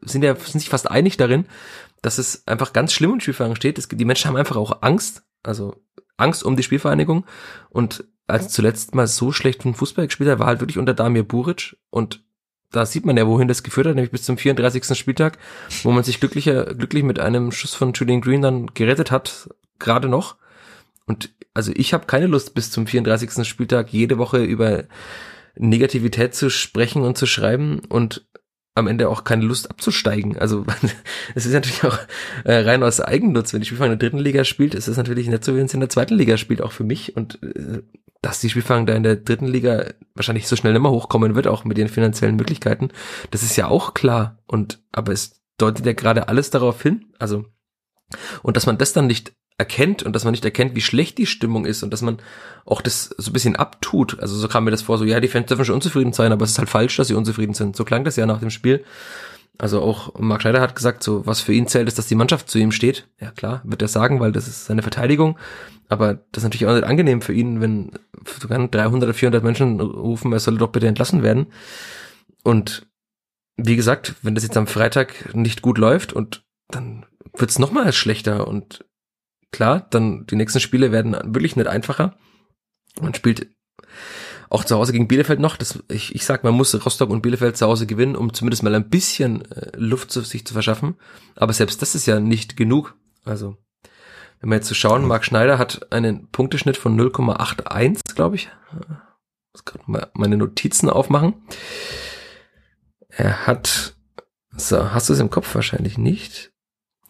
sind 0.00 0.22
ja 0.22 0.34
sind 0.34 0.60
sich 0.60 0.68
fast 0.68 0.90
einig 0.90 1.16
darin, 1.16 1.46
dass 2.02 2.18
es 2.18 2.46
einfach 2.46 2.72
ganz 2.72 2.92
schlimm 2.92 3.12
um 3.12 3.20
Spielvereinigung 3.20 3.56
steht. 3.56 3.78
Es, 3.78 3.88
die 3.88 4.04
Menschen 4.04 4.28
haben 4.28 4.36
einfach 4.36 4.56
auch 4.56 4.82
Angst, 4.82 5.22
also 5.42 5.76
Angst 6.16 6.44
um 6.44 6.56
die 6.56 6.62
Spielvereinigung. 6.62 7.24
Und 7.70 8.04
als 8.26 8.50
zuletzt 8.50 8.94
mal 8.94 9.06
so 9.06 9.32
schlecht 9.32 9.62
von 9.62 9.74
Fußball 9.74 10.06
gespielt 10.06 10.30
hat, 10.30 10.38
war 10.38 10.46
halt 10.46 10.60
wirklich 10.60 10.78
unter 10.78 10.94
Damir 10.94 11.22
Buric 11.22 11.76
und 11.90 12.22
da 12.70 12.84
sieht 12.84 13.06
man 13.06 13.16
ja, 13.16 13.26
wohin 13.26 13.48
das 13.48 13.62
geführt 13.62 13.86
hat, 13.86 13.94
nämlich 13.94 14.10
bis 14.10 14.24
zum 14.24 14.36
34. 14.36 14.96
Spieltag, 14.96 15.38
wo 15.84 15.90
man 15.90 16.04
sich 16.04 16.20
glücklicher, 16.20 16.74
glücklich 16.74 17.02
mit 17.02 17.18
einem 17.18 17.50
Schuss 17.50 17.74
von 17.74 17.94
Julian 17.94 18.20
Green 18.20 18.42
dann 18.42 18.66
gerettet 18.74 19.10
hat, 19.10 19.48
gerade 19.78 20.08
noch. 20.08 20.36
Und 21.06 21.34
also 21.54 21.72
ich 21.74 21.94
habe 21.94 22.04
keine 22.04 22.26
Lust, 22.26 22.54
bis 22.54 22.70
zum 22.70 22.86
34. 22.86 23.48
Spieltag 23.48 23.90
jede 23.90 24.18
Woche 24.18 24.44
über 24.44 24.84
Negativität 25.56 26.34
zu 26.34 26.50
sprechen 26.50 27.02
und 27.02 27.16
zu 27.16 27.26
schreiben 27.26 27.80
und 27.88 28.26
am 28.78 28.86
Ende 28.86 29.08
auch 29.08 29.24
keine 29.24 29.44
Lust 29.44 29.70
abzusteigen. 29.70 30.38
Also 30.38 30.64
es 31.34 31.46
ist 31.46 31.52
natürlich 31.52 31.84
auch 31.84 31.98
äh, 32.44 32.54
rein 32.54 32.82
aus 32.82 33.00
Eigennutz. 33.00 33.52
Wenn 33.52 33.60
die 33.60 33.66
Spielfang 33.66 33.92
in 33.92 33.98
der 33.98 34.08
dritten 34.08 34.22
Liga 34.22 34.44
spielt, 34.44 34.74
ist 34.74 34.88
es 34.88 34.96
natürlich 34.96 35.28
nicht 35.28 35.44
so, 35.44 35.54
wie 35.54 35.58
wenn 35.58 35.66
es 35.66 35.74
in 35.74 35.80
der 35.80 35.88
zweiten 35.88 36.14
Liga 36.14 36.36
spielt, 36.36 36.62
auch 36.62 36.72
für 36.72 36.84
mich. 36.84 37.16
Und 37.16 37.42
äh, 37.42 37.82
dass 38.22 38.40
die 38.40 38.50
Spielfang 38.50 38.86
da 38.86 38.94
in 38.94 39.02
der 39.02 39.16
dritten 39.16 39.46
Liga 39.46 39.86
wahrscheinlich 40.14 40.48
so 40.48 40.56
schnell 40.56 40.74
immer 40.74 40.90
hochkommen 40.90 41.34
wird, 41.34 41.46
auch 41.46 41.64
mit 41.64 41.76
den 41.76 41.88
finanziellen 41.88 42.36
Möglichkeiten, 42.36 42.90
das 43.30 43.42
ist 43.42 43.56
ja 43.56 43.68
auch 43.68 43.94
klar. 43.94 44.38
Und 44.46 44.82
aber 44.92 45.12
es 45.12 45.40
deutet 45.58 45.86
ja 45.86 45.92
gerade 45.92 46.28
alles 46.28 46.50
darauf 46.50 46.82
hin. 46.82 47.06
Also 47.18 47.44
und 48.42 48.56
dass 48.56 48.66
man 48.66 48.78
das 48.78 48.92
dann 48.92 49.06
nicht 49.06 49.32
erkennt 49.58 50.04
und 50.04 50.14
dass 50.14 50.24
man 50.24 50.30
nicht 50.30 50.44
erkennt, 50.44 50.76
wie 50.76 50.80
schlecht 50.80 51.18
die 51.18 51.26
Stimmung 51.26 51.66
ist 51.66 51.82
und 51.82 51.92
dass 51.92 52.00
man 52.00 52.18
auch 52.64 52.80
das 52.80 53.10
so 53.18 53.30
ein 53.30 53.32
bisschen 53.32 53.56
abtut. 53.56 54.20
Also 54.20 54.36
so 54.36 54.46
kam 54.46 54.64
mir 54.64 54.70
das 54.70 54.82
vor, 54.82 54.98
so 54.98 55.04
ja, 55.04 55.18
die 55.18 55.28
Fans 55.28 55.46
dürfen 55.46 55.64
schon 55.64 55.74
unzufrieden 55.74 56.12
sein, 56.12 56.30
aber 56.30 56.44
es 56.44 56.52
ist 56.52 56.58
halt 56.58 56.68
falsch, 56.68 56.96
dass 56.96 57.08
sie 57.08 57.14
unzufrieden 57.14 57.54
sind. 57.54 57.76
So 57.76 57.84
klang 57.84 58.04
das 58.04 58.16
ja 58.16 58.24
nach 58.24 58.38
dem 58.38 58.50
Spiel. 58.50 58.84
Also 59.58 59.82
auch 59.82 60.14
Marc 60.20 60.42
Schneider 60.42 60.60
hat 60.60 60.76
gesagt, 60.76 61.02
so 61.02 61.26
was 61.26 61.40
für 61.40 61.52
ihn 61.52 61.66
zählt, 61.66 61.88
ist, 61.88 61.98
dass 61.98 62.06
die 62.06 62.14
Mannschaft 62.14 62.48
zu 62.48 62.58
ihm 62.60 62.70
steht. 62.70 63.08
Ja 63.20 63.32
klar, 63.32 63.60
wird 63.64 63.82
er 63.82 63.88
sagen, 63.88 64.20
weil 64.20 64.30
das 64.30 64.46
ist 64.46 64.66
seine 64.66 64.82
Verteidigung. 64.82 65.36
Aber 65.88 66.14
das 66.14 66.42
ist 66.42 66.44
natürlich 66.44 66.66
auch 66.66 66.74
nicht 66.74 66.84
angenehm 66.84 67.20
für 67.20 67.32
ihn, 67.32 67.60
wenn 67.60 67.90
sogar 68.40 68.58
300 68.68 69.08
oder 69.08 69.14
400 69.14 69.42
Menschen 69.42 69.80
rufen, 69.80 70.32
er 70.32 70.38
solle 70.38 70.58
doch 70.58 70.68
bitte 70.68 70.86
entlassen 70.86 71.24
werden. 71.24 71.48
Und 72.44 72.86
wie 73.56 73.74
gesagt, 73.74 74.14
wenn 74.22 74.36
das 74.36 74.44
jetzt 74.44 74.56
am 74.56 74.68
Freitag 74.68 75.34
nicht 75.34 75.62
gut 75.62 75.78
läuft 75.78 76.12
und 76.12 76.44
dann 76.68 77.06
wird's 77.34 77.58
noch 77.58 77.72
mal 77.72 77.92
schlechter 77.92 78.46
und 78.46 78.84
klar, 79.52 79.86
dann 79.90 80.26
die 80.26 80.36
nächsten 80.36 80.60
Spiele 80.60 80.92
werden 80.92 81.16
wirklich 81.24 81.56
nicht 81.56 81.68
einfacher. 81.68 82.16
Man 83.00 83.14
spielt 83.14 83.48
auch 84.50 84.64
zu 84.64 84.76
Hause 84.76 84.92
gegen 84.92 85.08
Bielefeld 85.08 85.40
noch. 85.40 85.56
Das, 85.56 85.82
ich, 85.88 86.14
ich 86.14 86.24
sag, 86.24 86.44
man 86.44 86.54
muss 86.54 86.74
Rostock 86.84 87.10
und 87.10 87.22
Bielefeld 87.22 87.56
zu 87.56 87.66
Hause 87.66 87.86
gewinnen, 87.86 88.16
um 88.16 88.32
zumindest 88.32 88.62
mal 88.62 88.74
ein 88.74 88.88
bisschen 88.88 89.50
äh, 89.50 89.70
Luft 89.76 90.10
zu 90.10 90.22
sich 90.22 90.46
zu 90.46 90.54
verschaffen. 90.54 90.96
Aber 91.36 91.52
selbst 91.52 91.82
das 91.82 91.94
ist 91.94 92.06
ja 92.06 92.20
nicht 92.20 92.56
genug. 92.56 92.96
Also, 93.24 93.56
wenn 94.40 94.50
wir 94.50 94.56
jetzt 94.56 94.68
so 94.68 94.74
schauen, 94.74 95.06
Marc 95.06 95.24
Schneider 95.24 95.58
hat 95.58 95.92
einen 95.92 96.28
Punkteschnitt 96.30 96.76
von 96.76 96.98
0,81, 96.98 98.14
glaube 98.14 98.36
ich. 98.36 98.48
Ich 98.72 98.88
muss 99.52 99.64
gerade 99.64 99.84
mal 99.86 100.10
meine 100.14 100.36
Notizen 100.36 100.88
aufmachen. 100.88 101.34
Er 103.08 103.46
hat, 103.46 103.96
so, 104.56 104.92
hast 104.92 105.08
du 105.08 105.12
es 105.12 105.20
im 105.20 105.30
Kopf 105.30 105.54
wahrscheinlich 105.54 105.98
nicht? 105.98 106.52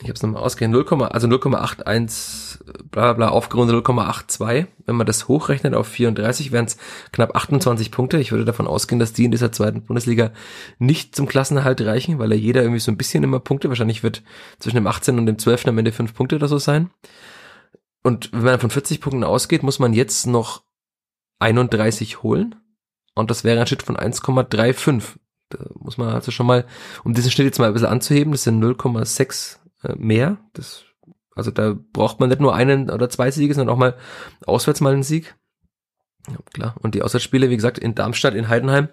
Ich 0.01 0.05
habe 0.05 0.15
es 0.15 0.23
nochmal 0.23 0.43
ausgerechnet, 0.43 0.91
0, 0.91 1.03
also 1.05 1.27
0,81, 1.27 2.59
bla 2.91 3.15
bla, 3.15 3.31
aufgerundet 3.31 3.75
0,82. 3.85 4.67
Wenn 4.87 4.95
man 4.95 5.07
das 5.07 5.27
hochrechnet 5.27 5.75
auf 5.75 5.89
34, 5.89 6.53
wären 6.53 6.67
es 6.67 6.77
knapp 7.11 7.35
28 7.35 7.91
Punkte. 7.91 8.19
Ich 8.19 8.31
würde 8.31 8.45
davon 8.45 8.69
ausgehen, 8.69 9.01
dass 9.01 9.13
die 9.13 9.25
in 9.25 9.33
dieser 9.33 9.51
zweiten 9.51 9.83
Bundesliga 9.83 10.31
nicht 10.79 11.17
zum 11.17 11.27
Klassenerhalt 11.27 11.81
reichen, 11.81 12.21
weil 12.21 12.31
ja 12.31 12.39
jeder 12.39 12.63
irgendwie 12.63 12.81
so 12.81 12.93
ein 12.93 12.97
bisschen 12.97 13.25
immer 13.25 13.41
Punkte, 13.41 13.71
wahrscheinlich 13.71 14.05
wird 14.05 14.23
zwischen 14.61 14.77
dem 14.77 14.87
18. 14.87 15.19
und 15.19 15.27
dem 15.27 15.39
12. 15.39 15.67
am 15.67 15.79
Ende 15.79 15.91
5 15.91 16.15
Punkte 16.15 16.37
oder 16.37 16.47
so 16.47 16.59
sein. 16.59 16.91
Und 18.05 18.31
wenn 18.33 18.45
man 18.45 18.61
von 18.61 18.71
40 18.71 19.01
Punkten 19.01 19.25
ausgeht, 19.25 19.65
muss 19.65 19.81
man 19.81 19.93
jetzt 19.93 20.29
noch 20.29 20.63
31 21.41 22.23
holen. 22.23 22.55
Und 23.15 23.33
das 23.33 23.43
wäre 23.43 23.61
ein 23.61 23.67
Schritt 23.67 23.83
von 23.83 23.97
1,35. 23.97 25.17
Da 25.49 25.59
muss 25.75 25.99
man 25.99 26.11
also 26.11 26.31
schon 26.31 26.47
mal, 26.47 26.67
um 27.03 27.15
diesen 27.15 27.33
Schnitt 27.33 27.47
jetzt 27.47 27.59
mal 27.59 27.67
ein 27.67 27.73
bisschen 27.73 27.89
anzuheben, 27.89 28.33
das 28.33 28.45
sind 28.45 28.63
0,6 28.63 29.57
äh, 29.57 29.68
mehr. 29.97 30.39
Das, 30.53 30.85
also 31.35 31.51
da 31.51 31.77
braucht 31.93 32.21
man 32.21 32.29
nicht 32.29 32.41
nur 32.41 32.55
einen 32.55 32.91
oder 32.91 33.09
zwei 33.09 33.31
Siege, 33.31 33.55
sondern 33.55 33.75
auch 33.75 33.79
mal 33.79 33.97
auswärts 34.47 34.81
mal 34.81 34.93
einen 34.93 35.03
Sieg. 35.03 35.37
Ja, 36.29 36.37
klar. 36.53 36.75
Und 36.81 36.95
die 36.95 37.03
Auswärtsspiele, 37.03 37.51
wie 37.51 37.57
gesagt, 37.57 37.79
in 37.79 37.95
Darmstadt, 37.95 38.35
in 38.35 38.49
Heidenheim, 38.49 38.89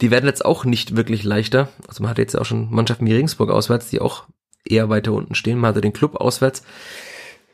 die 0.00 0.10
werden 0.10 0.26
jetzt 0.26 0.44
auch 0.44 0.64
nicht 0.64 0.96
wirklich 0.96 1.22
leichter. 1.22 1.68
Also 1.88 2.02
man 2.02 2.10
hat 2.10 2.18
jetzt 2.18 2.36
auch 2.36 2.44
schon 2.44 2.70
Mannschaften 2.70 3.06
wie 3.06 3.14
Regensburg 3.14 3.50
auswärts, 3.50 3.88
die 3.88 4.00
auch 4.00 4.24
eher 4.64 4.88
weiter 4.88 5.12
unten 5.12 5.34
stehen. 5.34 5.58
Man 5.58 5.70
hatte 5.70 5.80
den 5.80 5.92
Club 5.92 6.16
auswärts, 6.16 6.62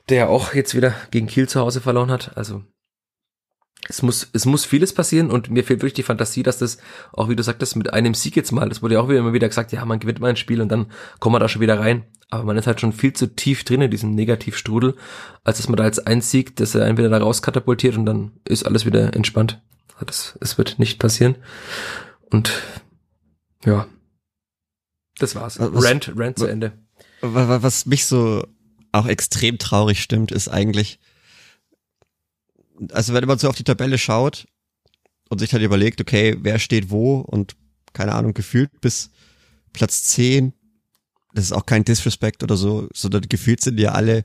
der 0.09 0.29
auch 0.29 0.55
jetzt 0.55 0.75
wieder 0.75 0.95
gegen 1.11 1.27
Kiel 1.27 1.49
zu 1.49 1.61
Hause 1.61 1.81
verloren 1.81 2.11
hat. 2.11 2.37
Also 2.37 2.65
es 3.89 4.03
muss, 4.03 4.29
es 4.33 4.47
muss 4.47 4.65
vieles 4.65 4.95
passieren 4.95 5.31
und 5.31 5.51
mir 5.51 5.65
fehlt 5.65 5.81
wirklich 5.81 5.95
die 5.95 6.03
Fantasie, 6.03 6.43
dass 6.43 6.59
das, 6.59 6.79
auch 7.13 7.29
wie 7.29 7.37
du 7.37 7.43
sagtest, 7.43 7.77
mit 7.77 7.93
einem 7.93 8.15
Sieg 8.15 8.37
jetzt 8.37 8.53
mal, 8.53 8.69
das 8.69 8.81
wurde 8.81 8.95
ja 8.95 9.01
auch 9.01 9.09
wieder 9.09 9.19
immer 9.19 9.33
wieder 9.33 9.49
gesagt, 9.49 9.73
ja, 9.73 9.85
man 9.85 9.99
gewinnt 9.99 10.21
mal 10.21 10.31
ein 10.31 10.37
Spiel 10.37 10.61
und 10.61 10.69
dann 10.69 10.87
kommt 11.19 11.33
man 11.33 11.41
da 11.41 11.49
schon 11.49 11.63
wieder 11.63 11.81
rein. 11.81 12.05
Aber 12.31 12.45
man 12.45 12.57
ist 12.57 12.67
halt 12.67 12.81
schon 12.81 12.93
viel 12.93 13.13
zu 13.13 13.35
tief 13.35 13.65
drin 13.65 13.83
in 13.83 13.91
diesem 13.91 14.15
Negativstrudel, 14.15 14.97
als 15.45 15.59
dass 15.59 15.69
man 15.69 15.77
da 15.77 15.85
jetzt 15.85 16.07
einen 16.07 16.23
Sieg, 16.23 16.57
dass 16.57 16.75
er 16.75 16.87
entweder 16.87 17.11
da 17.11 17.19
rauskatapultiert 17.19 17.97
und 17.97 18.07
dann 18.07 18.33
ist 18.45 18.65
alles 18.65 18.87
wieder 18.87 19.15
entspannt. 19.15 19.61
Das, 20.01 20.39
es 20.41 20.57
wird 20.59 20.79
nicht 20.79 20.99
passieren. 20.99 21.37
Und 22.31 22.51
ja, 23.65 23.87
das 25.19 25.35
war's. 25.35 25.59
Was, 25.61 25.85
Rant, 25.85 26.13
Rant 26.17 26.39
zu 26.39 26.47
Ende. 26.47 26.73
Was 27.21 27.87
mich 27.87 28.07
so 28.07 28.45
auch 28.93 29.07
extrem 29.07 29.59
traurig 29.59 30.03
stimmt, 30.03 30.33
ist 30.33 30.49
eigentlich, 30.49 30.99
also 32.93 33.15
wenn 33.15 33.25
man 33.27 33.39
so 33.39 33.49
auf 33.49 33.57
die 33.57 33.65
Tabelle 33.65 33.99
schaut 33.99 34.47
und 35.29 35.39
sich 35.39 35.51
dann 35.51 35.63
überlegt, 35.63 36.01
okay, 36.01 36.37
wer 36.41 36.59
steht 36.59 36.91
wo 36.91 37.19
und 37.19 37.57
keine 37.93 38.13
Ahnung, 38.13 38.35
gefühlt 38.35 38.81
bis 38.81 39.11
Platz 39.73 40.05
10, 40.05 40.53
das 41.35 41.45
ist 41.45 41.53
auch 41.53 41.67
kein 41.67 41.85
Disrespect 41.85 42.43
oder 42.43 42.57
so, 42.57 42.89
sondern 42.93 43.23
gefühlt 43.23 43.63
sind 43.63 43.77
die 43.77 43.85
ja 43.85 43.93
alle 43.93 44.25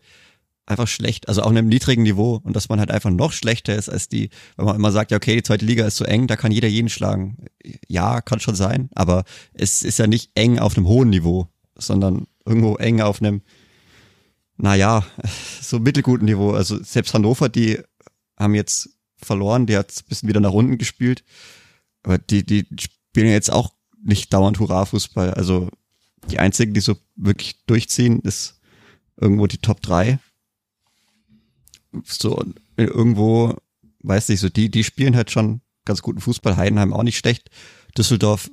einfach 0.65 0.87
schlecht, 0.87 1.29
also 1.29 1.41
auf 1.41 1.49
einem 1.49 1.67
niedrigen 1.67 2.03
Niveau 2.03 2.41
und 2.43 2.53
dass 2.55 2.67
man 2.67 2.79
halt 2.79 2.91
einfach 2.91 3.09
noch 3.09 3.31
schlechter 3.31 3.73
ist 3.75 3.87
als 3.87 4.09
die, 4.09 4.29
wenn 4.57 4.65
man 4.65 4.75
immer 4.75 4.91
sagt, 4.91 5.11
ja 5.11 5.17
okay, 5.17 5.35
die 5.35 5.43
zweite 5.43 5.65
Liga 5.65 5.85
ist 5.85 5.95
so 5.95 6.03
eng, 6.03 6.27
da 6.27 6.35
kann 6.35 6.51
jeder 6.51 6.67
jeden 6.67 6.89
schlagen. 6.89 7.37
Ja, 7.87 8.19
kann 8.19 8.41
schon 8.41 8.55
sein, 8.55 8.89
aber 8.93 9.23
es 9.53 9.83
ist 9.83 9.99
ja 9.99 10.07
nicht 10.07 10.31
eng 10.35 10.59
auf 10.59 10.75
einem 10.75 10.87
hohen 10.87 11.09
Niveau, 11.09 11.47
sondern 11.77 12.27
irgendwo 12.45 12.75
eng 12.75 12.99
auf 12.99 13.21
einem 13.21 13.41
naja, 14.57 15.05
so 15.61 15.79
mittelguten 15.79 16.25
Niveau. 16.25 16.51
Also 16.51 16.83
selbst 16.83 17.13
Hannover, 17.13 17.47
die 17.47 17.79
haben 18.37 18.55
jetzt 18.55 18.89
verloren, 19.17 19.65
die 19.65 19.77
hat 19.77 19.91
ein 19.91 20.07
bisschen 20.07 20.29
wieder 20.29 20.39
nach 20.39 20.51
unten 20.51 20.77
gespielt. 20.77 21.23
Aber 22.03 22.17
die, 22.17 22.45
die 22.45 22.67
spielen 22.79 23.29
jetzt 23.29 23.51
auch 23.51 23.73
nicht 24.03 24.31
dauernd 24.33 24.59
Hurra-Fußball. 24.59 25.33
Also 25.33 25.69
die 26.29 26.39
einzigen, 26.39 26.73
die 26.73 26.81
so 26.81 26.95
wirklich 27.15 27.65
durchziehen, 27.65 28.19
ist 28.21 28.59
irgendwo 29.17 29.47
die 29.47 29.57
Top 29.57 29.81
3. 29.81 30.19
So 32.03 32.43
irgendwo, 32.75 33.55
weiß 34.03 34.29
nicht, 34.29 34.39
so 34.39 34.49
die, 34.49 34.69
die 34.69 34.83
spielen 34.83 35.15
halt 35.15 35.31
schon 35.31 35.61
ganz 35.85 36.01
guten 36.01 36.21
Fußball. 36.21 36.57
Heidenheim 36.57 36.93
auch 36.93 37.03
nicht 37.03 37.17
schlecht. 37.17 37.49
Düsseldorf, 37.97 38.51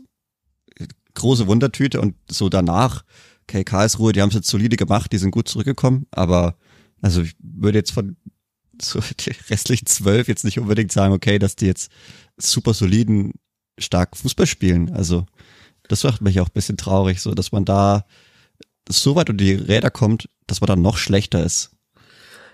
große 1.15 1.47
Wundertüte 1.47 2.01
und 2.01 2.15
so 2.31 2.49
danach, 2.49 3.05
okay, 3.43 3.65
Karlsruhe, 3.65 4.13
die 4.13 4.23
haben 4.23 4.31
es 4.31 4.35
jetzt 4.35 4.49
solide 4.49 4.77
gemacht, 4.77 5.13
die 5.13 5.19
sind 5.19 5.31
gut 5.31 5.49
zurückgekommen, 5.49 6.07
aber 6.11 6.57
also 7.03 7.23
ich 7.23 7.35
würde 7.39 7.79
jetzt 7.79 7.93
von 7.93 8.17
so 8.81 9.01
die 9.01 9.33
restlichen 9.51 9.87
zwölf 9.87 10.29
jetzt 10.29 10.45
nicht 10.45 10.59
unbedingt 10.59 10.93
sagen, 10.93 11.15
okay, 11.15 11.39
dass 11.39 11.57
die 11.57 11.67
jetzt 11.67 11.91
super 12.37 12.75
soliden, 12.75 13.33
stark 13.79 14.17
Fußball 14.17 14.47
spielen. 14.47 14.93
Also 14.95 15.27
das 15.89 16.05
macht 16.05 16.23
mich 16.23 16.41
auch 16.41 16.49
ein 16.49 16.55
bisschen 16.55 16.77
traurig, 16.77 17.21
so 17.21 17.35
dass 17.35 17.53
man 17.53 17.65
da 17.65 18.05
so 18.89 19.17
weit 19.17 19.31
unter 19.31 19.45
die 19.45 19.55
Räder 19.55 19.91
kommt, 19.91 20.29
dass 20.47 20.61
man 20.61 20.69
dann 20.69 20.83
noch 20.83 20.97
schlechter 20.97 21.45
ist. 21.45 21.71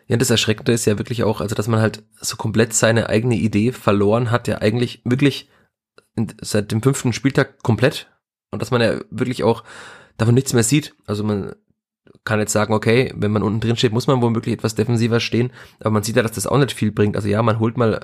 Ja, 0.07 0.16
das 0.16 0.31
Erschreckende 0.31 0.73
ist 0.73 0.87
ja 0.87 0.99
wirklich 0.99 1.23
auch, 1.23 1.41
also 1.41 1.55
dass 1.55 1.68
man 1.68 1.81
halt 1.81 2.03
so 2.21 2.37
komplett 2.37 2.73
seine 2.73 3.09
eigene 3.09 3.37
Idee 3.37 3.73
verloren 3.73 4.31
hat, 4.31 4.49
ja 4.49 4.59
eigentlich 4.59 5.03
wirklich 5.05 5.49
seit 6.41 6.73
dem 6.73 6.83
fünften 6.83 7.12
Spieltag 7.12 7.62
komplett 7.62 8.09
und 8.51 8.61
dass 8.61 8.71
man 8.71 8.81
ja 8.81 9.01
wirklich 9.11 9.45
auch 9.45 9.62
davon 10.16 10.35
nichts 10.35 10.53
mehr 10.53 10.64
sieht. 10.64 10.95
Also 11.07 11.23
man 11.23 11.55
kann 12.25 12.41
jetzt 12.41 12.53
sagen, 12.53 12.75
okay, 12.75 13.13
wenn 13.17 13.33
man 13.33 13.43
unten 13.43 13.61
drin 13.61 13.77
steht, 13.77 13.93
muss 13.93 14.07
man 14.07 14.23
womöglich 14.23 14.55
etwas 14.55 14.75
defensiver 14.75 15.21
stehen, 15.21 15.51
aber 15.81 15.91
man 15.91 16.03
sieht 16.03 16.17
ja, 16.17 16.23
dass 16.23 16.33
das 16.33 16.47
auch 16.47 16.59
nicht 16.59 16.73
viel 16.73 16.93
bringt. 16.93 17.17
Also 17.17 17.29
ja, 17.29 17.43
man 17.43 17.59
holt 17.59 17.77
mal 17.77 18.01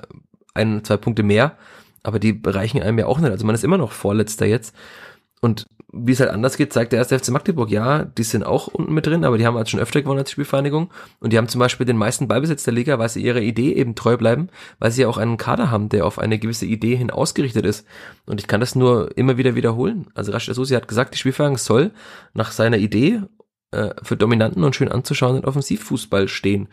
ein, 0.53 0.83
zwei 0.83 0.97
Punkte 0.97 1.23
mehr, 1.23 1.57
aber 2.03 2.19
die 2.19 2.33
bereichen 2.33 2.81
einem 2.81 2.99
ja 2.99 3.05
auch 3.05 3.19
nicht. 3.19 3.31
Also 3.31 3.45
man 3.45 3.55
ist 3.55 3.63
immer 3.63 3.77
noch 3.77 3.91
Vorletzter 3.91 4.45
jetzt. 4.45 4.75
Und 5.41 5.67
wie 5.93 6.11
es 6.11 6.19
halt 6.19 6.31
anders 6.31 6.57
geht, 6.57 6.73
zeigt 6.73 6.91
der 6.91 6.99
erste 6.99 7.17
FC 7.17 7.29
Magdeburg, 7.29 7.69
ja, 7.69 8.03
die 8.03 8.23
sind 8.23 8.43
auch 8.43 8.67
unten 8.67 8.93
mit 8.93 9.05
drin, 9.07 9.23
aber 9.23 9.37
die 9.37 9.45
haben 9.45 9.55
halt 9.55 9.69
schon 9.69 9.79
öfter 9.79 10.01
gewonnen 10.01 10.19
als 10.19 10.31
Spielvereinigung 10.31 10.91
und 11.19 11.31
die 11.31 11.37
haben 11.37 11.47
zum 11.47 11.59
Beispiel 11.59 11.85
den 11.85 11.95
meisten 11.95 12.27
Ballbesitz 12.27 12.63
der 12.63 12.73
Liga, 12.73 12.99
weil 12.99 13.07
sie 13.07 13.23
ihrer 13.23 13.39
Idee 13.39 13.73
eben 13.73 13.95
treu 13.95 14.17
bleiben, 14.17 14.49
weil 14.79 14.91
sie 14.91 15.03
ja 15.03 15.07
auch 15.07 15.17
einen 15.17 15.37
Kader 15.37 15.71
haben, 15.71 15.87
der 15.87 16.05
auf 16.05 16.19
eine 16.19 16.39
gewisse 16.39 16.65
Idee 16.65 16.95
hin 16.95 17.09
ausgerichtet 17.09 17.65
ist. 17.65 17.85
Und 18.25 18.41
ich 18.41 18.47
kann 18.47 18.59
das 18.59 18.75
nur 18.75 19.17
immer 19.17 19.37
wieder 19.37 19.55
wiederholen. 19.55 20.07
Also 20.13 20.33
Rashid 20.33 20.51
Asusi 20.51 20.73
hat 20.73 20.89
gesagt, 20.89 21.13
die 21.13 21.19
Spielvereinigung 21.19 21.57
soll 21.57 21.91
nach 22.33 22.51
seiner 22.51 22.77
Idee 22.77 23.21
äh, 23.71 23.93
für 24.01 24.17
dominanten 24.17 24.63
und 24.63 24.75
schön 24.75 24.91
anzuschauenden 24.91 25.45
Offensivfußball 25.45 26.27
stehen. 26.27 26.69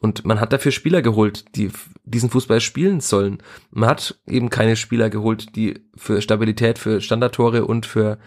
Und 0.00 0.24
man 0.24 0.40
hat 0.40 0.52
dafür 0.52 0.72
Spieler 0.72 1.02
geholt, 1.02 1.56
die 1.56 1.70
diesen 2.04 2.30
Fußball 2.30 2.60
spielen 2.60 3.00
sollen. 3.00 3.38
Man 3.70 3.88
hat 3.88 4.18
eben 4.26 4.48
keine 4.48 4.76
Spieler 4.76 5.10
geholt, 5.10 5.56
die 5.56 5.80
für 5.96 6.22
Stabilität, 6.22 6.78
für 6.78 7.00
Standardtore 7.00 7.64
und 7.64 7.84
für 7.84 8.18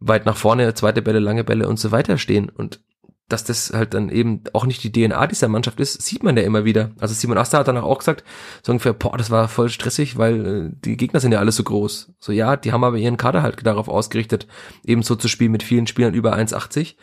weit 0.00 0.26
nach 0.26 0.36
vorne, 0.36 0.74
zweite 0.74 1.02
Bälle, 1.02 1.20
lange 1.20 1.44
Bälle 1.44 1.68
und 1.68 1.78
so 1.78 1.92
weiter 1.92 2.18
stehen. 2.18 2.48
Und 2.48 2.80
dass 3.28 3.44
das 3.44 3.72
halt 3.72 3.94
dann 3.94 4.08
eben 4.08 4.42
auch 4.52 4.66
nicht 4.66 4.84
die 4.84 4.92
DNA 4.92 5.26
dieser 5.26 5.48
Mannschaft 5.48 5.80
ist, 5.80 6.00
sieht 6.00 6.22
man 6.22 6.36
ja 6.36 6.44
immer 6.44 6.64
wieder. 6.64 6.90
Also 6.98 7.14
Simon 7.14 7.38
Asta 7.38 7.58
hat 7.58 7.68
danach 7.68 7.82
auch 7.82 7.98
gesagt, 7.98 8.24
so 8.62 8.70
ungefähr, 8.72 8.92
boah, 8.92 9.16
das 9.16 9.30
war 9.30 9.48
voll 9.48 9.68
stressig, 9.68 10.16
weil 10.16 10.46
äh, 10.46 10.70
die 10.84 10.96
Gegner 10.96 11.18
sind 11.18 11.32
ja 11.32 11.40
alle 11.40 11.50
so 11.50 11.64
groß. 11.64 12.12
So 12.20 12.32
ja, 12.32 12.56
die 12.56 12.72
haben 12.72 12.84
aber 12.84 12.98
ihren 12.98 13.16
Kader 13.16 13.42
halt 13.42 13.66
darauf 13.66 13.88
ausgerichtet, 13.88 14.46
eben 14.84 15.02
so 15.02 15.16
zu 15.16 15.28
spielen 15.28 15.52
mit 15.52 15.64
vielen 15.64 15.88
Spielern 15.88 16.14
über 16.14 16.36
1,80. 16.36 16.94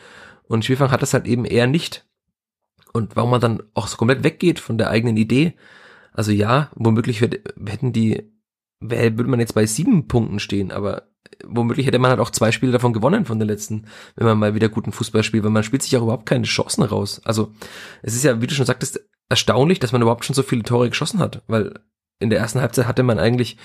Und 0.48 0.66
Spielfang 0.66 0.92
hat 0.92 1.02
das 1.02 1.14
halt 1.14 1.28
eben 1.28 1.46
eher 1.46 1.68
nicht. 1.68 2.06
Und 2.92 3.16
warum 3.16 3.32
man 3.32 3.42
dann 3.42 3.64
auch 3.74 3.88
so 3.88 3.98
komplett 3.98 4.24
weggeht 4.24 4.60
von 4.60 4.78
der 4.78 4.90
eigenen 4.90 5.18
Idee. 5.18 5.56
Also 6.12 6.32
ja, 6.32 6.70
womöglich 6.76 7.22
hätten 7.22 7.92
die, 7.92 8.32
würde 8.80 9.24
man 9.24 9.40
jetzt 9.40 9.56
bei 9.56 9.66
sieben 9.66 10.08
Punkten 10.08 10.40
stehen, 10.40 10.72
aber 10.72 11.08
womöglich 11.44 11.88
hätte 11.88 12.00
man 12.00 12.12
halt 12.12 12.20
auch 12.20 12.30
zwei 12.30 12.52
Spiele 12.52 12.72
davon 12.72 12.94
gewonnen 12.94 13.26
von 13.26 13.40
den 13.40 13.48
letzten, 13.48 13.88
wenn 14.16 14.28
man 14.28 14.38
mal 14.38 14.56
wieder 14.56 14.70
guten 14.70 14.92
Fußball 14.92 15.24
spielt, 15.24 15.44
weil 15.44 15.52
man 15.52 15.64
spielt 15.64 15.82
sich 15.82 15.98
auch 15.98 16.04
überhaupt 16.04 16.28
keine 16.28 16.46
Chancen 16.46 16.84
raus. 16.84 17.22
Also 17.24 17.52
es 18.04 18.14
ist 18.14 18.24
ja, 18.24 18.42
wie 18.42 18.48
du 18.48 18.54
schon 18.54 18.68
sagtest, 18.68 19.00
erstaunlich, 19.30 19.80
dass 19.80 19.92
man 19.92 20.02
überhaupt 20.02 20.26
schon 20.26 20.36
so 20.36 20.44
viele 20.44 20.64
Tore 20.64 20.90
geschossen 20.90 21.20
hat, 21.20 21.42
weil 21.48 21.80
in 22.20 22.30
der 22.30 22.40
ersten 22.40 22.62
Halbzeit 22.62 22.86
hatte 22.86 23.04
man 23.04 23.18
eigentlich 23.18 23.58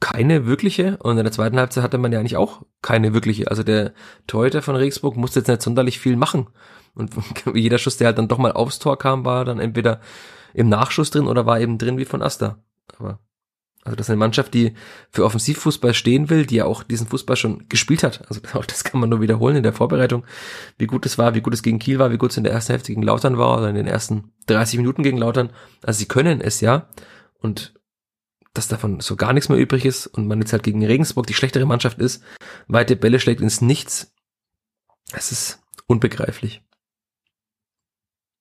keine 0.00 0.46
wirkliche 0.46 0.96
und 0.96 1.18
in 1.18 1.24
der 1.24 1.32
zweiten 1.32 1.58
Halbzeit 1.58 1.84
hatte 1.84 1.98
man 1.98 2.10
ja 2.10 2.18
eigentlich 2.18 2.36
auch 2.36 2.62
keine 2.82 3.12
wirkliche. 3.12 3.50
Also 3.50 3.62
der 3.62 3.92
Torhüter 4.26 4.62
von 4.62 4.74
Regensburg 4.74 5.16
musste 5.16 5.40
jetzt 5.40 5.48
nicht 5.48 5.62
sonderlich 5.62 6.00
viel 6.00 6.16
machen. 6.16 6.48
Und 6.94 7.12
jeder 7.54 7.78
Schuss, 7.78 7.98
der 7.98 8.06
halt 8.06 8.18
dann 8.18 8.28
doch 8.28 8.38
mal 8.38 8.52
aufs 8.52 8.78
Tor 8.78 8.98
kam, 8.98 9.24
war 9.24 9.44
dann 9.44 9.60
entweder 9.60 10.00
im 10.54 10.68
Nachschuss 10.68 11.10
drin 11.10 11.26
oder 11.26 11.46
war 11.46 11.60
eben 11.60 11.78
drin 11.78 11.98
wie 11.98 12.06
von 12.06 12.22
Asta. 12.22 12.58
Aber 12.98 13.20
also 13.82 13.96
das 13.96 14.06
ist 14.06 14.10
eine 14.10 14.18
Mannschaft, 14.18 14.52
die 14.52 14.74
für 15.10 15.24
Offensivfußball 15.24 15.94
stehen 15.94 16.28
will, 16.28 16.44
die 16.44 16.56
ja 16.56 16.66
auch 16.66 16.82
diesen 16.82 17.06
Fußball 17.06 17.36
schon 17.36 17.66
gespielt 17.68 18.02
hat. 18.02 18.22
Also 18.28 18.40
auch 18.54 18.66
das 18.66 18.84
kann 18.84 19.00
man 19.00 19.08
nur 19.10 19.20
wiederholen 19.20 19.56
in 19.56 19.62
der 19.62 19.72
Vorbereitung, 19.72 20.24
wie 20.78 20.86
gut 20.86 21.06
es 21.06 21.18
war, 21.18 21.34
wie 21.34 21.40
gut 21.40 21.54
es 21.54 21.62
gegen 21.62 21.78
Kiel 21.78 21.98
war, 21.98 22.10
wie 22.10 22.18
gut 22.18 22.30
es 22.30 22.36
in 22.36 22.44
der 22.44 22.52
ersten 22.52 22.72
Hälfte 22.72 22.92
gegen 22.92 23.02
Lautern 23.02 23.38
war 23.38 23.58
oder 23.58 23.68
in 23.68 23.74
den 23.74 23.86
ersten 23.86 24.32
30 24.46 24.78
Minuten 24.78 25.02
gegen 25.02 25.18
Lautern. 25.18 25.50
Also 25.82 25.98
sie 25.98 26.06
können 26.06 26.40
es 26.40 26.60
ja 26.60 26.88
und 27.38 27.74
dass 28.52 28.68
davon 28.68 29.00
so 29.00 29.16
gar 29.16 29.32
nichts 29.32 29.48
mehr 29.48 29.58
übrig 29.58 29.84
ist 29.84 30.06
und 30.06 30.26
man 30.26 30.40
jetzt 30.40 30.52
halt 30.52 30.62
gegen 30.62 30.84
Regensburg 30.84 31.26
die 31.26 31.34
schlechtere 31.34 31.66
Mannschaft 31.66 31.98
ist, 31.98 32.22
weite 32.66 32.96
Bälle 32.96 33.20
schlägt 33.20 33.40
ins 33.40 33.60
Nichts. 33.60 34.12
Es 35.12 35.32
ist 35.32 35.60
unbegreiflich. 35.86 36.62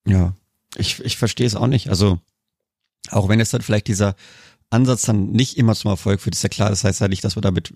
Ja, 0.06 0.36
ich, 0.76 1.04
ich 1.04 1.18
verstehe 1.18 1.48
es 1.48 1.56
auch 1.56 1.68
nicht. 1.68 1.90
Also 1.90 2.20
auch 3.10 3.30
wenn 3.30 3.40
es 3.40 3.52
dann 3.52 3.62
vielleicht 3.62 3.88
dieser 3.88 4.16
Ansatz 4.70 5.04
dann 5.04 5.32
nicht 5.32 5.58
immer 5.58 5.76
zum 5.76 5.92
Erfolg 5.92 6.22
führt, 6.22 6.36
ist 6.36 6.44
ja 6.44 6.50
klar, 6.50 6.70
das 6.70 6.84
heißt 6.84 7.02
ja 7.02 7.08
nicht, 7.08 7.24
dass 7.24 7.36
man 7.36 7.44
damit 7.44 7.74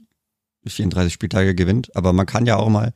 34 0.66 1.14
Spieltage 1.14 1.56
gewinnt, 1.56 1.96
aber 1.96 2.14
man 2.14 2.26
kann 2.26 2.46
ja 2.46 2.56
auch 2.56 2.70
mal 2.70 2.94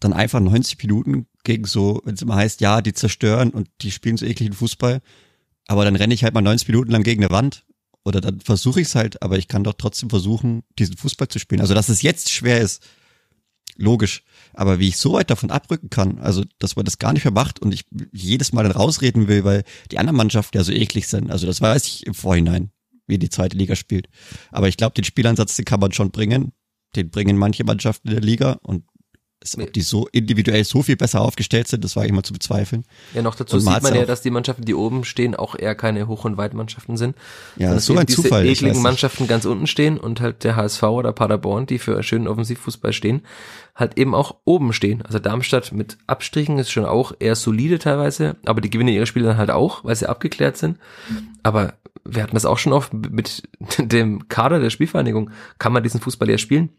dann 0.00 0.12
einfach 0.12 0.40
90 0.40 0.82
Minuten 0.82 1.26
gegen 1.44 1.64
so, 1.64 2.00
wenn 2.04 2.14
es 2.14 2.22
immer 2.22 2.36
heißt, 2.36 2.60
ja, 2.60 2.80
die 2.80 2.92
zerstören 2.92 3.50
und 3.50 3.68
die 3.82 3.90
spielen 3.90 4.16
so 4.16 4.26
ekligen 4.26 4.54
Fußball, 4.54 5.00
aber 5.68 5.84
dann 5.84 5.96
renne 5.96 6.14
ich 6.14 6.24
halt 6.24 6.34
mal 6.34 6.40
90 6.40 6.68
Minuten 6.68 6.90
lang 6.90 7.02
gegen 7.02 7.22
eine 7.22 7.32
Wand 7.32 7.64
oder 8.04 8.20
dann 8.20 8.40
versuche 8.40 8.80
ich 8.80 8.88
es 8.88 8.94
halt, 8.94 9.22
aber 9.22 9.38
ich 9.38 9.48
kann 9.48 9.64
doch 9.64 9.74
trotzdem 9.74 10.10
versuchen, 10.10 10.62
diesen 10.78 10.96
Fußball 10.96 11.28
zu 11.28 11.38
spielen. 11.38 11.60
Also, 11.60 11.74
dass 11.74 11.88
es 11.88 12.02
jetzt 12.02 12.30
schwer 12.30 12.60
ist, 12.60 12.82
logisch. 13.76 14.24
Aber 14.54 14.78
wie 14.78 14.88
ich 14.88 14.98
so 14.98 15.12
weit 15.14 15.30
davon 15.30 15.50
abrücken 15.50 15.88
kann, 15.88 16.18
also 16.18 16.44
dass 16.58 16.76
man 16.76 16.84
das 16.84 16.98
gar 16.98 17.12
nicht 17.12 17.24
mehr 17.24 17.32
macht 17.32 17.60
und 17.60 17.72
ich 17.72 17.84
jedes 18.12 18.52
Mal 18.52 18.64
dann 18.64 18.72
rausreden 18.72 19.28
will, 19.28 19.44
weil 19.44 19.64
die 19.90 19.98
anderen 19.98 20.16
Mannschaften 20.16 20.56
ja 20.56 20.64
so 20.64 20.72
eklig 20.72 21.08
sind. 21.08 21.30
Also 21.30 21.46
das 21.46 21.60
weiß 21.60 21.86
ich 21.86 22.06
im 22.06 22.14
Vorhinein 22.14 22.70
wie 23.06 23.18
die 23.18 23.30
zweite 23.30 23.56
Liga 23.56 23.76
spielt. 23.76 24.08
Aber 24.50 24.68
ich 24.68 24.76
glaube, 24.76 24.94
den 24.94 25.04
Spielansatz, 25.04 25.56
den 25.56 25.64
kann 25.64 25.80
man 25.80 25.92
schon 25.92 26.10
bringen. 26.10 26.52
Den 26.94 27.10
bringen 27.10 27.36
manche 27.36 27.64
Mannschaften 27.64 28.08
in 28.08 28.14
der 28.14 28.22
Liga 28.22 28.58
und 28.62 28.84
ob 29.58 29.72
die 29.72 29.82
so 29.82 30.08
individuell 30.12 30.64
so 30.64 30.82
viel 30.82 30.96
besser 30.96 31.20
aufgestellt 31.20 31.68
sind, 31.68 31.84
das 31.84 31.96
war 31.96 32.04
immer 32.04 32.22
zu 32.22 32.32
bezweifeln. 32.32 32.84
Ja, 33.14 33.22
noch 33.22 33.34
dazu 33.34 33.58
sieht 33.58 33.82
man 33.82 33.94
ja, 33.94 34.04
dass 34.04 34.22
die 34.22 34.30
Mannschaften, 34.30 34.64
die 34.64 34.74
oben 34.74 35.04
stehen, 35.04 35.34
auch 35.34 35.58
eher 35.58 35.74
keine 35.74 36.06
Hoch- 36.08 36.24
und 36.24 36.36
Weitmannschaften 36.36 36.96
sind. 36.96 37.16
Ja, 37.56 37.70
das 37.70 37.82
ist 37.82 37.86
so 37.86 37.96
ein 37.96 38.06
diese 38.06 38.22
Zufall. 38.22 38.46
ekligen 38.46 38.82
Mannschaften 38.82 39.26
ganz 39.26 39.44
unten 39.44 39.66
stehen 39.66 39.98
und 39.98 40.20
halt 40.20 40.44
der 40.44 40.56
HSV 40.56 40.82
oder 40.82 41.12
Paderborn, 41.12 41.66
die 41.66 41.78
für 41.78 42.02
schönen 42.02 42.28
Offensivfußball 42.28 42.92
stehen, 42.92 43.22
halt 43.74 43.98
eben 43.98 44.14
auch 44.14 44.36
oben 44.44 44.72
stehen. 44.72 45.02
Also 45.02 45.18
Darmstadt 45.18 45.72
mit 45.72 45.98
Abstrichen 46.06 46.58
ist 46.58 46.70
schon 46.70 46.84
auch 46.84 47.12
eher 47.18 47.36
solide 47.36 47.78
teilweise, 47.78 48.36
aber 48.44 48.60
die 48.60 48.70
gewinnen 48.70 48.94
ihre 48.94 49.06
Spiele 49.06 49.26
dann 49.26 49.38
halt 49.38 49.50
auch, 49.50 49.84
weil 49.84 49.96
sie 49.96 50.08
abgeklärt 50.08 50.56
sind. 50.56 50.78
Aber 51.42 51.74
wir 52.04 52.22
hatten 52.22 52.34
das 52.34 52.44
auch 52.44 52.58
schon 52.58 52.72
oft 52.72 52.92
mit 52.92 53.42
dem 53.78 54.28
Kader 54.28 54.60
der 54.60 54.70
Spielvereinigung. 54.70 55.30
Kann 55.58 55.72
man 55.72 55.82
diesen 55.82 56.00
Fußball 56.00 56.28
ja 56.28 56.38
spielen? 56.38 56.70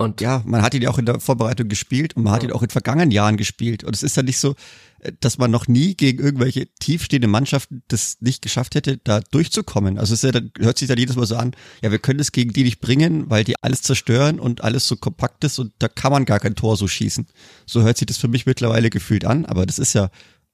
Und 0.00 0.22
ja, 0.22 0.42
man 0.46 0.62
hat 0.62 0.72
ihn 0.72 0.80
ja 0.80 0.88
auch 0.88 0.96
in 0.96 1.04
der 1.04 1.20
Vorbereitung 1.20 1.68
gespielt 1.68 2.16
und 2.16 2.22
man 2.22 2.32
hat 2.32 2.42
ihn 2.42 2.52
auch 2.52 2.62
in 2.62 2.70
vergangenen 2.70 3.10
Jahren 3.10 3.36
gespielt. 3.36 3.84
Und 3.84 3.94
es 3.94 4.02
ist 4.02 4.16
ja 4.16 4.22
nicht 4.22 4.38
so, 4.38 4.54
äh, 5.00 5.12
dass 5.20 5.36
man 5.36 5.50
noch 5.50 5.68
nie 5.68 5.94
gegen 5.94 6.24
irgendwelche 6.24 6.68
tiefstehende 6.80 7.28
Mannschaften 7.28 7.82
das 7.88 8.16
nicht 8.20 8.40
geschafft 8.40 8.76
hätte, 8.76 8.96
da 8.96 9.20
durchzukommen. 9.20 9.98
Also 9.98 10.14
es 10.14 10.22
ja, 10.22 10.32
dann, 10.32 10.52
hört 10.58 10.78
sich 10.78 10.88
dann 10.88 10.96
jedes 10.96 11.16
Mal 11.16 11.26
so 11.26 11.36
an, 11.36 11.52
ja, 11.82 11.90
wir 11.90 11.98
können 11.98 12.18
es 12.18 12.32
gegen 12.32 12.54
die 12.54 12.64
nicht 12.64 12.80
bringen, 12.80 13.28
weil 13.28 13.44
die 13.44 13.62
alles 13.62 13.82
zerstören 13.82 14.40
und 14.40 14.64
alles 14.64 14.88
so 14.88 14.96
kompakt 14.96 15.44
ist 15.44 15.58
und 15.58 15.74
da 15.80 15.88
kann 15.88 16.12
man 16.12 16.24
gar 16.24 16.40
kein 16.40 16.54
Tor 16.54 16.78
so 16.78 16.88
schießen. 16.88 17.26
So 17.66 17.82
hört 17.82 17.98
sich 17.98 18.06
das 18.06 18.16
für 18.16 18.28
mich 18.28 18.46
mittlerweile 18.46 18.88
gefühlt 18.88 19.26
an, 19.26 19.44
aber 19.44 19.66
das 19.66 19.78
ist 19.78 19.92
ja 19.92 20.08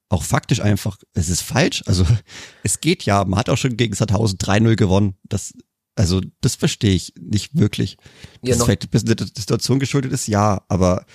auch 0.09 0.23
faktisch 0.23 0.59
einfach, 0.59 0.97
es 1.13 1.29
ist 1.29 1.41
falsch. 1.41 1.83
Also 1.85 2.05
es 2.63 2.81
geht 2.81 3.03
ja, 3.03 3.23
man 3.23 3.39
hat 3.39 3.49
auch 3.49 3.57
schon 3.57 3.77
gegen 3.77 3.95
Sandhausen 3.95 4.39
3-0 4.39 4.75
gewonnen. 4.75 5.15
Das 5.23 5.53
also 5.97 6.21
das 6.41 6.55
verstehe 6.55 6.93
ich 6.93 7.13
nicht 7.19 7.57
wirklich. 7.57 7.97
Ja, 8.41 8.55
das 8.55 8.63
vielleicht 8.63 8.93
ein 8.93 9.05
der 9.05 9.27
Situation 9.35 9.79
geschuldet 9.79 10.11
ist, 10.11 10.27
ja, 10.27 10.61
aber 10.67 11.05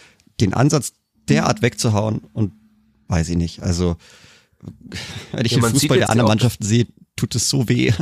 den 0.40 0.54
Ansatz 0.54 0.92
derart 1.28 1.62
wegzuhauen 1.62 2.22
und 2.32 2.52
weiß 3.08 3.28
ich 3.28 3.36
nicht. 3.36 3.62
Also 3.62 3.96
wenn 5.32 5.46
ich 5.46 5.52
ja, 5.52 5.60
den 5.60 5.70
Fußball 5.70 5.98
der 5.98 6.10
anderen 6.10 6.28
Mannschaften 6.28 6.64
sehe, 6.64 6.86
tut 7.16 7.34
es 7.34 7.48
so 7.48 7.68
weh. 7.68 7.92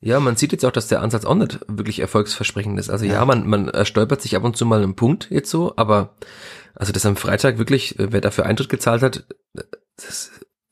Ja, 0.00 0.20
man 0.20 0.36
sieht 0.36 0.52
jetzt 0.52 0.64
auch, 0.64 0.70
dass 0.70 0.86
der 0.86 1.02
Ansatz 1.02 1.24
auch 1.24 1.34
nicht 1.34 1.58
wirklich 1.66 1.98
erfolgsversprechend 1.98 2.78
ist. 2.78 2.88
Also 2.88 3.04
ja, 3.04 3.14
ja 3.14 3.24
man, 3.24 3.48
man 3.48 3.84
stolpert 3.84 4.22
sich 4.22 4.36
ab 4.36 4.44
und 4.44 4.56
zu 4.56 4.64
mal 4.64 4.80
einen 4.80 4.94
Punkt 4.94 5.28
jetzt 5.30 5.50
so, 5.50 5.72
aber 5.76 6.14
also 6.74 6.92
das 6.92 7.04
am 7.04 7.16
Freitag 7.16 7.58
wirklich, 7.58 7.98
äh, 7.98 8.12
wer 8.12 8.20
dafür 8.20 8.46
Eintritt 8.46 8.68
gezahlt 8.68 9.02
hat, 9.02 9.26
das, 9.96 10.30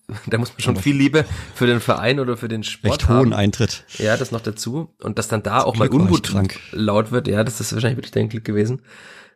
da 0.26 0.38
muss 0.38 0.50
man 0.50 0.61
schon 0.61 0.76
viel 0.76 0.96
Liebe 0.96 1.24
für 1.54 1.66
den 1.66 1.80
Verein 1.80 2.20
oder 2.20 2.36
für 2.36 2.48
den 2.48 2.62
Sport 2.62 2.92
Recht 2.92 3.09
haben. 3.09 3.18
hohen 3.18 3.32
Eintritt. 3.32 3.84
Ja, 3.98 4.16
das 4.16 4.32
noch 4.32 4.40
dazu. 4.40 4.94
Und 5.02 5.18
dass 5.18 5.28
dann 5.28 5.42
da 5.42 5.62
auch 5.62 5.76
mal 5.76 5.88
Unmut 5.88 6.32
laut 6.72 7.11
wird, 7.11 7.28
ja, 7.28 7.42
das 7.44 7.61
ist 7.61 7.72
wahrscheinlich 7.72 7.98
wirklich 7.98 8.12
dein 8.12 8.28
Glück 8.28 8.44
gewesen. 8.44 8.82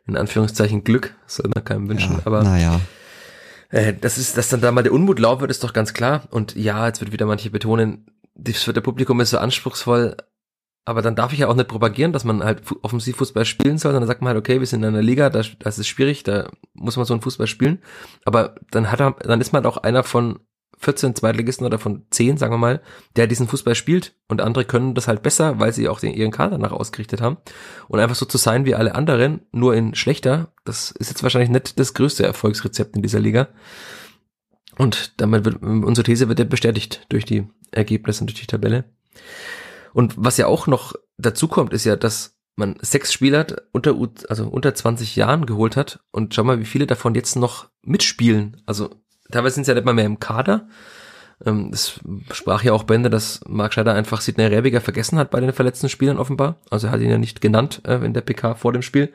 In 0.07 0.17
Anführungszeichen 0.17 0.83
Glück, 0.83 1.15
soll 1.27 1.51
man 1.53 1.63
keinem 1.63 1.87
wünschen. 1.87 2.13
Ja, 2.13 2.21
aber 2.25 2.43
naja. 2.43 2.81
Äh, 3.69 3.93
das 3.93 4.17
ist, 4.17 4.37
dass 4.37 4.49
dann 4.49 4.61
da 4.61 4.71
mal 4.71 4.83
der 4.83 4.93
Unmut 4.93 5.19
laut 5.19 5.41
wird, 5.41 5.51
ist 5.51 5.63
doch 5.63 5.73
ganz 5.73 5.93
klar. 5.93 6.27
Und 6.31 6.55
ja, 6.55 6.87
jetzt 6.87 7.01
wird 7.01 7.11
wieder 7.11 7.25
manche 7.25 7.49
betonen, 7.49 8.07
das 8.33 8.63
für 8.63 8.73
der 8.73 8.81
Publikum 8.81 9.19
ist 9.19 9.29
so 9.29 9.37
anspruchsvoll, 9.37 10.15
aber 10.83 11.01
dann 11.01 11.15
darf 11.15 11.31
ich 11.31 11.39
ja 11.39 11.47
auch 11.47 11.55
nicht 11.55 11.67
propagieren, 11.67 12.11
dass 12.11 12.23
man 12.23 12.43
halt 12.43 12.63
Offensivfußball 12.81 13.45
spielen 13.45 13.77
soll, 13.77 13.91
sondern 13.91 14.07
sagt 14.07 14.21
man 14.21 14.29
halt, 14.29 14.39
okay, 14.39 14.59
wir 14.59 14.65
sind 14.65 14.81
in 14.81 14.89
einer 14.89 15.03
Liga, 15.03 15.29
das, 15.29 15.51
das 15.59 15.77
ist 15.77 15.87
schwierig, 15.87 16.23
da 16.23 16.49
muss 16.73 16.97
man 16.97 17.05
so 17.05 17.13
einen 17.13 17.21
Fußball 17.21 17.47
spielen. 17.47 17.81
Aber 18.25 18.55
dann 18.71 18.91
hat 18.91 18.99
er, 18.99 19.11
dann 19.11 19.41
ist 19.41 19.53
man 19.53 19.63
halt 19.63 19.71
auch 19.71 19.83
einer 19.83 20.03
von 20.03 20.39
14 20.81 21.15
Zweitligisten 21.15 21.65
oder 21.65 21.79
von 21.79 22.05
10, 22.09 22.37
sagen 22.37 22.53
wir 22.53 22.57
mal, 22.57 22.81
der 23.15 23.27
diesen 23.27 23.47
Fußball 23.47 23.75
spielt 23.75 24.15
und 24.27 24.41
andere 24.41 24.65
können 24.65 24.95
das 24.95 25.07
halt 25.07 25.21
besser, 25.21 25.59
weil 25.59 25.73
sie 25.73 25.87
auch 25.87 25.99
den, 25.99 26.13
ihren 26.13 26.31
Kader 26.31 26.51
danach 26.51 26.71
ausgerichtet 26.71 27.21
haben. 27.21 27.37
Und 27.87 27.99
einfach 27.99 28.15
so 28.15 28.25
zu 28.25 28.37
sein 28.37 28.65
wie 28.65 28.75
alle 28.75 28.95
anderen, 28.95 29.41
nur 29.51 29.75
in 29.75 29.95
schlechter, 29.95 30.53
das 30.65 30.91
ist 30.91 31.09
jetzt 31.09 31.23
wahrscheinlich 31.23 31.51
nicht 31.51 31.79
das 31.79 31.93
größte 31.93 32.25
Erfolgsrezept 32.25 32.95
in 32.95 33.03
dieser 33.03 33.19
Liga. 33.19 33.49
Und 34.77 35.19
damit 35.21 35.45
wird, 35.45 35.61
unsere 35.61 36.03
These 36.03 36.27
wird 36.27 36.39
ja 36.39 36.45
bestätigt 36.45 37.05
durch 37.09 37.25
die 37.25 37.47
Ergebnisse 37.71 38.21
und 38.21 38.31
durch 38.31 38.41
die 38.41 38.47
Tabelle. 38.47 38.85
Und 39.93 40.13
was 40.17 40.37
ja 40.37 40.47
auch 40.47 40.67
noch 40.67 40.93
dazu 41.17 41.47
kommt, 41.47 41.73
ist 41.73 41.85
ja, 41.85 41.95
dass 41.95 42.37
man 42.55 42.77
sechs 42.81 43.13
Spieler 43.13 43.45
unter, 43.71 43.95
also 44.29 44.47
unter 44.47 44.73
20 44.73 45.15
Jahren 45.15 45.45
geholt 45.45 45.75
hat 45.75 45.99
und 46.11 46.33
schau 46.33 46.43
mal, 46.43 46.59
wie 46.59 46.65
viele 46.65 46.87
davon 46.87 47.15
jetzt 47.15 47.35
noch 47.35 47.69
mitspielen. 47.83 48.61
Also 48.65 49.00
teilweise 49.31 49.55
sind 49.55 49.65
sie 49.65 49.71
ja 49.71 49.75
nicht 49.75 49.85
mal 49.85 49.93
mehr 49.93 50.05
im 50.05 50.19
Kader. 50.19 50.67
Ähm, 51.45 51.71
es 51.73 51.99
sprach 52.31 52.63
ja 52.63 52.73
auch 52.73 52.83
Bände, 52.83 53.09
dass 53.09 53.41
Mark 53.47 53.73
Scheider 53.73 53.93
einfach 53.93 54.21
Sidney 54.21 54.45
Rebiger 54.45 54.81
vergessen 54.81 55.17
hat 55.17 55.31
bei 55.31 55.39
den 55.39 55.53
verletzten 55.53 55.89
Spielern 55.89 56.17
offenbar. 56.17 56.57
Also 56.69 56.87
er 56.87 56.93
hat 56.93 57.01
ihn 57.01 57.09
ja 57.09 57.17
nicht 57.17 57.41
genannt 57.41 57.81
äh, 57.85 58.03
in 58.05 58.13
der 58.13 58.21
PK 58.21 58.55
vor 58.55 58.73
dem 58.73 58.81
Spiel. 58.81 59.11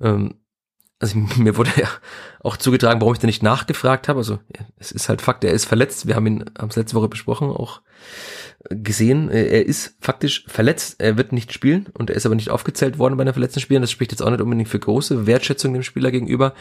Ähm, 0.00 0.34
also 0.98 1.18
mir 1.36 1.56
wurde 1.56 1.72
ja 1.76 1.88
auch 2.40 2.56
zugetragen, 2.56 3.00
warum 3.00 3.14
ich 3.14 3.20
da 3.20 3.26
nicht 3.26 3.42
nachgefragt 3.42 4.08
habe. 4.08 4.18
Also 4.18 4.38
es 4.78 4.92
ist 4.92 5.08
halt 5.08 5.20
Fakt, 5.20 5.44
er 5.44 5.52
ist 5.52 5.66
verletzt. 5.66 6.06
Wir 6.06 6.16
haben 6.16 6.26
ihn 6.26 6.44
haben 6.58 6.70
es 6.70 6.76
letzte 6.76 6.96
Woche 6.96 7.08
besprochen, 7.08 7.48
auch 7.48 7.82
gesehen. 8.70 9.30
Er 9.30 9.66
ist 9.66 9.96
faktisch 10.00 10.44
verletzt. 10.48 10.96
Er 10.98 11.16
wird 11.16 11.32
nicht 11.32 11.52
spielen 11.52 11.88
und 11.92 12.10
er 12.10 12.16
ist 12.16 12.26
aber 12.26 12.34
nicht 12.34 12.50
aufgezählt 12.50 12.98
worden 12.98 13.16
bei 13.16 13.24
den 13.24 13.34
verletzten 13.34 13.60
Spielen. 13.60 13.82
Das 13.82 13.90
spricht 13.90 14.12
jetzt 14.12 14.22
auch 14.22 14.30
nicht 14.30 14.40
unbedingt 14.40 14.68
für 14.68 14.78
große 14.78 15.26
Wertschätzung 15.26 15.72
dem 15.72 15.82
Spieler 15.82 16.10
gegenüber. 16.10 16.54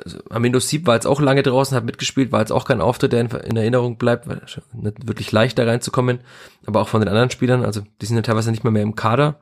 Ähm, 0.00 0.04
also 0.04 0.18
Amino 0.30 0.58
Sieb 0.58 0.86
war 0.86 0.94
jetzt 0.94 1.06
auch 1.06 1.20
lange 1.20 1.42
draußen, 1.42 1.76
hat 1.76 1.84
mitgespielt, 1.84 2.32
war 2.32 2.40
jetzt 2.40 2.52
auch 2.52 2.64
kein 2.64 2.80
Auftritt, 2.80 3.12
der 3.12 3.20
in, 3.20 3.28
in 3.28 3.56
Erinnerung 3.56 3.96
bleibt, 3.96 4.28
weil 4.28 4.42
nicht 4.74 5.08
wirklich 5.08 5.32
leicht 5.32 5.58
da 5.58 5.64
reinzukommen, 5.64 6.20
aber 6.66 6.80
auch 6.80 6.88
von 6.88 7.00
den 7.00 7.08
anderen 7.08 7.30
Spielern, 7.30 7.64
also 7.64 7.82
die 8.00 8.06
sind 8.06 8.16
ja 8.16 8.22
teilweise 8.22 8.50
nicht 8.50 8.64
mehr 8.64 8.72
mehr 8.72 8.82
im 8.82 8.94
Kader, 8.94 9.40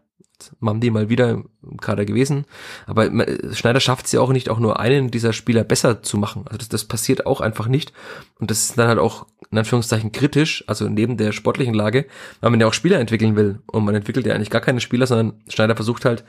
Mamdi 0.60 0.90
mal 0.90 1.08
wieder 1.08 1.30
im 1.30 1.80
Kader 1.80 2.04
gewesen. 2.04 2.44
Aber 2.86 3.10
Schneider 3.52 3.80
schafft 3.80 4.06
es 4.06 4.12
ja 4.12 4.20
auch 4.20 4.30
nicht, 4.30 4.50
auch 4.50 4.58
nur 4.58 4.78
einen 4.78 5.10
dieser 5.10 5.32
Spieler 5.32 5.64
besser 5.64 6.02
zu 6.02 6.16
machen. 6.16 6.44
Also 6.46 6.58
das, 6.58 6.68
das 6.68 6.84
passiert 6.84 7.26
auch 7.26 7.40
einfach 7.40 7.66
nicht. 7.66 7.92
Und 8.38 8.50
das 8.50 8.60
ist 8.60 8.78
dann 8.78 8.88
halt 8.88 8.98
auch 8.98 9.26
in 9.50 9.58
Anführungszeichen 9.58 10.12
kritisch, 10.12 10.62
also 10.66 10.88
neben 10.88 11.16
der 11.16 11.32
sportlichen 11.32 11.74
Lage, 11.74 12.06
weil 12.40 12.50
man 12.50 12.60
ja 12.60 12.66
auch 12.66 12.74
Spieler 12.74 13.00
entwickeln 13.00 13.34
will. 13.34 13.60
Und 13.66 13.84
man 13.84 13.94
entwickelt 13.94 14.26
ja 14.26 14.34
eigentlich 14.34 14.50
gar 14.50 14.60
keine 14.60 14.80
Spieler, 14.80 15.06
sondern 15.06 15.40
Schneider 15.48 15.74
versucht 15.74 16.04
halt, 16.04 16.24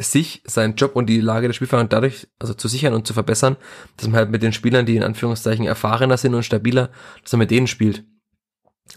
sich, 0.00 0.42
seinen 0.46 0.74
Job 0.76 0.96
und 0.96 1.06
die 1.06 1.20
Lage 1.20 1.46
der 1.46 1.52
Spielfahrer 1.52 1.84
dadurch 1.84 2.26
also 2.38 2.54
zu 2.54 2.68
sichern 2.68 2.94
und 2.94 3.06
zu 3.06 3.12
verbessern, 3.12 3.56
dass 3.96 4.08
man 4.08 4.16
halt 4.16 4.30
mit 4.30 4.42
den 4.42 4.52
Spielern, 4.52 4.86
die 4.86 4.96
in 4.96 5.02
Anführungszeichen 5.02 5.66
erfahrener 5.66 6.16
sind 6.16 6.34
und 6.34 6.42
stabiler, 6.42 6.90
dass 7.22 7.32
man 7.32 7.40
mit 7.40 7.50
denen 7.50 7.66
spielt. 7.66 8.04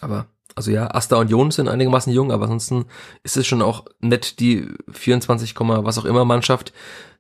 Aber 0.01 0.27
also 0.55 0.71
ja, 0.71 0.87
Asta 0.93 1.15
und 1.15 1.29
Jon 1.29 1.51
sind 1.51 1.67
einigermaßen 1.67 2.13
jung, 2.13 2.31
aber 2.31 2.43
ansonsten 2.43 2.85
ist 3.23 3.37
es 3.37 3.47
schon 3.47 3.61
auch 3.61 3.85
nett, 3.99 4.39
die 4.39 4.67
24, 4.91 5.55
was 5.57 5.97
auch 5.97 6.05
immer 6.05 6.25
Mannschaft, 6.25 6.73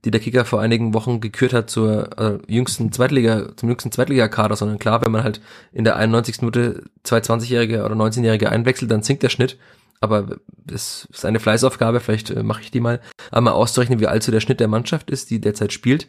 die 0.05 0.11
der 0.11 0.21
Kicker 0.21 0.45
vor 0.45 0.61
einigen 0.61 0.93
Wochen 0.93 1.19
gekürt 1.19 1.53
hat 1.53 1.69
zur 1.69 2.17
äh, 2.19 2.37
jüngsten 2.47 2.91
Zweitliga, 2.91 3.55
zum 3.55 3.69
jüngsten 3.69 3.91
Zweitligakader, 3.91 4.55
sondern 4.55 4.77
klar, 4.77 5.01
wenn 5.01 5.11
man 5.11 5.23
halt 5.23 5.41
in 5.71 5.83
der 5.83 5.95
91. 5.95 6.41
Minute 6.41 6.83
zwei 7.03 7.19
20-Jährige 7.19 7.83
oder 7.83 7.95
19-Jährige 7.95 8.49
einwechselt, 8.49 8.91
dann 8.91 9.03
sinkt 9.03 9.23
der 9.23 9.29
Schnitt. 9.29 9.57
Aber 10.03 10.37
das 10.47 11.07
ist 11.11 11.25
eine 11.25 11.39
Fleißaufgabe, 11.39 11.99
vielleicht 11.99 12.29
äh, 12.29 12.43
mache 12.43 12.61
ich 12.61 12.71
die 12.71 12.81
mal, 12.81 12.99
einmal 13.31 13.53
auszurechnen, 13.53 13.99
wie 13.99 14.07
alt 14.07 14.23
so 14.23 14.31
der 14.31 14.41
Schnitt 14.41 14.59
der 14.59 14.67
Mannschaft 14.67 15.09
ist, 15.09 15.29
die 15.29 15.39
derzeit 15.39 15.71
spielt 15.71 16.07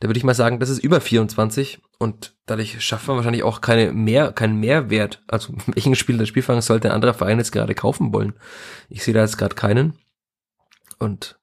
da 0.00 0.08
würde 0.08 0.18
ich 0.18 0.24
mal 0.24 0.34
sagen, 0.34 0.60
das 0.60 0.68
ist 0.68 0.78
über 0.78 1.00
24 1.00 1.80
und 1.98 2.34
dadurch 2.46 2.80
schafft 2.84 3.08
man 3.08 3.16
wahrscheinlich 3.16 3.42
auch 3.42 3.60
keine 3.60 3.92
mehr, 3.92 4.32
keinen 4.32 4.60
Mehrwert. 4.60 5.22
Also 5.26 5.54
welchen 5.66 5.96
Spieler 5.96 6.18
der 6.18 6.26
Spielfang 6.26 6.60
sollte 6.62 6.88
ein 6.88 6.94
anderer 6.94 7.14
Verein 7.14 7.38
jetzt 7.38 7.52
gerade 7.52 7.74
kaufen 7.74 8.12
wollen? 8.12 8.34
Ich 8.88 9.02
sehe 9.02 9.14
da 9.14 9.20
jetzt 9.20 9.38
gerade 9.38 9.56
keinen. 9.56 9.98
Und 10.98 11.38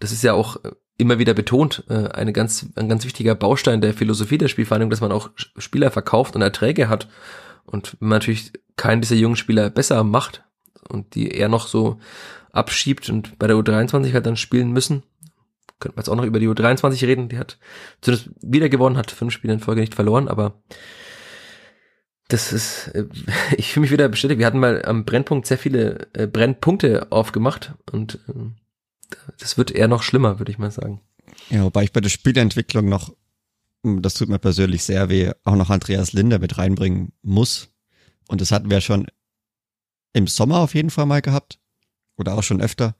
das 0.00 0.12
ist 0.12 0.22
ja 0.22 0.34
auch 0.34 0.56
immer 0.96 1.18
wieder 1.18 1.34
betont, 1.34 1.84
äh, 1.88 2.08
eine 2.08 2.32
ganz, 2.32 2.66
ein 2.76 2.88
ganz 2.88 3.04
wichtiger 3.04 3.34
Baustein 3.34 3.80
der 3.80 3.94
Philosophie 3.94 4.38
der 4.38 4.48
Spielvereinigung, 4.48 4.90
dass 4.90 5.00
man 5.00 5.12
auch 5.12 5.30
Spieler 5.36 5.90
verkauft 5.90 6.36
und 6.36 6.42
Erträge 6.42 6.88
hat. 6.88 7.08
Und 7.64 7.96
wenn 8.00 8.08
man 8.08 8.18
natürlich 8.18 8.52
keinen 8.76 9.00
dieser 9.00 9.16
jungen 9.16 9.36
Spieler 9.36 9.70
besser 9.70 10.04
macht 10.04 10.43
und 10.88 11.14
die 11.14 11.28
eher 11.30 11.48
noch 11.48 11.66
so 11.66 11.98
abschiebt 12.52 13.10
und 13.10 13.38
bei 13.38 13.46
der 13.46 13.56
U23 13.56 14.12
halt 14.12 14.26
dann 14.26 14.36
spielen 14.36 14.72
müssen, 14.72 15.02
könnten 15.80 15.96
wir 15.96 16.00
jetzt 16.00 16.08
auch 16.08 16.16
noch 16.16 16.24
über 16.24 16.40
die 16.40 16.48
U23 16.48 17.06
reden. 17.06 17.28
Die 17.28 17.38
hat 17.38 17.58
zumindest 18.00 18.30
wieder 18.40 18.68
gewonnen, 18.68 18.96
hat 18.96 19.10
fünf 19.10 19.32
Spiele 19.32 19.54
in 19.54 19.60
Folge 19.60 19.80
nicht 19.80 19.94
verloren, 19.94 20.28
aber 20.28 20.62
das 22.28 22.52
ist, 22.52 22.88
äh, 22.88 23.04
ich 23.56 23.72
fühle 23.72 23.82
mich 23.82 23.90
wieder 23.90 24.08
bestätigt. 24.08 24.38
Wir 24.38 24.46
hatten 24.46 24.60
mal 24.60 24.84
am 24.84 25.04
Brennpunkt 25.04 25.46
sehr 25.46 25.58
viele 25.58 26.08
äh, 26.14 26.26
Brennpunkte 26.26 27.10
aufgemacht 27.10 27.74
und 27.90 28.20
äh, 28.28 28.32
das 29.38 29.58
wird 29.58 29.70
eher 29.70 29.88
noch 29.88 30.02
schlimmer, 30.02 30.38
würde 30.38 30.50
ich 30.50 30.58
mal 30.58 30.70
sagen. 30.70 31.00
Ja, 31.50 31.64
wobei 31.64 31.84
ich 31.84 31.92
bei 31.92 32.00
der 32.00 32.08
Spielentwicklung 32.08 32.88
noch, 32.88 33.14
hm, 33.82 34.02
das 34.02 34.14
tut 34.14 34.28
mir 34.28 34.38
persönlich 34.38 34.84
sehr 34.84 35.08
weh, 35.08 35.32
auch 35.44 35.56
noch 35.56 35.70
Andreas 35.70 36.12
Linder 36.12 36.38
mit 36.38 36.58
reinbringen 36.58 37.12
muss. 37.22 37.68
Und 38.28 38.40
das 38.40 38.52
hatten 38.52 38.70
wir 38.70 38.80
schon 38.80 39.06
im 40.14 40.26
Sommer 40.26 40.60
auf 40.60 40.74
jeden 40.74 40.90
Fall 40.90 41.04
mal 41.04 41.20
gehabt. 41.20 41.58
Oder 42.16 42.34
auch 42.34 42.42
schon 42.42 42.62
öfter 42.62 42.94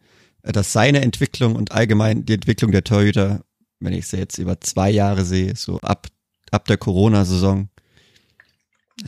dass 0.53 0.73
seine 0.73 1.01
Entwicklung 1.01 1.57
und 1.57 1.73
allgemein 1.73 2.27
die 2.27 2.35
Entwicklung 2.35 2.71
der 2.71 2.85
Torhüter, 2.85 3.45
wenn 3.81 3.93
ich 3.93 4.07
sie 4.07 4.19
jetzt 4.19 4.39
über 4.39 4.61
zwei 4.61 4.91
Jahre 4.91 5.25
sehe, 5.25 5.57
so 5.57 5.81
ab, 5.81 6.09
ab 6.51 6.67
der 6.67 6.77
Corona-Saison, 6.77 7.69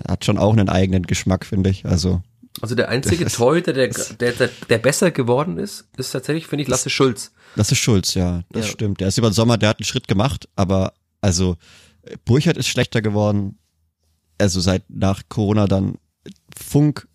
hat 0.09 0.24
schon 0.24 0.38
auch 0.38 0.52
einen 0.52 0.68
eigenen 0.68 1.04
Geschmack, 1.04 1.44
finde 1.44 1.70
ich. 1.70 1.84
Also, 1.84 2.22
also 2.61 2.74
der 2.74 2.88
einzige 2.88 3.26
Torhüter, 3.26 3.72
der, 3.72 3.88
der, 3.88 4.32
der, 4.32 4.50
der 4.68 4.78
besser 4.78 5.11
geworden 5.11 5.59
ist, 5.59 5.88
ist 5.96 6.11
tatsächlich, 6.11 6.46
finde 6.46 6.62
ich, 6.62 6.68
Lasse 6.68 6.90
Schulz. 6.90 7.32
Lasse 7.54 7.76
Schulz, 7.76 8.14
ja, 8.14 8.42
das 8.50 8.66
ja. 8.66 8.72
stimmt. 8.72 9.00
Der 9.00 9.09
ist 9.09 9.18
über 9.18 9.28
den 9.28 9.34
Sommer, 9.34 9.59
der 9.59 9.68
hat 9.68 9.78
einen 9.78 9.86
Schritt 9.86 10.09
gemacht, 10.09 10.48
aber 10.57 10.94
also 11.20 11.57
Burchard 12.24 12.57
ist 12.57 12.68
schlechter 12.68 13.02
geworden. 13.02 13.59
Also 14.38 14.61
seit 14.61 14.88
nach 14.88 15.22
Corona 15.28 15.66
dann 15.66 15.98
Funk 16.57 17.09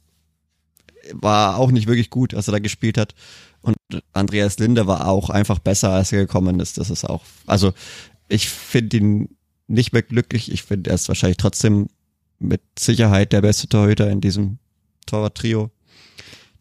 war 1.14 1.58
auch 1.58 1.72
nicht 1.72 1.88
wirklich 1.88 2.10
gut, 2.10 2.34
als 2.34 2.48
er 2.48 2.54
da 2.54 2.60
gespielt 2.60 2.98
hat. 2.98 3.16
Und 3.62 3.76
Andreas 4.14 4.58
Linde 4.60 4.88
war 4.88 5.08
auch 5.08 5.30
einfach 5.30 5.60
besser, 5.60 5.92
als 5.92 6.12
er 6.12 6.20
gekommen 6.20 6.60
ist. 6.60 6.78
Das 6.78 6.90
ist 6.90 7.06
auch, 7.06 7.24
also 7.46 7.74
ich 8.28 8.50
finde 8.50 8.98
ihn 8.98 9.38
nicht 9.68 9.94
mehr 9.94 10.02
glücklich. 10.02 10.52
Ich 10.52 10.64
finde, 10.64 10.90
er 10.90 10.96
ist 10.96 11.08
wahrscheinlich 11.08 11.38
trotzdem 11.38 11.88
mit 12.40 12.62
Sicherheit 12.78 13.34
der 13.34 13.42
beste 13.42 13.68
Torhüter 13.68 14.10
in 14.10 14.22
diesem 14.22 14.58
Torwart-Trio 15.06 15.70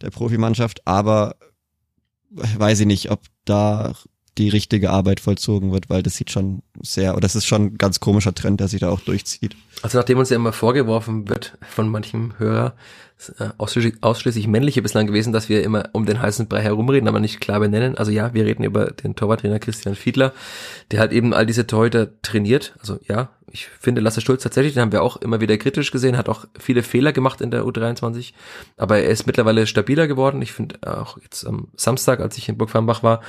der 0.00 0.10
Profimannschaft. 0.10 0.86
Aber 0.86 1.36
weiß 2.30 2.80
ich 2.80 2.86
nicht, 2.86 3.10
ob 3.10 3.22
da 3.44 3.94
die 4.38 4.48
richtige 4.48 4.90
Arbeit 4.90 5.20
vollzogen 5.20 5.72
wird, 5.72 5.90
weil 5.90 6.02
das 6.02 6.16
sieht 6.16 6.30
schon 6.30 6.62
sehr, 6.80 7.12
oder 7.12 7.22
das 7.22 7.34
ist 7.34 7.46
schon 7.46 7.62
ein 7.62 7.78
ganz 7.78 8.00
komischer 8.00 8.34
Trend, 8.34 8.60
der 8.60 8.68
sich 8.68 8.80
da 8.80 8.88
auch 8.88 9.00
durchzieht. 9.00 9.56
Also 9.82 9.98
nachdem 9.98 10.18
uns 10.18 10.30
ja 10.30 10.36
immer 10.36 10.52
vorgeworfen 10.52 11.28
wird 11.28 11.58
von 11.68 11.88
manchem 11.88 12.38
Hörer, 12.38 12.74
ausschließlich, 13.58 13.96
ausschließlich 14.00 14.46
männliche 14.46 14.82
bislang 14.82 15.06
gewesen, 15.06 15.32
dass 15.32 15.48
wir 15.48 15.62
immer 15.62 15.90
um 15.92 16.06
den 16.06 16.22
heißen 16.22 16.48
Brei 16.48 16.62
herumreden, 16.62 17.08
aber 17.08 17.20
nicht 17.20 17.40
klar 17.40 17.60
benennen. 17.60 17.98
Also 17.98 18.10
ja, 18.10 18.32
wir 18.34 18.46
reden 18.46 18.64
über 18.64 18.86
den 18.86 19.14
Torwarttrainer 19.14 19.58
Christian 19.58 19.94
Fiedler, 19.94 20.32
der 20.90 21.00
halt 21.00 21.12
eben 21.12 21.34
all 21.34 21.46
diese 21.46 21.66
Torhüter 21.66 22.20
trainiert. 22.22 22.74
Also 22.80 22.98
ja, 23.06 23.30
ich 23.52 23.66
finde 23.66 24.00
Lasse 24.00 24.20
Schulz 24.20 24.42
tatsächlich, 24.42 24.74
den 24.74 24.82
haben 24.82 24.92
wir 24.92 25.02
auch 25.02 25.16
immer 25.16 25.40
wieder 25.40 25.56
kritisch 25.58 25.90
gesehen, 25.90 26.16
hat 26.16 26.28
auch 26.28 26.46
viele 26.58 26.82
Fehler 26.82 27.12
gemacht 27.12 27.40
in 27.40 27.50
der 27.50 27.64
U23, 27.64 28.32
aber 28.76 28.98
er 28.98 29.10
ist 29.10 29.26
mittlerweile 29.26 29.66
stabiler 29.66 30.06
geworden. 30.06 30.40
Ich 30.40 30.52
finde 30.52 30.78
auch 30.86 31.18
jetzt 31.18 31.44
am 31.46 31.68
Samstag, 31.76 32.20
als 32.20 32.38
ich 32.38 32.48
in 32.48 32.56
Burgfarmbach 32.56 33.02
war, 33.02 33.20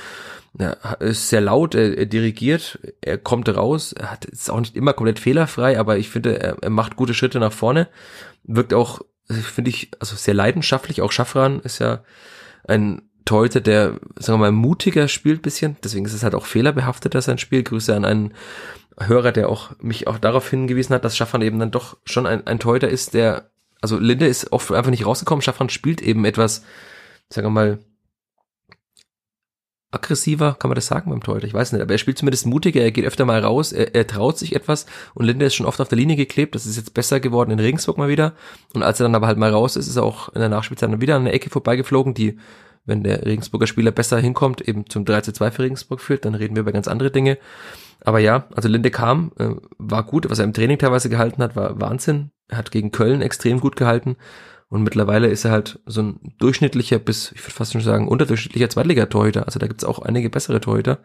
er 0.58 1.00
ist 1.00 1.28
sehr 1.28 1.40
laut, 1.40 1.74
er, 1.74 1.96
er 1.96 2.06
dirigiert, 2.06 2.78
er 3.00 3.18
kommt 3.18 3.48
raus, 3.48 3.92
er 3.92 4.10
hat 4.10 4.24
ist 4.26 4.50
auch 4.50 4.60
nicht 4.60 4.76
immer 4.76 4.92
komplett 4.92 5.18
fehlerfrei, 5.18 5.78
aber 5.78 5.96
ich 5.98 6.10
finde, 6.10 6.40
er, 6.40 6.56
er 6.60 6.70
macht 6.70 6.96
gute 6.96 7.14
Schritte 7.14 7.40
nach 7.40 7.52
vorne, 7.52 7.88
wirkt 8.44 8.74
auch 8.74 9.00
finde 9.40 9.70
ich, 9.70 9.90
also 10.00 10.16
sehr 10.16 10.34
leidenschaftlich. 10.34 11.02
Auch 11.02 11.12
Schaffran 11.12 11.60
ist 11.60 11.78
ja 11.78 12.02
ein 12.66 13.02
Torhüter, 13.24 13.60
der, 13.60 14.00
sagen 14.16 14.38
wir 14.40 14.50
mal, 14.50 14.52
mutiger 14.52 15.08
spielt 15.08 15.42
bisschen. 15.42 15.76
Deswegen 15.82 16.04
ist 16.04 16.12
es 16.12 16.22
halt 16.22 16.34
auch 16.34 16.46
fehlerbehafteter 16.46 17.22
sein 17.22 17.38
Spiel. 17.38 17.62
Grüße 17.62 17.94
an 17.94 18.04
einen 18.04 18.34
Hörer, 18.98 19.32
der 19.32 19.48
auch 19.48 19.70
mich 19.80 20.06
auch 20.06 20.18
darauf 20.18 20.48
hingewiesen 20.50 20.94
hat, 20.94 21.04
dass 21.04 21.16
Schaffran 21.16 21.42
eben 21.42 21.58
dann 21.58 21.70
doch 21.70 21.96
schon 22.04 22.26
ein, 22.26 22.46
ein 22.46 22.58
Torhüter 22.58 22.88
ist, 22.88 23.14
der, 23.14 23.50
also 23.80 23.98
Linde 23.98 24.26
ist 24.26 24.52
oft 24.52 24.70
einfach 24.72 24.90
nicht 24.90 25.06
rausgekommen. 25.06 25.42
Schaffran 25.42 25.70
spielt 25.70 26.02
eben 26.02 26.24
etwas, 26.24 26.64
sagen 27.28 27.46
wir 27.46 27.50
mal, 27.50 27.78
aggressiver, 29.92 30.56
kann 30.58 30.68
man 30.68 30.74
das 30.74 30.86
sagen 30.86 31.10
beim 31.10 31.22
Torhüter? 31.22 31.46
Ich 31.46 31.54
weiß 31.54 31.72
nicht, 31.72 31.82
aber 31.82 31.92
er 31.92 31.98
spielt 31.98 32.18
zumindest 32.18 32.46
mutiger, 32.46 32.80
er 32.80 32.90
geht 32.90 33.04
öfter 33.04 33.24
mal 33.24 33.40
raus, 33.40 33.72
er, 33.72 33.94
er 33.94 34.06
traut 34.06 34.38
sich 34.38 34.54
etwas 34.54 34.86
und 35.14 35.26
Linde 35.26 35.46
ist 35.46 35.54
schon 35.54 35.66
oft 35.66 35.80
auf 35.80 35.88
der 35.88 35.98
Linie 35.98 36.16
geklebt, 36.16 36.54
das 36.54 36.66
ist 36.66 36.76
jetzt 36.76 36.94
besser 36.94 37.20
geworden 37.20 37.50
in 37.50 37.60
Regensburg 37.60 37.98
mal 37.98 38.08
wieder 38.08 38.32
und 38.74 38.82
als 38.82 38.98
er 39.00 39.04
dann 39.04 39.14
aber 39.14 39.26
halt 39.26 39.38
mal 39.38 39.50
raus 39.50 39.76
ist, 39.76 39.86
ist 39.86 39.96
er 39.96 40.02
auch 40.02 40.30
in 40.30 40.40
der 40.40 40.48
Nachspielzeit 40.48 40.90
dann 40.90 41.00
wieder 41.00 41.16
an 41.16 41.24
der 41.24 41.34
Ecke 41.34 41.50
vorbeigeflogen, 41.50 42.14
die, 42.14 42.38
wenn 42.84 43.04
der 43.04 43.24
Regensburger 43.24 43.66
Spieler 43.66 43.92
besser 43.92 44.18
hinkommt, 44.18 44.60
eben 44.66 44.88
zum 44.88 45.04
3 45.04 45.20
zu 45.20 45.32
2 45.32 45.50
für 45.50 45.62
Regensburg 45.62 46.00
führt, 46.00 46.24
dann 46.24 46.34
reden 46.34 46.56
wir 46.56 46.62
über 46.62 46.72
ganz 46.72 46.88
andere 46.88 47.10
Dinge. 47.10 47.38
Aber 48.04 48.18
ja, 48.18 48.48
also 48.56 48.68
Linde 48.68 48.90
kam, 48.90 49.30
äh, 49.38 49.50
war 49.78 50.02
gut, 50.02 50.28
was 50.28 50.40
er 50.40 50.44
im 50.44 50.52
Training 50.52 50.78
teilweise 50.78 51.08
gehalten 51.08 51.40
hat, 51.42 51.54
war 51.54 51.80
Wahnsinn. 51.80 52.32
Er 52.48 52.58
hat 52.58 52.72
gegen 52.72 52.90
Köln 52.90 53.22
extrem 53.22 53.60
gut 53.60 53.76
gehalten 53.76 54.16
und 54.72 54.84
mittlerweile 54.84 55.28
ist 55.28 55.44
er 55.44 55.50
halt 55.50 55.80
so 55.84 56.00
ein 56.00 56.34
durchschnittlicher 56.38 56.98
bis, 56.98 57.30
ich 57.32 57.44
würde 57.44 57.52
fast 57.52 57.72
schon 57.72 57.82
sagen, 57.82 58.08
unterdurchschnittlicher 58.08 58.70
Zweitligatorhüter. 58.70 59.44
Also 59.44 59.58
da 59.58 59.66
gibt's 59.66 59.84
auch 59.84 59.98
einige 59.98 60.30
bessere 60.30 60.62
Torhüter. 60.62 61.00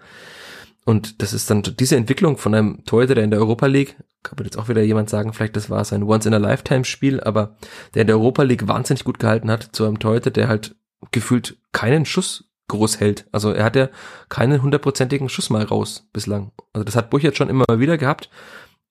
Und 0.86 1.22
das 1.22 1.34
ist 1.34 1.50
dann 1.50 1.64
diese 1.64 1.98
Entwicklung 1.98 2.38
von 2.38 2.56
einem 2.56 2.86
Torhüter, 2.86 3.16
der 3.16 3.26
in 3.26 3.30
der 3.30 3.42
Europa 3.42 3.66
League, 3.66 3.98
kann 4.24 4.38
jetzt 4.46 4.58
auch 4.58 4.70
wieder 4.70 4.84
jemand 4.84 5.10
sagen, 5.10 5.34
vielleicht 5.34 5.58
das 5.58 5.70
war 5.70 5.84
sein 5.84 6.04
Once-in-a-Lifetime-Spiel, 6.04 7.20
aber 7.20 7.58
der 7.94 8.04
in 8.04 8.08
der 8.08 8.16
Europa 8.16 8.44
League 8.44 8.70
wahnsinnig 8.70 9.04
gut 9.04 9.20
gehalten 9.20 9.52
hat, 9.52 9.64
zu 9.74 9.84
einem 9.84 10.00
Torhüter, 10.00 10.32
der 10.32 10.48
halt 10.48 10.78
gefühlt 11.12 11.58
keinen 11.74 12.06
Schuss 12.06 12.46
groß 12.70 13.02
hält. 13.02 13.28
Also 13.34 13.52
er 13.52 13.66
hat 13.66 13.76
ja 13.76 13.90
keinen 14.30 14.62
hundertprozentigen 14.62 15.28
Schuss 15.28 15.50
mal 15.50 15.64
raus 15.64 16.08
bislang. 16.14 16.54
Also 16.72 16.86
das 16.86 16.96
hat 16.96 17.10
Burchard 17.10 17.36
schon 17.36 17.50
immer 17.50 17.66
wieder 17.70 17.98
gehabt 17.98 18.30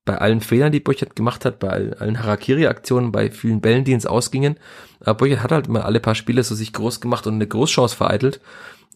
bei 0.06 0.16
allen 0.16 0.40
Fehlern, 0.40 0.72
die 0.72 0.80
Burchard 0.80 1.16
gemacht 1.16 1.44
hat, 1.44 1.58
bei 1.58 1.68
allen 1.68 2.22
Harakiri-Aktionen, 2.22 3.12
bei 3.12 3.30
vielen 3.30 3.60
Bällen, 3.60 3.84
die 3.84 3.92
ins 3.92 4.06
Ausgingen. 4.06 4.58
Aber 5.00 5.14
Burchard 5.14 5.42
hat 5.42 5.52
halt 5.52 5.68
mal 5.68 5.82
alle 5.82 6.00
paar 6.00 6.14
Spiele 6.14 6.42
so 6.42 6.54
sich 6.54 6.72
groß 6.72 7.00
gemacht 7.02 7.26
und 7.26 7.34
eine 7.34 7.46
Großchance 7.46 7.94
vereitelt. 7.94 8.40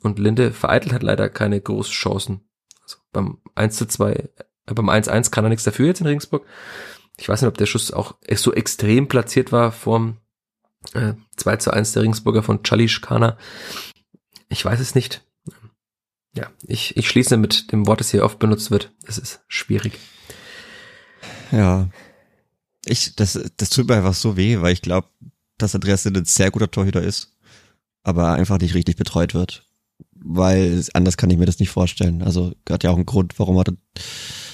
Und 0.03 0.19
Linde 0.19 0.53
vereitelt 0.53 0.95
hat 0.95 1.03
leider 1.03 1.29
keine 1.29 1.61
Großchancen. 1.61 2.41
Also 2.83 2.97
beim 3.13 3.39
1 3.57 3.77
zu 3.77 3.87
2, 3.87 4.13
äh, 4.13 4.29
beim 4.67 4.89
1-1 4.89 5.31
kann 5.31 5.45
er 5.45 5.51
nichts 5.51 5.65
dafür 5.65 5.89
jetzt 5.89 6.01
in 6.01 6.07
Regensburg. 6.07 6.47
Ich 7.19 7.29
weiß 7.29 7.43
nicht, 7.43 7.49
ob 7.49 7.59
der 7.59 7.67
Schuss 7.67 7.93
auch 7.93 8.15
so 8.37 8.55
extrem 8.55 9.09
platziert 9.09 9.53
war 9.53 9.73
vorm 9.73 10.19
äh, 10.95 11.15
2 11.37 11.57
zu 11.57 11.73
1 11.73 11.93
der 11.93 12.05
Regensburger 12.05 12.43
von 12.43 12.63
Chalish 12.63 13.01
Kana. 13.01 13.37
Ich 14.49 14.65
weiß 14.65 14.81
es 14.81 14.95
nicht. 14.95 15.23
Ja, 16.35 16.47
ich, 16.63 16.97
ich 16.97 17.09
schließe 17.09 17.37
mit 17.37 17.73
dem 17.73 17.89
Wort, 17.89 17.99
das 17.99 18.13
hier 18.13 18.25
oft 18.25 18.39
benutzt 18.39 18.71
wird. 18.71 18.93
Es 19.05 19.19
ist 19.19 19.43
schwierig. 19.49 19.99
Ja. 21.53 21.89
Ich, 22.87 23.15
das, 23.17 23.39
das 23.57 23.71
tut 23.71 23.89
mir 23.89 23.97
einfach 23.97 24.15
so 24.15 24.37
weh, 24.37 24.61
weil 24.61 24.73
ich 24.73 24.83
glaube, 24.83 25.09
dass 25.59 25.75
Andreas 25.75 26.07
ein 26.07 26.25
sehr 26.25 26.51
guter 26.51 26.71
Torhüter 26.71 27.03
ist, 27.03 27.37
aber 28.03 28.33
einfach 28.33 28.59
nicht 28.59 28.75
richtig 28.75 28.97
betreut 28.97 29.35
wird. 29.35 29.67
Weil 30.13 30.85
anders 30.95 31.17
kann 31.17 31.31
ich 31.31 31.39
mir 31.39 31.47
das 31.47 31.59
nicht 31.59 31.71
vorstellen. 31.71 32.23
Also 32.23 32.53
hat 32.69 32.85
ja 32.85 32.91
auch 32.91 32.97
einen 32.97 33.07
Grund, 33.07 33.39
warum 33.39 33.57
er 33.57 33.65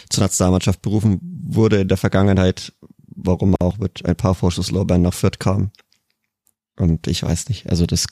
zur 0.08 0.22
Nationalmannschaft 0.22 0.82
berufen 0.82 1.20
wurde 1.44 1.80
in 1.80 1.88
der 1.88 1.96
Vergangenheit, 1.96 2.72
warum 3.08 3.54
er 3.54 3.66
auch 3.66 3.78
mit 3.78 4.04
ein 4.04 4.16
paar 4.16 4.34
Vorschusslorbeeren 4.34 5.02
nach 5.02 5.14
Fürth 5.14 5.38
kam. 5.38 5.70
Und 6.76 7.06
ich 7.06 7.22
weiß 7.22 7.48
nicht, 7.48 7.68
also 7.68 7.86
das 7.86 8.06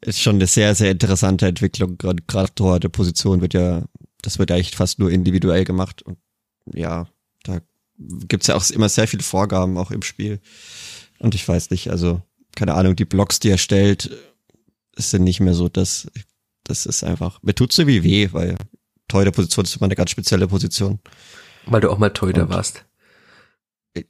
ist 0.00 0.20
schon 0.20 0.36
eine 0.36 0.46
sehr, 0.46 0.74
sehr 0.74 0.90
interessante 0.90 1.46
Entwicklung. 1.46 1.98
Gerade 1.98 2.22
gerade 2.26 2.54
Torhüter 2.54 2.88
Position 2.88 3.40
wird 3.40 3.54
ja, 3.54 3.84
das 4.22 4.38
wird 4.38 4.50
ja 4.50 4.56
echt 4.56 4.74
fast 4.74 4.98
nur 4.98 5.10
individuell 5.10 5.64
gemacht. 5.64 6.02
Und 6.02 6.18
ja, 6.72 7.08
gibt's 8.28 8.46
ja 8.46 8.56
auch 8.56 8.68
immer 8.70 8.88
sehr 8.88 9.08
viele 9.08 9.22
Vorgaben 9.22 9.76
auch 9.76 9.90
im 9.90 10.02
Spiel. 10.02 10.40
Und 11.18 11.34
ich 11.34 11.46
weiß 11.46 11.70
nicht, 11.70 11.90
also 11.90 12.22
keine 12.56 12.74
Ahnung, 12.74 12.96
die 12.96 13.04
Blocks, 13.04 13.40
die 13.40 13.50
er 13.50 13.58
stellt, 13.58 14.10
sind 14.96 15.24
nicht 15.24 15.40
mehr 15.40 15.54
so, 15.54 15.68
das, 15.68 16.10
das 16.64 16.86
ist 16.86 17.04
einfach, 17.04 17.42
mir 17.42 17.54
tut's 17.54 17.78
irgendwie 17.78 18.02
weh, 18.02 18.28
weil 18.32 18.56
Torhüter 19.08 19.32
Position 19.32 19.64
ist 19.64 19.76
immer 19.76 19.86
eine 19.86 19.96
ganz 19.96 20.10
spezielle 20.10 20.48
Position. 20.48 21.00
Weil 21.66 21.80
du 21.80 21.90
auch 21.90 21.98
mal 21.98 22.10
Torhüter 22.10 22.48
warst. 22.48 22.84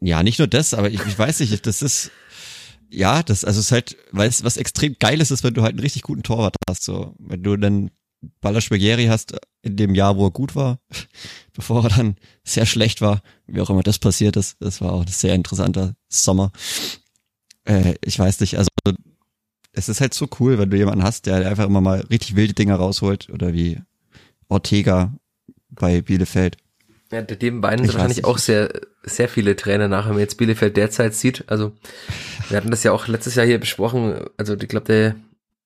Ja, 0.01 0.23
nicht 0.23 0.39
nur 0.39 0.49
das, 0.49 0.75
aber 0.75 0.91
ich, 0.91 1.05
ich 1.07 1.19
weiß 1.19 1.41
nicht, 1.41 1.67
das 1.67 1.83
ist, 1.83 2.11
ja, 2.91 3.23
das, 3.23 3.45
also 3.45 3.61
es 3.61 3.67
ist 3.67 3.73
halt, 3.73 3.97
weil 4.13 4.29
es 4.29 4.45
was 4.45 4.57
extrem 4.57 4.97
geiles 4.99 5.31
ist, 5.31 5.43
wenn 5.43 5.55
du 5.55 5.63
halt 5.63 5.73
einen 5.73 5.81
richtig 5.81 6.03
guten 6.03 6.23
Torwart 6.23 6.57
hast, 6.69 6.85
so. 6.85 7.15
Wenn 7.19 7.43
du 7.43 7.57
dann 7.57 7.91
Baller 8.41 8.61
Spaghetti 8.61 9.07
hast 9.07 9.37
in 9.63 9.77
dem 9.77 9.95
Jahr, 9.95 10.17
wo 10.17 10.27
er 10.27 10.31
gut 10.31 10.55
war, 10.55 10.79
bevor 11.53 11.85
er 11.85 11.91
dann 11.91 12.17
sehr 12.45 12.67
schlecht 12.67 13.01
war, 13.01 13.23
wie 13.47 13.61
auch 13.61 13.71
immer 13.71 13.83
das 13.83 13.99
passiert 13.99 14.37
ist. 14.37 14.57
Das 14.61 14.81
war 14.81 14.93
auch 14.93 15.03
ein 15.03 15.09
sehr 15.09 15.35
interessanter 15.35 15.95
Sommer. 16.09 16.53
Äh, 17.65 17.95
ich 18.05 18.19
weiß 18.19 18.41
nicht, 18.41 18.59
also 18.59 18.69
es 19.73 19.89
ist 19.89 20.01
halt 20.01 20.15
so 20.15 20.29
cool, 20.41 20.59
wenn 20.59 20.71
du 20.71 20.77
jemanden 20.77 21.05
hast, 21.05 21.27
der 21.27 21.47
einfach 21.49 21.67
immer 21.67 21.81
mal 21.81 22.01
richtig 22.11 22.37
wilde 22.37 22.55
Dinger 22.55 22.77
rausholt 22.77 23.31
oder 23.31 23.53
wie 23.53 23.81
Ortega 24.49 25.15
bei 25.69 26.03
Bielefeld. 26.03 26.57
Ja, 27.13 27.23
dem 27.23 27.61
beiden 27.61 27.87
sind 27.87 27.95
wahrscheinlich 27.95 28.25
auch 28.25 28.39
sehr, 28.39 28.71
sehr 29.03 29.29
viele 29.29 29.57
Trainer 29.57 29.89
nach, 29.89 30.07
wenn 30.07 30.13
man 30.13 30.21
jetzt 30.21 30.37
Bielefeld 30.37 30.77
derzeit 30.77 31.15
sieht. 31.15 31.45
Also, 31.49 31.73
wir 32.49 32.57
hatten 32.57 32.71
das 32.71 32.85
ja 32.85 32.93
auch 32.93 33.09
letztes 33.09 33.35
Jahr 33.35 33.47
hier 33.47 33.59
besprochen. 33.59 34.27
Also, 34.37 34.55
ich 34.55 34.69
glaube, 34.69 34.87
der 34.87 35.17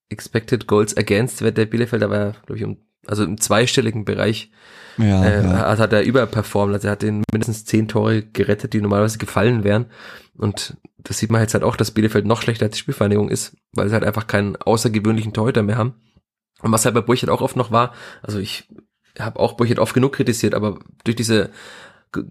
Expected 0.08 0.66
Goals 0.66 0.96
Against 0.96 1.42
Wert 1.42 1.56
der 1.56 1.66
Bielefelder 1.66 2.10
war, 2.10 2.32
glaube 2.46 2.56
ich, 2.56 2.64
um, 2.64 2.78
also 3.06 3.24
im 3.24 3.40
zweistelligen 3.40 4.04
Bereich 4.04 4.50
ja, 4.96 5.24
äh, 5.24 5.42
ja. 5.42 5.78
hat 5.78 5.92
er 5.92 6.02
überperformt. 6.02 6.72
Also 6.72 6.88
er 6.88 6.92
hat 6.92 7.02
den 7.02 7.22
mindestens 7.32 7.64
zehn 7.64 7.88
Tore 7.88 8.22
gerettet, 8.22 8.72
die 8.72 8.80
normalerweise 8.80 9.18
gefallen 9.18 9.64
wären. 9.64 9.86
Und 10.36 10.76
das 10.98 11.18
sieht 11.18 11.30
man 11.30 11.40
jetzt 11.40 11.54
halt 11.54 11.64
auch, 11.64 11.76
dass 11.76 11.90
Bielefeld 11.90 12.26
noch 12.26 12.42
schlechter 12.42 12.66
als 12.66 12.74
die 12.76 12.80
Spielvereinigung 12.80 13.28
ist, 13.28 13.56
weil 13.72 13.88
sie 13.88 13.94
halt 13.94 14.04
einfach 14.04 14.26
keinen 14.26 14.56
außergewöhnlichen 14.56 15.32
Torhüter 15.32 15.62
mehr 15.62 15.76
haben. 15.78 15.94
Und 16.62 16.72
was 16.72 16.84
halt 16.84 16.94
bei 16.94 17.00
Burchard 17.00 17.30
auch 17.30 17.42
oft 17.42 17.56
noch 17.56 17.72
war, 17.72 17.92
also 18.22 18.38
ich 18.38 18.68
habe 19.18 19.38
auch 19.38 19.54
Burchard 19.54 19.78
oft 19.78 19.94
genug 19.94 20.12
kritisiert, 20.12 20.54
aber 20.54 20.78
durch 21.04 21.16
diese 21.16 21.50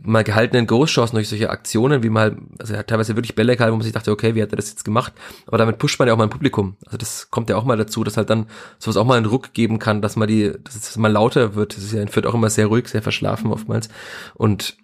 mal 0.02 0.24
gehaltenen 0.24 0.68
Großchancen 0.68 1.16
durch 1.16 1.30
solche 1.30 1.50
Aktionen, 1.50 2.04
wie 2.04 2.10
mal, 2.10 2.38
also 2.60 2.74
er 2.74 2.80
hat 2.80 2.88
teilweise 2.88 3.16
wirklich 3.16 3.36
Bälle 3.36 3.56
gehalten, 3.56 3.74
wo 3.74 3.78
man 3.78 3.84
sich 3.84 3.94
dachte, 3.94 4.12
okay, 4.12 4.36
wie 4.36 4.42
hat 4.42 4.52
er 4.52 4.58
das 4.58 4.70
jetzt 4.70 4.86
gemacht? 4.86 5.14
Aber 5.48 5.58
damit 5.58 5.78
pusht 5.78 6.00
man 6.00 6.08
ja 6.08 6.14
auch 6.14 6.18
mal 6.18 6.26
ein 6.26 6.30
Publikum. 6.30 6.78
Also 6.86 6.98
das 6.98 7.30
kommt 7.32 7.50
ja 7.50 7.58
auch 7.58 7.66
mal 7.66 7.78
dazu, 7.78 8.04
dass 8.04 8.18
halt 8.18 8.30
dann 8.30 8.48
sowas 8.80 8.98
auch 8.98 9.06
mal 9.06 9.18
einen 9.18 9.26
Ruck 9.26 9.54
geben 9.54 9.80
kann, 9.80 10.02
dass 10.02 10.16
man 10.16 10.28
die, 10.28 10.54
dass 10.64 10.76
es 10.76 10.98
mal 10.98 11.12
lauter 11.12 11.56
wird. 11.56 11.76
Das 11.76 11.84
ist 11.84 11.94
ja 11.94 12.02
in 12.02 12.08
Fürth 12.08 12.26
auch 12.26 12.34
immer 12.34 12.50
sehr 12.50 12.68
ruhig, 12.68 12.88
sehr 12.88 13.02
verschlafen 13.02 13.52
oftmals. 13.52 13.90
Und 14.36 14.78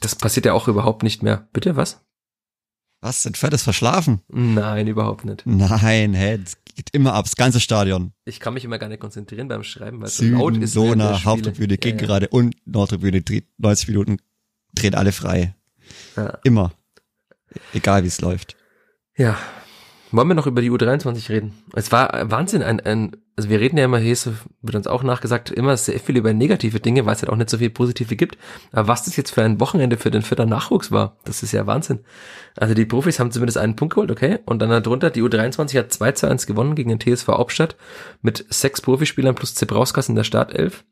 das 0.00 0.14
passiert 0.14 0.46
ja 0.46 0.52
auch 0.52 0.68
überhaupt 0.68 1.02
nicht 1.02 1.22
mehr. 1.22 1.48
Bitte, 1.52 1.76
was? 1.76 2.04
Was? 3.00 3.22
Sind 3.22 3.36
Fürth 3.36 3.52
ist 3.52 3.62
verschlafen? 3.62 4.22
Nein, 4.28 4.86
überhaupt 4.86 5.24
nicht. 5.26 5.42
Nein, 5.44 6.14
hä, 6.14 6.38
das 6.38 6.56
geht 6.74 6.88
immer 6.92 7.12
ab, 7.14 7.24
das 7.24 7.36
ganze 7.36 7.60
Stadion. 7.60 8.12
Ich 8.24 8.40
kann 8.40 8.54
mich 8.54 8.64
immer 8.64 8.78
gar 8.78 8.88
nicht 8.88 9.00
konzentrieren 9.00 9.48
beim 9.48 9.62
Schreiben, 9.62 10.00
weil 10.00 10.08
es 10.08 10.16
so 10.16 10.24
laut 10.24 10.56
ist. 10.56 10.74
Dona, 10.74 11.22
Haupttribüne, 11.22 11.76
ja, 11.82 11.90
gerade 11.92 12.26
ja. 12.26 12.32
und 12.32 12.56
Nordtribüne, 12.64 13.22
90 13.58 13.88
Minuten 13.88 14.16
drehen 14.74 14.94
alle 14.94 15.12
frei. 15.12 15.54
Ja. 16.16 16.38
Immer. 16.44 16.72
Egal 17.72 18.02
wie 18.02 18.08
es 18.08 18.20
läuft. 18.20 18.56
Ja. 19.16 19.36
Wollen 20.10 20.28
wir 20.28 20.34
noch 20.34 20.46
über 20.46 20.60
die 20.60 20.70
U23 20.70 21.28
reden? 21.28 21.54
Es 21.72 21.90
war 21.90 22.30
Wahnsinn, 22.30 22.62
ein, 22.62 22.80
ein 22.80 23.16
also 23.36 23.48
wir 23.48 23.58
reden 23.58 23.76
ja 23.76 23.86
immer, 23.86 23.98
hier 23.98 24.16
wird 24.62 24.76
uns 24.76 24.86
auch 24.86 25.02
nachgesagt, 25.02 25.50
immer 25.50 25.76
sehr 25.76 25.98
viel 25.98 26.16
über 26.16 26.32
negative 26.32 26.78
Dinge, 26.78 27.04
weil 27.04 27.14
es 27.14 27.22
halt 27.22 27.30
auch 27.30 27.36
nicht 27.36 27.50
so 27.50 27.58
viel 27.58 27.70
positive 27.70 28.14
gibt. 28.14 28.38
Aber 28.70 28.86
was 28.86 29.04
das 29.04 29.16
jetzt 29.16 29.32
für 29.32 29.42
ein 29.42 29.58
Wochenende 29.58 29.96
für 29.96 30.12
den 30.12 30.22
vierter 30.22 30.46
Nachwuchs 30.46 30.92
war, 30.92 31.16
das 31.24 31.42
ist 31.42 31.50
ja 31.50 31.66
Wahnsinn. 31.66 32.00
Also 32.56 32.74
die 32.74 32.84
Profis 32.84 33.18
haben 33.18 33.32
zumindest 33.32 33.58
einen 33.58 33.74
Punkt 33.74 33.94
geholt, 33.94 34.12
okay? 34.12 34.38
Und 34.46 34.60
dann 34.60 34.70
darunter, 34.70 35.10
die 35.10 35.22
U23 35.22 35.76
hat 35.78 35.92
2 35.92 36.12
zu 36.12 36.28
1 36.28 36.46
gewonnen 36.46 36.76
gegen 36.76 36.96
den 36.96 37.00
TSV 37.00 37.26
Hauptstadt 37.28 37.76
mit 38.22 38.44
sechs 38.50 38.80
Profispielern 38.80 39.34
plus 39.34 39.54
Zebrauskas 39.54 40.08
in 40.08 40.14
der 40.14 40.24
Startelf. 40.24 40.84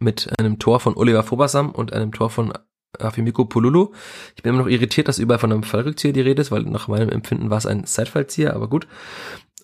Mit 0.00 0.38
einem 0.38 0.58
Tor 0.58 0.80
von 0.80 0.96
Oliver 0.96 1.22
Fobersam 1.22 1.70
und 1.70 1.94
einem 1.94 2.12
Tor 2.12 2.28
von 2.28 2.52
Afimiko 3.00 3.44
Pululu. 3.44 3.92
Ich 4.36 4.42
bin 4.42 4.54
immer 4.54 4.62
noch 4.62 4.70
irritiert, 4.70 5.08
dass 5.08 5.18
überall 5.18 5.38
von 5.38 5.52
einem 5.52 5.62
Fallrückzieher 5.62 6.12
die 6.12 6.20
Rede 6.20 6.42
ist, 6.42 6.50
weil 6.50 6.62
nach 6.62 6.88
meinem 6.88 7.08
Empfinden 7.08 7.50
war 7.50 7.58
es 7.58 7.66
ein 7.66 7.84
Seitfallzieher, 7.84 8.54
aber 8.54 8.68
gut. 8.68 8.86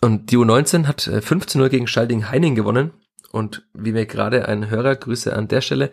Und 0.00 0.30
die 0.30 0.38
U19 0.38 0.86
hat 0.86 1.02
15-0 1.02 1.64
äh, 1.64 1.68
gegen 1.68 1.86
Schalding 1.86 2.30
Heining 2.30 2.54
gewonnen. 2.54 2.92
Und 3.32 3.62
wie 3.74 3.92
mir 3.92 4.06
gerade 4.06 4.48
ein 4.48 4.70
Hörer, 4.70 4.96
Grüße 4.96 5.34
an 5.34 5.46
der 5.46 5.60
Stelle, 5.60 5.90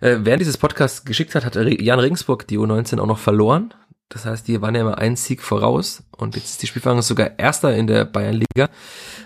äh, 0.00 0.18
während 0.20 0.40
dieses 0.40 0.56
Podcasts 0.56 1.04
geschickt 1.04 1.34
hat, 1.34 1.44
hat 1.44 1.56
Jan 1.56 1.98
Regensburg 1.98 2.46
die 2.46 2.58
U19 2.58 3.00
auch 3.00 3.06
noch 3.06 3.18
verloren. 3.18 3.74
Das 4.08 4.24
heißt, 4.24 4.46
die 4.46 4.60
waren 4.62 4.74
ja 4.74 4.82
immer 4.82 4.98
einen 4.98 5.16
Sieg 5.16 5.42
voraus. 5.42 6.04
Und 6.16 6.36
jetzt 6.36 6.50
ist 6.50 6.62
die 6.62 6.68
Spielvereinigung 6.68 7.02
sogar 7.02 7.38
Erster 7.38 7.74
in 7.74 7.88
der 7.88 8.04
Bayernliga. 8.04 8.68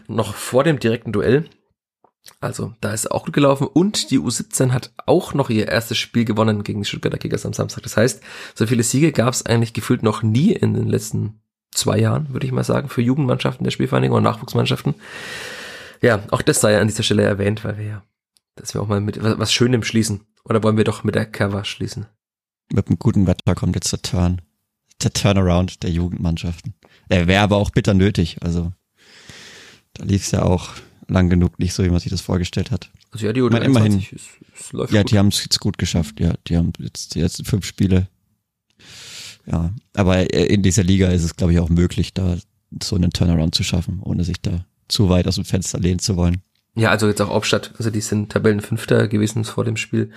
Noch 0.08 0.34
vor 0.34 0.64
dem 0.64 0.78
direkten 0.78 1.12
Duell. 1.12 1.50
Also, 2.40 2.74
da 2.80 2.92
ist 2.92 3.10
auch 3.10 3.24
gut 3.24 3.34
gelaufen 3.34 3.66
und 3.66 4.10
die 4.10 4.18
U17 4.18 4.72
hat 4.72 4.92
auch 5.06 5.34
noch 5.34 5.50
ihr 5.50 5.68
erstes 5.68 5.98
Spiel 5.98 6.24
gewonnen 6.24 6.62
gegen 6.62 6.82
die 6.82 6.88
Stuttgarter 6.88 7.18
Kickers 7.18 7.46
am 7.46 7.52
Samstag. 7.52 7.82
Das 7.82 7.96
heißt, 7.96 8.22
so 8.54 8.66
viele 8.66 8.82
Siege 8.82 9.12
gab 9.12 9.32
es 9.32 9.44
eigentlich 9.44 9.72
gefühlt 9.72 10.02
noch 10.02 10.22
nie 10.22 10.52
in 10.52 10.74
den 10.74 10.88
letzten 10.88 11.40
zwei 11.72 11.98
Jahren, 11.98 12.32
würde 12.32 12.46
ich 12.46 12.52
mal 12.52 12.64
sagen, 12.64 12.88
für 12.88 13.02
Jugendmannschaften 13.02 13.64
der 13.64 13.70
Spielvereinigung 13.70 14.18
und 14.18 14.24
Nachwuchsmannschaften. 14.24 14.94
Ja, 16.02 16.22
auch 16.30 16.42
das 16.42 16.60
sei 16.60 16.78
an 16.80 16.88
dieser 16.88 17.02
Stelle 17.02 17.22
erwähnt, 17.22 17.64
weil 17.64 17.78
wir 17.78 17.84
ja, 17.84 18.02
dass 18.56 18.74
wir 18.74 18.82
auch 18.82 18.88
mal 18.88 19.00
mit 19.00 19.22
was 19.22 19.52
Schönem 19.52 19.82
schließen. 19.82 20.26
Oder 20.44 20.62
wollen 20.62 20.76
wir 20.76 20.84
doch 20.84 21.04
mit 21.04 21.14
der 21.14 21.26
Cover 21.26 21.64
schließen? 21.64 22.06
Mit 22.72 22.86
einem 22.86 22.98
guten 22.98 23.26
Wetter 23.26 23.54
kommt 23.54 23.74
jetzt 23.74 23.92
der 23.92 24.02
Turn. 24.02 24.42
Der 25.02 25.12
Turnaround 25.12 25.82
der 25.82 25.90
Jugendmannschaften. 25.90 26.74
Der 27.10 27.26
wäre 27.26 27.42
aber 27.42 27.56
auch 27.56 27.70
bitter 27.70 27.94
nötig. 27.94 28.38
Also 28.42 28.72
da 29.94 30.04
lief 30.04 30.22
es 30.22 30.30
ja 30.30 30.42
auch 30.42 30.70
lang 31.12 31.28
genug 31.28 31.58
nicht 31.58 31.72
so, 31.74 31.84
wie 31.84 31.90
man 31.90 32.00
sich 32.00 32.10
das 32.10 32.20
vorgestellt 32.20 32.70
hat. 32.70 32.90
Also 33.10 33.26
ja, 33.26 33.32
die 33.32 33.42
U23 33.42 33.64
immerhin, 33.64 33.98
ist, 33.98 34.12
ist, 34.12 34.72
läuft 34.72 34.92
Ja, 34.92 35.02
gut. 35.02 35.10
die 35.10 35.18
haben 35.18 35.28
es 35.28 35.42
jetzt 35.42 35.60
gut 35.60 35.78
geschafft. 35.78 36.20
Ja, 36.20 36.34
die 36.46 36.56
haben 36.56 36.72
jetzt 36.78 37.14
die 37.14 37.20
letzten 37.20 37.44
fünf 37.44 37.66
Spiele. 37.66 38.08
Ja, 39.46 39.72
aber 39.94 40.32
in 40.32 40.62
dieser 40.62 40.84
Liga 40.84 41.08
ist 41.08 41.24
es, 41.24 41.36
glaube 41.36 41.52
ich, 41.52 41.58
auch 41.58 41.68
möglich, 41.70 42.14
da 42.14 42.36
so 42.82 42.96
einen 42.96 43.10
Turnaround 43.10 43.54
zu 43.54 43.64
schaffen, 43.64 44.00
ohne 44.02 44.22
sich 44.24 44.40
da 44.40 44.64
zu 44.88 45.08
weit 45.08 45.26
aus 45.26 45.36
dem 45.36 45.44
Fenster 45.44 45.78
lehnen 45.80 45.98
zu 45.98 46.16
wollen. 46.16 46.42
Ja, 46.74 46.90
also 46.90 47.08
jetzt 47.08 47.20
auch 47.20 47.30
Hauptstadt, 47.30 47.72
also 47.78 47.90
die 47.90 48.00
sind 48.00 48.30
Tabellenfünfter 48.30 49.08
gewesen 49.08 49.44
vor 49.44 49.64
dem 49.64 49.76
Spiel. 49.76 50.10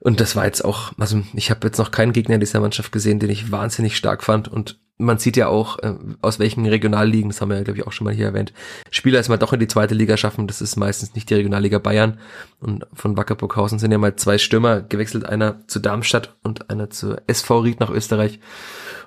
Und 0.00 0.18
das 0.20 0.34
war 0.34 0.46
jetzt 0.46 0.64
auch, 0.64 0.92
also 0.98 1.22
ich 1.34 1.50
habe 1.50 1.66
jetzt 1.66 1.78
noch 1.78 1.90
keinen 1.90 2.14
Gegner 2.14 2.36
in 2.36 2.40
dieser 2.40 2.60
Mannschaft 2.60 2.90
gesehen, 2.90 3.18
den 3.18 3.28
ich 3.28 3.52
wahnsinnig 3.52 3.96
stark 3.96 4.24
fand. 4.24 4.48
Und 4.48 4.80
man 4.96 5.18
sieht 5.18 5.36
ja 5.36 5.48
auch, 5.48 5.78
äh, 5.80 5.94
aus 6.22 6.38
welchen 6.38 6.64
Regionalligen, 6.64 7.28
das 7.28 7.40
haben 7.40 7.50
wir 7.50 7.58
ja, 7.58 7.64
glaube 7.64 7.78
ich, 7.78 7.86
auch 7.86 7.92
schon 7.92 8.06
mal 8.06 8.14
hier 8.14 8.26
erwähnt, 8.26 8.54
Spieler 8.90 9.18
erstmal 9.18 9.38
doch 9.38 9.52
in 9.52 9.60
die 9.60 9.66
zweite 9.66 9.94
Liga 9.94 10.16
schaffen, 10.16 10.46
das 10.46 10.62
ist 10.62 10.76
meistens 10.76 11.14
nicht 11.14 11.28
die 11.28 11.34
Regionalliga 11.34 11.78
Bayern. 11.78 12.18
Und 12.60 12.86
von 12.94 13.16
Wackerburghausen 13.16 13.78
sind 13.78 13.92
ja 13.92 13.98
mal 13.98 14.16
zwei 14.16 14.38
Stürmer 14.38 14.80
gewechselt, 14.80 15.26
einer 15.26 15.66
zu 15.66 15.80
Darmstadt 15.80 16.36
und 16.42 16.70
einer 16.70 16.88
zu 16.90 17.16
SV 17.26 17.58
Ried 17.58 17.80
nach 17.80 17.90
Österreich. 17.90 18.40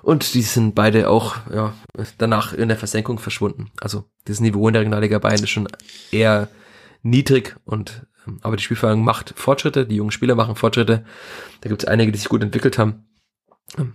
Und 0.02 0.34
die 0.34 0.42
sind 0.42 0.74
beide 0.74 1.10
auch 1.10 1.36
ja, 1.52 1.74
danach 2.18 2.52
in 2.52 2.68
der 2.68 2.78
Versenkung 2.78 3.18
verschwunden. 3.18 3.70
Also 3.80 4.04
das 4.26 4.40
Niveau 4.40 4.68
in 4.68 4.74
der 4.74 4.82
Regionalliga 4.82 5.18
Bayern 5.18 5.42
ist 5.42 5.50
schon 5.50 5.68
eher 6.12 6.48
niedrig 7.02 7.56
und 7.64 8.06
ähm, 8.26 8.38
aber 8.42 8.56
die 8.56 8.62
Spielvereinigung 8.62 9.04
macht 9.04 9.34
Fortschritte, 9.36 9.86
die 9.86 9.96
jungen 9.96 10.10
Spieler 10.10 10.34
machen 10.34 10.56
Fortschritte. 10.56 11.04
Da 11.60 11.68
gibt 11.68 11.82
es 11.82 11.88
einige, 11.88 12.12
die 12.12 12.18
sich 12.18 12.28
gut 12.28 12.42
entwickelt 12.42 12.78
haben. 12.78 13.06
Ähm, 13.76 13.94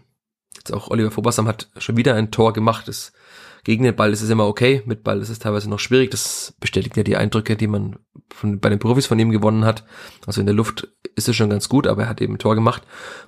Jetzt 0.63 0.73
auch 0.73 0.89
Oliver 0.89 1.11
Vobersam 1.11 1.47
hat 1.47 1.69
schon 1.77 1.97
wieder 1.97 2.15
ein 2.15 2.31
Tor 2.31 2.53
gemacht. 2.53 2.87
Das, 2.87 3.11
gegen 3.65 3.83
den 3.83 3.95
Ball 3.95 4.13
ist 4.13 4.21
es 4.21 4.29
immer 4.29 4.47
okay, 4.47 4.81
mit 4.85 5.03
Ball 5.03 5.19
ist 5.19 5.29
es 5.29 5.39
teilweise 5.39 5.69
noch 5.69 5.79
schwierig. 5.79 6.11
Das 6.11 6.53
bestätigt 6.59 6.95
ja 6.95 7.03
die 7.03 7.17
Eindrücke, 7.17 7.57
die 7.57 7.67
man 7.67 7.97
von, 8.33 8.59
bei 8.59 8.69
den 8.69 8.79
Profis 8.79 9.05
von 9.05 9.19
ihm 9.19 9.31
gewonnen 9.31 9.65
hat. 9.65 9.83
Also 10.25 10.39
in 10.39 10.47
der 10.47 10.55
Luft 10.55 10.87
ist 11.15 11.27
es 11.27 11.35
schon 11.35 11.49
ganz 11.49 11.67
gut, 11.67 11.85
aber 11.85 12.03
er 12.03 12.09
hat 12.09 12.21
eben 12.21 12.35
ein 12.35 12.39
Tor 12.39 12.55
gemacht. 12.55 12.83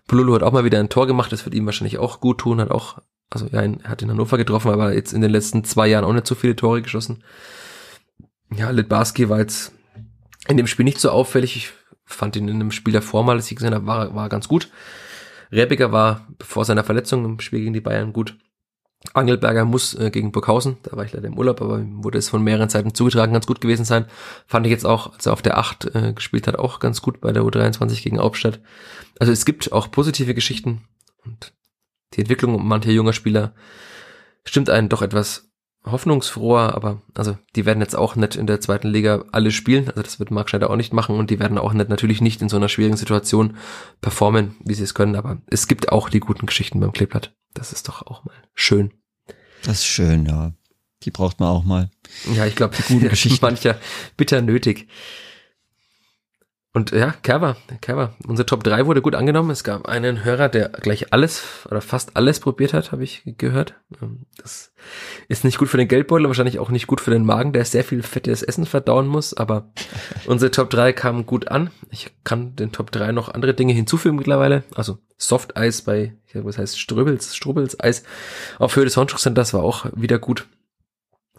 Pululu 0.08 0.36
hat 0.36 0.44
auch 0.44 0.54
mal 0.54 0.64
wieder 0.64 0.80
ein 0.80 0.90
Tor 0.90 1.08
gemacht, 1.08 1.32
das 1.32 1.46
wird 1.46 1.56
ihm 1.56 1.66
wahrscheinlich 1.66 1.98
auch 1.98 2.22
gut 2.22 2.40
tun, 2.40 2.62
hat 2.62 2.72
auch, 2.72 3.00
also 3.30 3.48
ja, 3.48 3.62
er 3.62 3.84
hat 3.84 4.02
in 4.02 4.10
Hannover 4.10 4.38
getroffen, 4.38 4.72
aber 4.72 4.94
jetzt 4.94 5.14
in 5.14 5.22
den 5.22 5.32
letzten 5.32 5.66
zwei 5.66 5.88
Jahren 5.88 6.06
auch 6.06 6.14
nicht 6.14 6.28
so 6.28 6.36
viele 6.36 6.56
Tore 6.56 6.82
geschossen. 6.82 7.24
Ja, 8.54 8.70
Litbarski 8.70 9.30
war 9.30 9.40
jetzt 9.40 9.74
in 10.48 10.58
dem 10.58 10.68
Spiel 10.68 10.86
nicht 10.86 11.00
so 11.00 11.10
auffällig. 11.10 11.56
Ich 11.56 11.74
fand 12.06 12.36
ihn 12.36 12.48
in 12.48 12.56
einem 12.56 12.72
Spiel 12.72 12.94
davor 12.94 13.24
mal, 13.24 13.36
als 13.36 13.50
ich 13.50 13.58
gesehen 13.58 13.74
habe, 13.74 13.88
war, 13.88 14.16
war 14.16 14.30
ganz 14.30 14.48
gut. 14.48 14.70
Rebiger 15.52 15.92
war 15.92 16.28
vor 16.42 16.66
seiner 16.66 16.84
Verletzung 16.84 17.26
im 17.26 17.40
Spiel 17.40 17.60
gegen 17.60 17.74
die 17.74 17.82
Bayern 17.82 18.14
gut. 18.14 18.38
Angelberger 19.14 19.66
muss 19.66 19.94
äh, 19.94 20.10
gegen 20.10 20.32
Burghausen, 20.32 20.78
da 20.84 20.98
war 20.98 21.06
ich 21.06 21.14
leider 21.14 21.28
im 21.28 21.38
Urlaub, 21.38 21.62
aber 21.62 21.84
wurde 21.86 22.18
es 22.18 22.30
von 22.30 22.44
mehreren 22.44 22.70
Seiten 22.70 22.94
zugetragen, 22.94 23.34
ganz 23.34 23.46
gut 23.46 23.62
gewesen 23.62 23.86
sein. 23.86 24.06
Fand 24.48 24.66
ich 24.66 24.72
jetzt 24.72 24.86
auch, 24.86 25.14
als 25.14 25.28
er 25.28 25.34
auf 25.34 25.44
der 25.44 25.58
8 25.58 25.96
äh, 25.96 26.14
gespielt 26.14 26.48
hat, 26.48 26.58
auch 26.58 26.80
ganz 26.80 27.02
gut 27.02 27.22
bei 27.22 27.32
der 27.32 27.44
U23 27.44 28.02
gegen 28.02 28.20
Hauptstadt. 28.20 28.62
Also 29.20 29.32
es 29.32 29.46
gibt 29.46 29.72
auch 29.72 29.92
positive 29.92 30.34
Geschichten 30.34 30.82
und 31.24 31.54
die 32.14 32.22
Entwicklung 32.22 32.66
mancher 32.66 32.92
junger 32.92 33.14
Spieler 33.14 33.54
stimmt 34.44 34.70
einen 34.70 34.90
doch 34.90 35.02
etwas 35.02 35.45
hoffnungsfroher, 35.86 36.74
aber 36.76 37.02
also 37.14 37.38
die 37.56 37.66
werden 37.66 37.82
jetzt 37.82 37.96
auch 37.96 38.16
nicht 38.16 38.36
in 38.36 38.48
der 38.48 38.62
zweiten 38.62 38.88
Liga 38.88 39.26
alle 39.32 39.52
spielen, 39.52 39.88
also 39.90 40.02
das 40.02 40.20
wird 40.20 40.32
Marc 40.32 40.50
Schneider 40.50 40.70
auch 40.70 40.76
nicht 40.76 40.94
machen 40.94 41.18
und 41.18 41.30
die 41.30 41.40
werden 41.40 41.58
auch 41.58 41.74
nicht 41.74 41.90
natürlich 41.90 42.22
nicht 42.22 42.42
in 42.42 42.50
so 42.50 42.58
einer 42.58 42.70
schwierigen 42.70 42.98
Situation 42.98 43.58
performen, 44.02 44.56
wie 44.64 44.74
sie 44.74 44.84
es 44.84 44.94
können, 44.94 45.16
aber 45.16 45.38
es 45.48 45.68
gibt 45.68 45.92
auch 45.92 46.10
die 46.10 46.20
guten 46.20 46.46
Geschichten 46.46 46.80
beim 46.80 46.92
Kleeblatt. 46.92 47.36
Das 47.54 47.72
ist 47.72 47.88
doch 47.88 48.06
auch 48.08 48.26
mal 48.26 48.36
schön. 48.54 48.94
Das 49.64 49.80
ist 49.80 49.86
schön, 49.86 50.26
ja. 50.26 50.54
Die 51.04 51.12
braucht 51.12 51.40
man 51.40 51.50
auch 51.50 51.64
mal. 51.64 51.90
Ja, 52.34 52.46
ich 52.46 52.56
glaube, 52.56 52.76
die 52.76 52.94
guten 52.94 53.10
Geschichten 53.10 53.46
mancher 53.46 53.78
bitter 54.18 54.42
nötig. 54.42 54.88
Und 56.76 56.92
ja, 56.92 57.14
Kerber, 57.24 57.56
Kerber. 57.80 58.16
Unser 58.28 58.46
Top 58.46 58.62
3 58.66 58.86
wurde 58.86 59.02
gut 59.02 59.16
angenommen. 59.16 59.50
Es 59.50 59.64
gab 59.64 59.88
einen 59.88 60.26
Hörer, 60.26 60.50
der 60.50 60.68
gleich 60.68 61.14
alles 61.14 61.66
oder 61.72 61.80
fast 61.80 62.18
alles 62.18 62.42
probiert 62.42 62.74
hat, 62.74 62.92
habe 62.92 63.06
ich 63.06 63.24
gehört. 63.38 63.76
Ähm, 64.02 64.26
das 64.36 64.74
ist 65.30 65.46
nicht 65.46 65.58
gut 65.58 65.70
für 65.70 65.78
den 65.78 65.88
Geldbeutel, 65.88 66.28
wahrscheinlich 66.28 66.60
auch 66.60 66.72
nicht 66.72 66.88
gut 66.88 67.00
für 67.00 67.12
den 67.12 67.24
Magen, 67.24 67.54
der 67.54 67.64
sehr 67.64 67.86
viel 67.86 68.04
fettes 68.04 68.44
Essen 68.44 68.66
verdauen 68.66 69.08
muss. 69.08 69.34
Aber 69.34 69.72
unsere 70.26 70.52
Top 70.52 70.70
3 70.70 70.92
kamen 70.92 71.26
gut 71.26 71.48
an. 71.48 71.70
Ich 71.92 72.12
kann 72.26 72.58
den 72.58 72.74
Top 72.74 72.92
3 72.92 73.14
noch 73.14 73.34
andere 73.34 73.54
Dinge 73.54 73.72
hinzufügen 73.72 74.18
mittlerweile. 74.18 74.66
Also 74.76 74.98
Soft 75.16 75.56
Eis 75.56 75.82
bei, 75.82 76.18
ich 76.28 76.36
weiß, 76.36 76.44
was 76.44 76.58
heißt 76.58 76.78
Ströbels, 76.78 77.38
Strubels 77.38 77.80
Eis 77.80 78.04
auf 78.60 78.76
Höhe 78.76 78.84
des 78.84 78.98
Hornschuchcenters 78.98 79.54
war 79.54 79.64
auch 79.64 79.86
wieder 79.96 80.20
gut. 80.20 80.46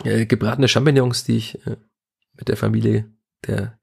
Äh, 0.02 0.24
gebratene 0.24 0.66
Champignons, 0.66 1.24
die 1.24 1.36
ich 1.36 1.66
äh, 1.66 1.76
mit 2.38 2.48
der 2.48 2.56
Familie 2.56 3.10
der 3.46 3.78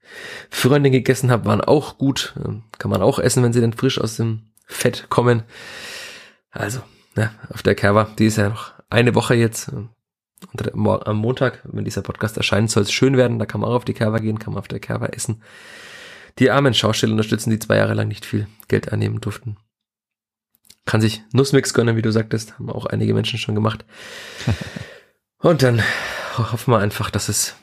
Freundin 0.50 0.92
gegessen 0.92 1.30
habe, 1.30 1.46
waren 1.46 1.60
auch 1.60 1.98
gut. 1.98 2.34
Ähm, 2.44 2.64
kann 2.78 2.90
man 2.90 3.02
auch 3.02 3.18
essen, 3.18 3.42
wenn 3.42 3.52
sie 3.52 3.60
dann 3.60 3.72
frisch 3.72 4.00
aus 4.00 4.16
dem 4.16 4.50
Fett 4.66 5.06
kommen. 5.08 5.42
Also, 6.50 6.80
ja, 7.16 7.32
auf 7.50 7.62
der 7.62 7.74
Kerwa, 7.74 8.08
die 8.18 8.26
ist 8.26 8.36
ja 8.36 8.48
noch 8.48 8.72
eine 8.90 9.14
Woche 9.14 9.34
jetzt. 9.34 9.68
Ähm, 9.68 9.90
und 10.52 10.74
am 10.74 11.16
Montag, 11.16 11.60
wenn 11.64 11.84
dieser 11.84 12.02
Podcast 12.02 12.36
erscheint, 12.36 12.70
soll 12.70 12.82
es 12.82 12.92
schön 12.92 13.16
werden. 13.16 13.38
Da 13.38 13.46
kann 13.46 13.60
man 13.60 13.70
auch 13.70 13.76
auf 13.76 13.84
die 13.84 13.94
Kerwa 13.94 14.18
gehen, 14.18 14.38
kann 14.38 14.52
man 14.52 14.60
auf 14.60 14.68
der 14.68 14.80
Kerwa 14.80 15.06
essen. 15.06 15.42
Die 16.38 16.50
armen 16.50 16.74
Schausteller 16.74 17.12
unterstützen, 17.12 17.50
die 17.50 17.58
zwei 17.58 17.76
Jahre 17.76 17.94
lang 17.94 18.08
nicht 18.08 18.26
viel 18.26 18.46
Geld 18.68 18.92
annehmen 18.92 19.20
durften. 19.20 19.56
Kann 20.84 21.00
sich 21.00 21.22
Nussmix 21.32 21.72
gönnen, 21.72 21.96
wie 21.96 22.02
du 22.02 22.12
sagtest, 22.12 22.54
haben 22.58 22.70
auch 22.70 22.86
einige 22.86 23.14
Menschen 23.14 23.38
schon 23.38 23.54
gemacht. 23.54 23.84
Und 25.38 25.62
dann 25.62 25.82
hoffen 26.36 26.72
wir 26.72 26.78
einfach, 26.78 27.10
dass 27.10 27.28
es 27.28 27.56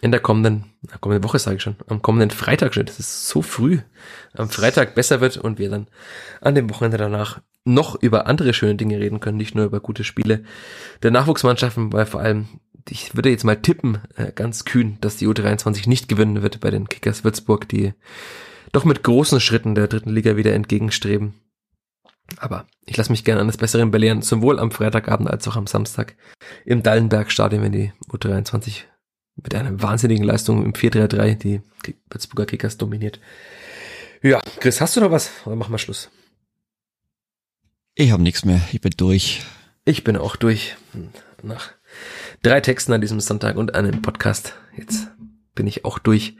in 0.00 0.10
der 0.10 0.20
kommenden, 0.20 0.64
kommenden 1.00 1.24
Woche 1.24 1.38
sage 1.38 1.56
ich 1.56 1.62
schon, 1.62 1.76
am 1.86 2.00
kommenden 2.02 2.30
Freitag 2.30 2.74
schon, 2.74 2.86
das 2.86 2.98
ist 2.98 3.28
so 3.28 3.42
früh, 3.42 3.80
am 4.34 4.48
Freitag 4.48 4.94
besser 4.94 5.20
wird 5.20 5.36
und 5.36 5.58
wir 5.58 5.68
dann 5.68 5.88
an 6.40 6.54
dem 6.54 6.70
Wochenende 6.70 6.96
danach 6.96 7.40
noch 7.64 8.00
über 8.00 8.26
andere 8.26 8.54
schöne 8.54 8.74
Dinge 8.76 8.98
reden 8.98 9.20
können, 9.20 9.36
nicht 9.36 9.54
nur 9.54 9.66
über 9.66 9.80
gute 9.80 10.04
Spiele 10.04 10.44
der 11.02 11.10
Nachwuchsmannschaften, 11.10 11.92
weil 11.92 12.06
vor 12.06 12.20
allem, 12.20 12.48
ich 12.88 13.14
würde 13.14 13.30
jetzt 13.30 13.44
mal 13.44 13.60
tippen, 13.60 13.98
äh, 14.16 14.32
ganz 14.32 14.64
kühn, 14.64 14.98
dass 15.00 15.18
die 15.18 15.28
U23 15.28 15.88
nicht 15.88 16.08
gewinnen 16.08 16.42
wird 16.42 16.60
bei 16.60 16.70
den 16.70 16.88
Kickers 16.88 17.22
Würzburg, 17.22 17.68
die 17.68 17.92
doch 18.72 18.84
mit 18.84 19.04
großen 19.04 19.40
Schritten 19.40 19.74
der 19.74 19.86
dritten 19.86 20.10
Liga 20.10 20.36
wieder 20.36 20.54
entgegenstreben. 20.54 21.34
Aber 22.38 22.66
ich 22.86 22.96
lasse 22.96 23.12
mich 23.12 23.24
gerne 23.24 23.42
an 23.42 23.46
das 23.46 23.58
Besseren 23.58 23.90
belehren, 23.90 24.22
sowohl 24.22 24.58
am 24.58 24.70
Freitagabend 24.70 25.28
als 25.28 25.46
auch 25.46 25.56
am 25.56 25.66
Samstag 25.66 26.16
im 26.64 26.82
Dallenberg-Stadion, 26.82 27.62
wenn 27.62 27.72
die 27.72 27.92
U23 28.10 28.84
mit 29.36 29.54
einer 29.54 29.80
wahnsinnigen 29.80 30.24
Leistung 30.24 30.64
im 30.64 30.72
4-3-3 30.72 31.34
die 31.34 31.60
Würzburger 32.10 32.46
Kickers 32.46 32.78
dominiert. 32.78 33.20
Ja, 34.22 34.40
Chris, 34.60 34.80
hast 34.80 34.96
du 34.96 35.00
noch 35.00 35.10
was? 35.10 35.30
Oder 35.44 35.56
machen 35.56 35.72
wir 35.72 35.78
Schluss? 35.78 36.10
Ich 37.94 38.10
habe 38.12 38.22
nichts 38.22 38.44
mehr. 38.44 38.60
Ich 38.72 38.80
bin 38.80 38.92
durch. 38.96 39.42
Ich 39.84 40.04
bin 40.04 40.16
auch 40.16 40.36
durch. 40.36 40.76
Nach 41.42 41.72
drei 42.42 42.60
Texten 42.60 42.92
an 42.92 43.00
diesem 43.00 43.20
Sonntag 43.20 43.56
und 43.56 43.74
einem 43.74 44.00
Podcast. 44.00 44.54
Jetzt 44.76 45.08
bin 45.54 45.66
ich 45.66 45.84
auch 45.84 45.98
durch. 45.98 46.36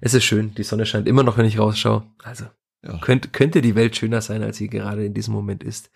Es 0.00 0.14
ist 0.14 0.24
schön. 0.24 0.54
Die 0.54 0.62
Sonne 0.62 0.86
scheint 0.86 1.06
immer 1.06 1.22
noch, 1.22 1.36
wenn 1.36 1.46
ich 1.46 1.58
rausschaue. 1.58 2.04
Also 2.22 2.46
ja. 2.82 2.98
könnte, 2.98 3.28
könnte 3.28 3.60
die 3.60 3.74
Welt 3.74 3.96
schöner 3.96 4.20
sein, 4.20 4.42
als 4.42 4.56
sie 4.56 4.68
gerade 4.68 5.04
in 5.04 5.14
diesem 5.14 5.34
Moment 5.34 5.62
ist. 5.62 5.90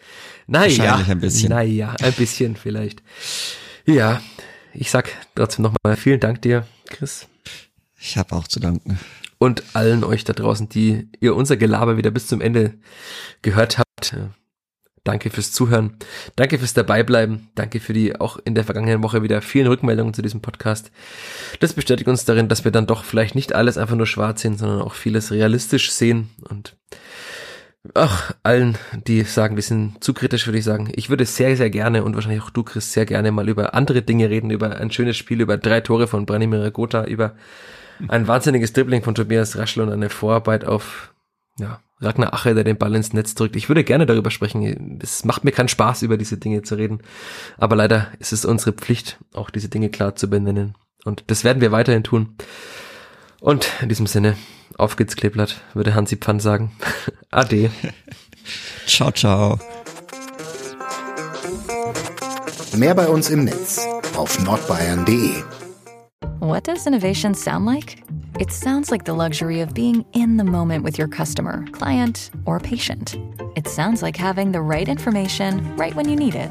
Naja, 0.47 1.05
ein 1.09 1.21
bisschen. 1.21 1.49
Naja, 1.49 1.97
ein 2.01 2.13
bisschen 2.13 2.57
vielleicht. 2.57 3.03
Ja, 3.87 4.21
ich 4.75 4.91
sag 4.91 5.11
trotzdem 5.35 5.63
nochmal 5.63 5.97
vielen 5.97 6.21
Dank 6.21 6.43
dir, 6.43 6.67
Chris. 6.87 7.29
Ich 7.99 8.17
habe 8.17 8.35
auch 8.35 8.49
zu 8.49 8.61
danken. 8.61 8.99
Und 9.39 9.63
allen 9.75 10.05
euch 10.05 10.25
da 10.25 10.33
draußen, 10.33 10.69
die 10.69 11.09
ihr 11.21 11.35
unser 11.35 11.57
Gelaber 11.57 11.97
wieder 11.97 12.11
bis 12.11 12.27
zum 12.27 12.41
Ende 12.41 12.75
gehört 13.43 13.79
habt. 13.79 14.17
Danke 15.03 15.31
fürs 15.31 15.53
Zuhören. 15.53 15.97
Danke 16.37 16.59
fürs 16.59 16.75
Dabeibleiben. 16.75 17.49
Danke 17.55 17.81
für 17.81 17.95
die 17.95 18.21
auch 18.21 18.39
in 18.45 18.55
der 18.55 18.65
vergangenen 18.65 19.03
Woche 19.03 19.23
wieder 19.23 19.41
vielen 19.41 19.67
Rückmeldungen 19.67 20.13
zu 20.13 20.21
diesem 20.21 20.43
Podcast. 20.43 20.91
Das 21.61 21.73
bestätigt 21.73 22.09
uns 22.09 22.27
darin, 22.27 22.49
dass 22.49 22.65
wir 22.65 22.71
dann 22.71 22.87
doch 22.87 23.05
vielleicht 23.05 23.35
nicht 23.35 23.55
alles 23.55 23.79
einfach 23.79 23.97
nur 23.97 24.07
schwarz 24.07 24.43
sehen, 24.43 24.59
sondern 24.59 24.83
auch 24.83 24.95
vieles 24.95 25.31
realistisch 25.31 25.91
sehen 25.91 26.29
und 26.51 26.77
Ach, 27.95 28.35
allen, 28.43 28.77
die 29.07 29.23
sagen, 29.23 29.57
wir 29.57 29.63
sind 29.63 30.05
zu 30.05 30.13
kritisch, 30.13 30.47
würde 30.47 30.59
ich 30.59 30.65
sagen. 30.65 30.93
Ich 30.95 31.09
würde 31.09 31.25
sehr, 31.25 31.57
sehr 31.57 31.71
gerne 31.71 32.05
und 32.05 32.15
wahrscheinlich 32.15 32.43
auch 32.43 32.51
du, 32.51 32.63
Chris, 32.63 32.93
sehr 32.93 33.07
gerne 33.07 33.33
mal 33.33 33.49
über 33.49 33.75
andere 33.75 34.03
Dinge 34.03 34.29
reden, 34.29 34.51
über 34.51 34.77
ein 34.77 34.91
schönes 34.91 35.17
Spiel, 35.17 35.41
über 35.41 35.57
drei 35.57 35.81
Tore 35.81 36.07
von 36.07 36.27
Branimir 36.27 36.71
Gotha, 36.71 37.05
über 37.05 37.35
ein 38.09 38.29
wahnsinniges 38.29 38.75
Dribbling 38.75 39.03
von 39.03 39.15
Tobias 39.15 39.57
Raschel 39.57 39.83
und 39.83 39.93
eine 39.93 40.11
Vorarbeit 40.11 40.67
auf, 40.67 41.15
ja, 41.59 41.81
Ragnar 42.03 42.33
Ache, 42.33 42.55
der 42.55 42.65
den 42.65 42.79
Ball 42.79 42.95
ins 42.95 43.13
Netz 43.13 43.35
drückt. 43.35 43.57
Ich 43.57 43.69
würde 43.69 43.85
gerne 43.85 44.07
darüber 44.07 44.31
sprechen. 44.31 44.99
Es 45.03 45.25
macht 45.25 45.45
mir 45.45 45.53
keinen 45.53 45.69
Spaß, 45.69 46.03
über 46.03 46.17
diese 46.17 46.39
Dinge 46.39 46.63
zu 46.63 46.77
reden. 46.77 47.01
Aber 47.59 47.77
leider 47.77 48.09
ist 48.19 48.33
es 48.33 48.47
unsere 48.47 48.73
Pflicht, 48.73 49.19
auch 49.35 49.51
diese 49.51 49.69
Dinge 49.69 49.91
klar 49.91 50.17
zu 50.17 50.31
benennen. 50.31 50.75
Und 51.05 51.25
das 51.27 51.45
werden 51.45 51.61
wir 51.61 51.73
weiterhin 51.73 52.05
tun. 52.05 52.37
Und 53.41 53.71
in 53.83 53.91
diesem 53.91 54.07
Sinne, 54.07 54.37
auf 54.79 54.97
geht's 54.97 55.17
Kleeblatt, 55.17 55.61
würde 55.75 55.95
Hansi 55.95 56.17
Pfann 56.17 56.41
sagen. 56.41 56.73
Ade. 57.31 57.71
ciao, 58.87 59.11
ciao. 59.11 59.59
Mehr 62.77 62.95
bei 62.95 63.09
uns 63.09 63.31
im 63.31 63.45
Netz 63.45 63.87
auf 64.17 64.39
nordbayern.de. 64.45 65.43
What 66.41 66.65
does 66.65 66.87
innovation 66.87 67.35
sound 67.35 67.67
like? 67.67 68.03
It 68.39 68.51
sounds 68.51 68.91
like 68.91 69.05
the 69.05 69.13
luxury 69.13 69.61
of 69.61 69.75
being 69.75 70.05
in 70.15 70.39
the 70.39 70.45
moment 70.45 70.83
with 70.85 70.99
your 70.99 71.09
customer, 71.09 71.67
client, 71.73 72.31
or 72.47 72.59
patient. 72.59 73.17
It 73.57 73.69
sounds 73.69 74.03
like 74.03 74.17
having 74.17 74.53
the 74.53 74.63
right 74.63 74.89
information 74.89 75.77
right 75.77 75.95
when 75.95 76.09
you 76.09 76.17
need 76.17 76.35
it. 76.35 76.51